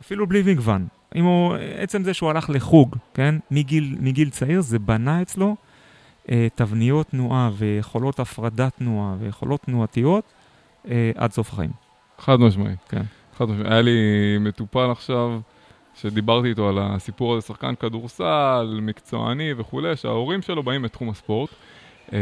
אפילו 0.00 0.26
בלי 0.26 0.42
מגוון. 0.42 0.86
אם 1.14 1.24
הוא, 1.24 1.54
עצם 1.78 2.02
זה 2.02 2.14
שהוא 2.14 2.30
הלך 2.30 2.50
לחוג, 2.50 2.96
כן, 3.14 3.34
מגיל, 3.50 3.96
מגיל 4.00 4.30
צעיר, 4.30 4.60
זה 4.60 4.78
בנה 4.78 5.22
אצלו 5.22 5.56
אה, 6.30 6.46
תבניות 6.54 7.06
תנועה 7.06 7.50
ויכולות 7.56 8.20
הפרדת 8.20 8.72
תנועה 8.76 9.14
ויכולות 9.18 9.60
תנועתיות 9.62 10.24
אה, 10.90 11.10
עד 11.16 11.32
סוף 11.32 11.52
החיים. 11.52 11.70
חד 12.18 12.36
משמעי. 12.40 12.74
כן. 12.88 13.02
חד 13.36 13.44
משמעי. 13.44 13.72
היה 13.72 13.82
לי 13.82 13.98
מטופל 14.40 14.90
עכשיו, 14.90 15.40
שדיברתי 16.00 16.48
איתו 16.48 16.68
על 16.68 16.78
הסיפור 16.80 17.34
הזה, 17.36 17.46
שחקן 17.46 17.74
כדורסל, 17.74 18.78
מקצועני 18.82 19.52
וכולי, 19.56 19.96
שההורים 19.96 20.42
שלו 20.42 20.62
באים 20.62 20.82
מתחום 20.82 21.10
הספורט, 21.10 21.50
אה, 22.12 22.18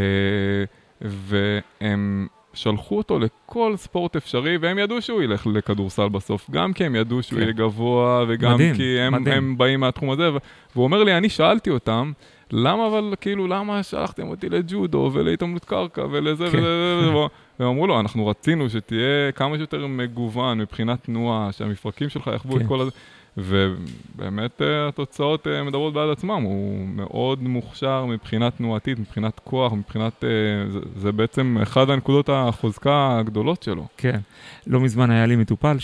והם 1.01 2.27
שלחו 2.55 2.97
אותו 2.97 3.19
לכל 3.19 3.75
ספורט 3.77 4.17
אפשרי, 4.17 4.59
והם 4.59 4.79
ידעו 4.79 5.03
שהוא 5.03 5.23
ילך 5.23 5.47
לכדורסל 5.47 6.09
בסוף, 6.09 6.51
גם 6.51 6.73
כי 6.73 6.85
הם 6.85 6.95
ידעו 6.95 7.23
שהוא 7.23 7.37
כן. 7.37 7.43
יהיה 7.43 7.53
גבוה, 7.53 8.25
וגם 8.29 8.55
מדהים, 8.55 8.75
כי 8.75 9.01
הם, 9.01 9.13
מדהים. 9.13 9.37
הם 9.37 9.59
באים 9.59 9.81
מהתחום 9.81 10.11
הזה, 10.11 10.31
והוא 10.75 10.85
אומר 10.85 11.05
לי, 11.05 11.17
אני 11.17 11.29
שאלתי 11.29 11.71
אותם, 11.71 12.13
למה 12.53 12.87
אבל, 12.87 13.15
כאילו, 13.21 13.47
למה 13.47 13.83
שלחתם 13.83 14.29
אותי 14.29 14.49
לג'ודו 14.49 15.11
ולהתעמלות 15.13 15.65
קרקע 15.65 16.05
ולזה 16.11 16.49
כן. 16.53 16.59
ולזה, 16.59 17.11
והם 17.59 17.69
אמרו 17.69 17.87
לו, 17.87 18.01
אנחנו 18.01 18.27
רצינו 18.27 18.71
שתהיה 18.71 19.33
כמה 19.35 19.57
שיותר 19.57 19.87
מגוון 19.87 20.59
מבחינת 20.59 21.05
תנועה, 21.05 21.53
שהמפרקים 21.53 22.09
שלך 22.09 22.31
יחוו 22.35 22.57
את 22.57 22.63
כן. 22.63 22.69
כל 22.69 22.81
הזה, 22.81 22.91
ובאמת 23.37 24.63
אה, 24.63 24.89
התוצאות 24.89 25.47
אה, 25.47 25.65
מדברות 25.65 25.95
בעד 25.95 26.11
עצמם, 26.11 26.43
הוא 26.43 26.89
מאוד 26.89 27.43
מוכשר 27.43 28.05
מבחינה 28.05 28.51
תנועתית, 28.51 28.99
מבחינת 28.99 29.41
כוח, 29.45 29.73
מבחינת, 29.73 30.25
אה, 30.25 30.29
זה, 30.71 30.79
זה 30.97 31.13
בעצם 31.13 31.59
אחד 31.63 31.91
הנקודות 31.91 32.29
החוזקה 32.33 33.19
הגדולות 33.19 33.63
שלו. 33.63 33.87
כן. 33.97 34.21
לא 34.67 34.81
מזמן 34.81 35.11
היה 35.11 35.27
לי 35.27 35.37
מטופל 35.37 35.77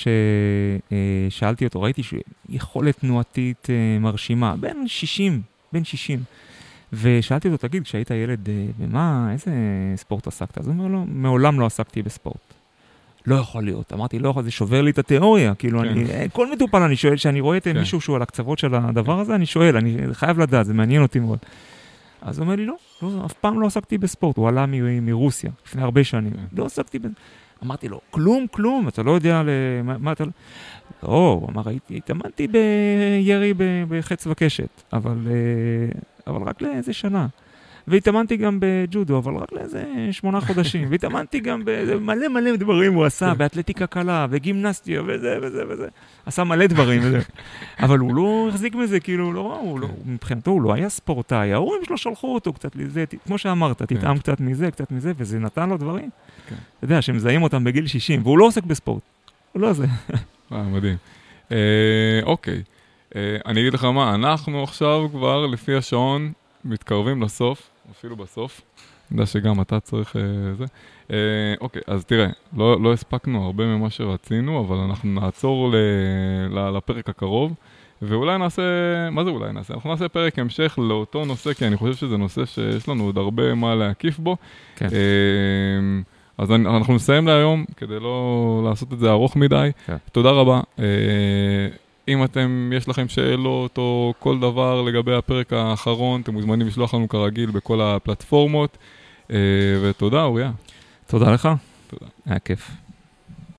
ששאלתי 1.30 1.64
אותו, 1.64 1.82
ראיתי 1.82 2.03
שהוא 2.03 2.20
יכולת 2.48 2.98
תנועתית 2.98 3.68
מרשימה, 4.00 4.57
בן 4.57 4.86
60, 4.86 5.42
בן 5.72 5.84
60. 5.84 6.20
ושאלתי 6.92 7.48
אותו, 7.48 7.68
תגיד, 7.68 7.82
כשהיית 7.82 8.11
ילד, 8.11 8.48
במה, 8.78 9.28
איזה 9.32 9.50
ספורט 9.96 10.26
עסקת? 10.26 10.59
אז 10.59 10.66
הוא 10.66 10.74
אומר 10.74 10.86
לו, 10.86 11.05
מעולם 11.09 11.61
לא 11.61 11.66
עסקתי 11.66 12.03
בספורט. 12.03 12.51
לא 13.26 13.34
יכול 13.34 13.64
להיות. 13.64 13.92
אמרתי, 13.92 14.18
לא 14.18 14.28
יכול, 14.28 14.42
זה 14.42 14.50
שובר 14.50 14.82
לי 14.82 14.90
את 14.90 14.98
התיאוריה. 14.98 15.54
כאילו, 15.54 15.80
כן. 15.80 15.88
אני, 15.88 16.04
כל 16.32 16.52
מטופל 16.52 16.82
אני 16.82 16.96
שואל, 16.96 17.16
כשאני 17.16 17.40
רואה 17.40 17.56
את 17.56 17.64
כן. 17.64 17.78
מישהו 17.78 18.00
שהוא 18.00 18.16
על 18.16 18.22
הקצוות 18.22 18.58
של 18.58 18.74
הדבר 18.74 19.20
הזה, 19.20 19.34
אני 19.34 19.46
שואל, 19.46 19.76
אני 19.76 19.96
חייב 20.12 20.38
לדעת, 20.40 20.66
זה 20.66 20.74
מעניין 20.74 21.02
אותי 21.02 21.18
מאוד. 21.20 21.38
אז 22.22 22.38
הוא 22.38 22.44
אומר 22.44 22.56
לי, 22.56 22.66
לא, 22.66 22.74
לא, 23.02 23.22
אף 23.26 23.32
פעם 23.32 23.60
לא 23.60 23.66
עסקתי 23.66 23.98
בספורט, 23.98 24.36
הוא 24.36 24.48
עלה 24.48 24.66
מ- 24.66 25.06
מרוסיה, 25.06 25.50
לפני 25.66 25.82
הרבה 25.82 26.04
שנים. 26.04 26.32
כן. 26.32 26.56
לא 26.56 26.64
עסקתי 26.66 26.98
בזה. 26.98 27.14
אמרתי 27.64 27.88
לו, 27.88 28.00
כלום, 28.10 28.46
כלום, 28.50 28.88
אתה 28.88 29.02
לא 29.02 29.10
יודע 29.10 29.42
למה, 29.42 29.98
מה 29.98 30.12
אתה... 30.12 30.24
לא, 31.02 31.38
הוא 31.40 31.48
אמר, 31.48 31.68
הייתי, 31.68 31.96
התאמנתי 31.96 32.48
בירי 32.48 33.54
בחץ 33.88 34.26
וקשת, 34.26 34.82
אבל, 34.92 35.16
אה, 35.26 36.00
אבל 36.32 36.48
רק 36.48 36.62
לאיזה 36.62 36.92
שנה. 36.92 37.26
והתאמנתי 37.88 38.36
גם 38.36 38.58
בג'ודו, 38.60 39.18
אבל 39.18 39.34
רק 39.34 39.52
לאיזה 39.52 39.84
שמונה 40.10 40.40
חודשים. 40.40 40.90
והתאמנתי 40.90 41.40
גם 41.40 41.62
במלא 41.64 42.28
מלא 42.28 42.56
דברים 42.56 42.94
הוא 42.94 43.04
עשה, 43.04 43.34
באתלטיקה 43.34 43.86
קלה, 43.86 44.26
וגימנסטיה, 44.30 45.02
וזה 45.06 45.38
וזה 45.42 45.62
וזה. 45.68 45.88
עשה 46.26 46.44
מלא 46.44 46.66
דברים 46.66 47.00
וזה. 47.04 47.20
אבל 47.80 47.98
הוא 47.98 48.14
לא 48.14 48.46
החזיק 48.48 48.74
מזה, 48.74 49.00
כאילו, 49.00 49.32
לא, 49.32 49.58
הוא 49.62 49.80
לא, 49.80 49.88
מבחינתו 50.06 50.50
הוא 50.50 50.62
לא 50.62 50.72
היה 50.72 50.88
ספורטאי, 50.88 51.52
ההורים 51.52 51.84
שלו 51.84 51.98
שלחו 51.98 52.34
אותו 52.34 52.52
קצת 52.52 52.76
לזה, 52.76 53.04
כמו 53.26 53.38
שאמרת, 53.38 53.82
תטעם 53.82 54.18
קצת 54.18 54.40
מזה, 54.40 54.70
קצת 54.70 54.90
מזה, 54.90 55.12
וזה 55.16 55.38
נתן 55.38 55.68
לו 55.68 55.76
דברים. 55.76 56.10
כן. 56.48 56.54
אתה 56.76 56.84
יודע, 56.84 57.02
שמזהים 57.02 57.42
אותם 57.42 57.64
בגיל 57.64 57.86
60, 57.86 58.20
והוא 58.22 58.38
לא 58.38 58.44
עוסק 58.44 58.64
בספורט. 58.64 59.02
הוא 59.52 59.62
לא 59.62 59.72
זה. 59.72 59.86
אה, 60.52 60.62
מדהים. 60.62 60.96
אה, 61.52 62.20
אוקיי, 62.22 62.62
אה, 63.16 63.36
אני 63.46 63.60
אגיד 63.60 63.74
לך 63.74 63.84
מה, 63.84 64.14
אנחנו 64.14 64.62
עכשיו 64.62 65.08
כבר 65.10 65.46
לפי 65.46 65.74
השעון 65.74 66.32
מתקרבים 66.64 67.22
לסוף, 67.22 67.70
אפילו 67.99 68.16
בסוף. 68.16 68.61
אני 69.11 69.20
יודע 69.20 69.26
שגם 69.26 69.61
אתה 69.61 69.80
צריך 69.80 70.16
אה, 70.16 70.22
זה. 70.59 70.64
אה, 71.11 71.16
אוקיי, 71.61 71.82
אז 71.86 72.05
תראה, 72.05 72.26
לא, 72.57 72.82
לא 72.82 72.93
הספקנו 72.93 73.45
הרבה 73.45 73.64
ממה 73.66 73.90
שרצינו, 73.90 74.61
אבל 74.61 74.76
אנחנו 74.76 75.20
נעצור 75.20 75.70
ל, 75.72 75.74
ל, 76.51 76.70
לפרק 76.76 77.09
הקרוב, 77.09 77.55
ואולי 78.03 78.38
נעשה, 78.38 78.62
מה 79.11 79.24
זה 79.24 79.30
אולי 79.30 79.53
נעשה? 79.53 79.74
אנחנו 79.74 79.90
נעשה 79.90 80.09
פרק 80.09 80.38
המשך 80.38 80.78
לאותו 80.78 81.24
נושא, 81.24 81.53
כי 81.53 81.66
אני 81.66 81.76
חושב 81.76 81.95
שזה 81.95 82.16
נושא 82.16 82.45
שיש 82.45 82.88
לנו 82.88 83.05
עוד 83.05 83.18
הרבה 83.18 83.55
מה 83.55 83.74
להקיף 83.74 84.18
בו. 84.18 84.36
כן. 84.76 84.86
אה, 84.86 86.03
אז 86.38 86.53
אני- 86.53 86.68
אנחנו 86.68 86.95
נסיים 86.95 87.26
להיום, 87.26 87.64
כדי 87.76 88.01
לא 88.01 88.26
לעשות 88.68 88.93
את 88.93 88.99
זה 88.99 89.11
ארוך 89.11 89.36
מדי. 89.36 89.70
כן. 89.86 89.97
תודה 90.12 90.30
רבה. 90.30 90.61
אה, 90.78 90.84
אם 92.09 92.24
אתם, 92.24 92.72
יש 92.76 92.88
לכם 92.88 93.09
שאלות 93.09 93.78
או 93.78 94.14
כל 94.18 94.38
דבר 94.38 94.82
לגבי 94.82 95.14
הפרק 95.14 95.53
האחרון, 95.53 96.20
אתם 96.20 96.32
מוזמנים 96.32 96.66
לשלוח 96.66 96.94
לנו 96.94 97.09
כרגיל 97.09 97.50
בכל 97.50 97.80
הפלטפורמות. 97.80 98.78
אה, 99.30 99.36
ותודה, 99.82 100.22
אוריה. 100.22 100.50
תודה 101.07 101.32
לך. 101.32 101.48
תודה. 101.86 102.07
היה 102.26 102.38
כיף. 102.38 102.70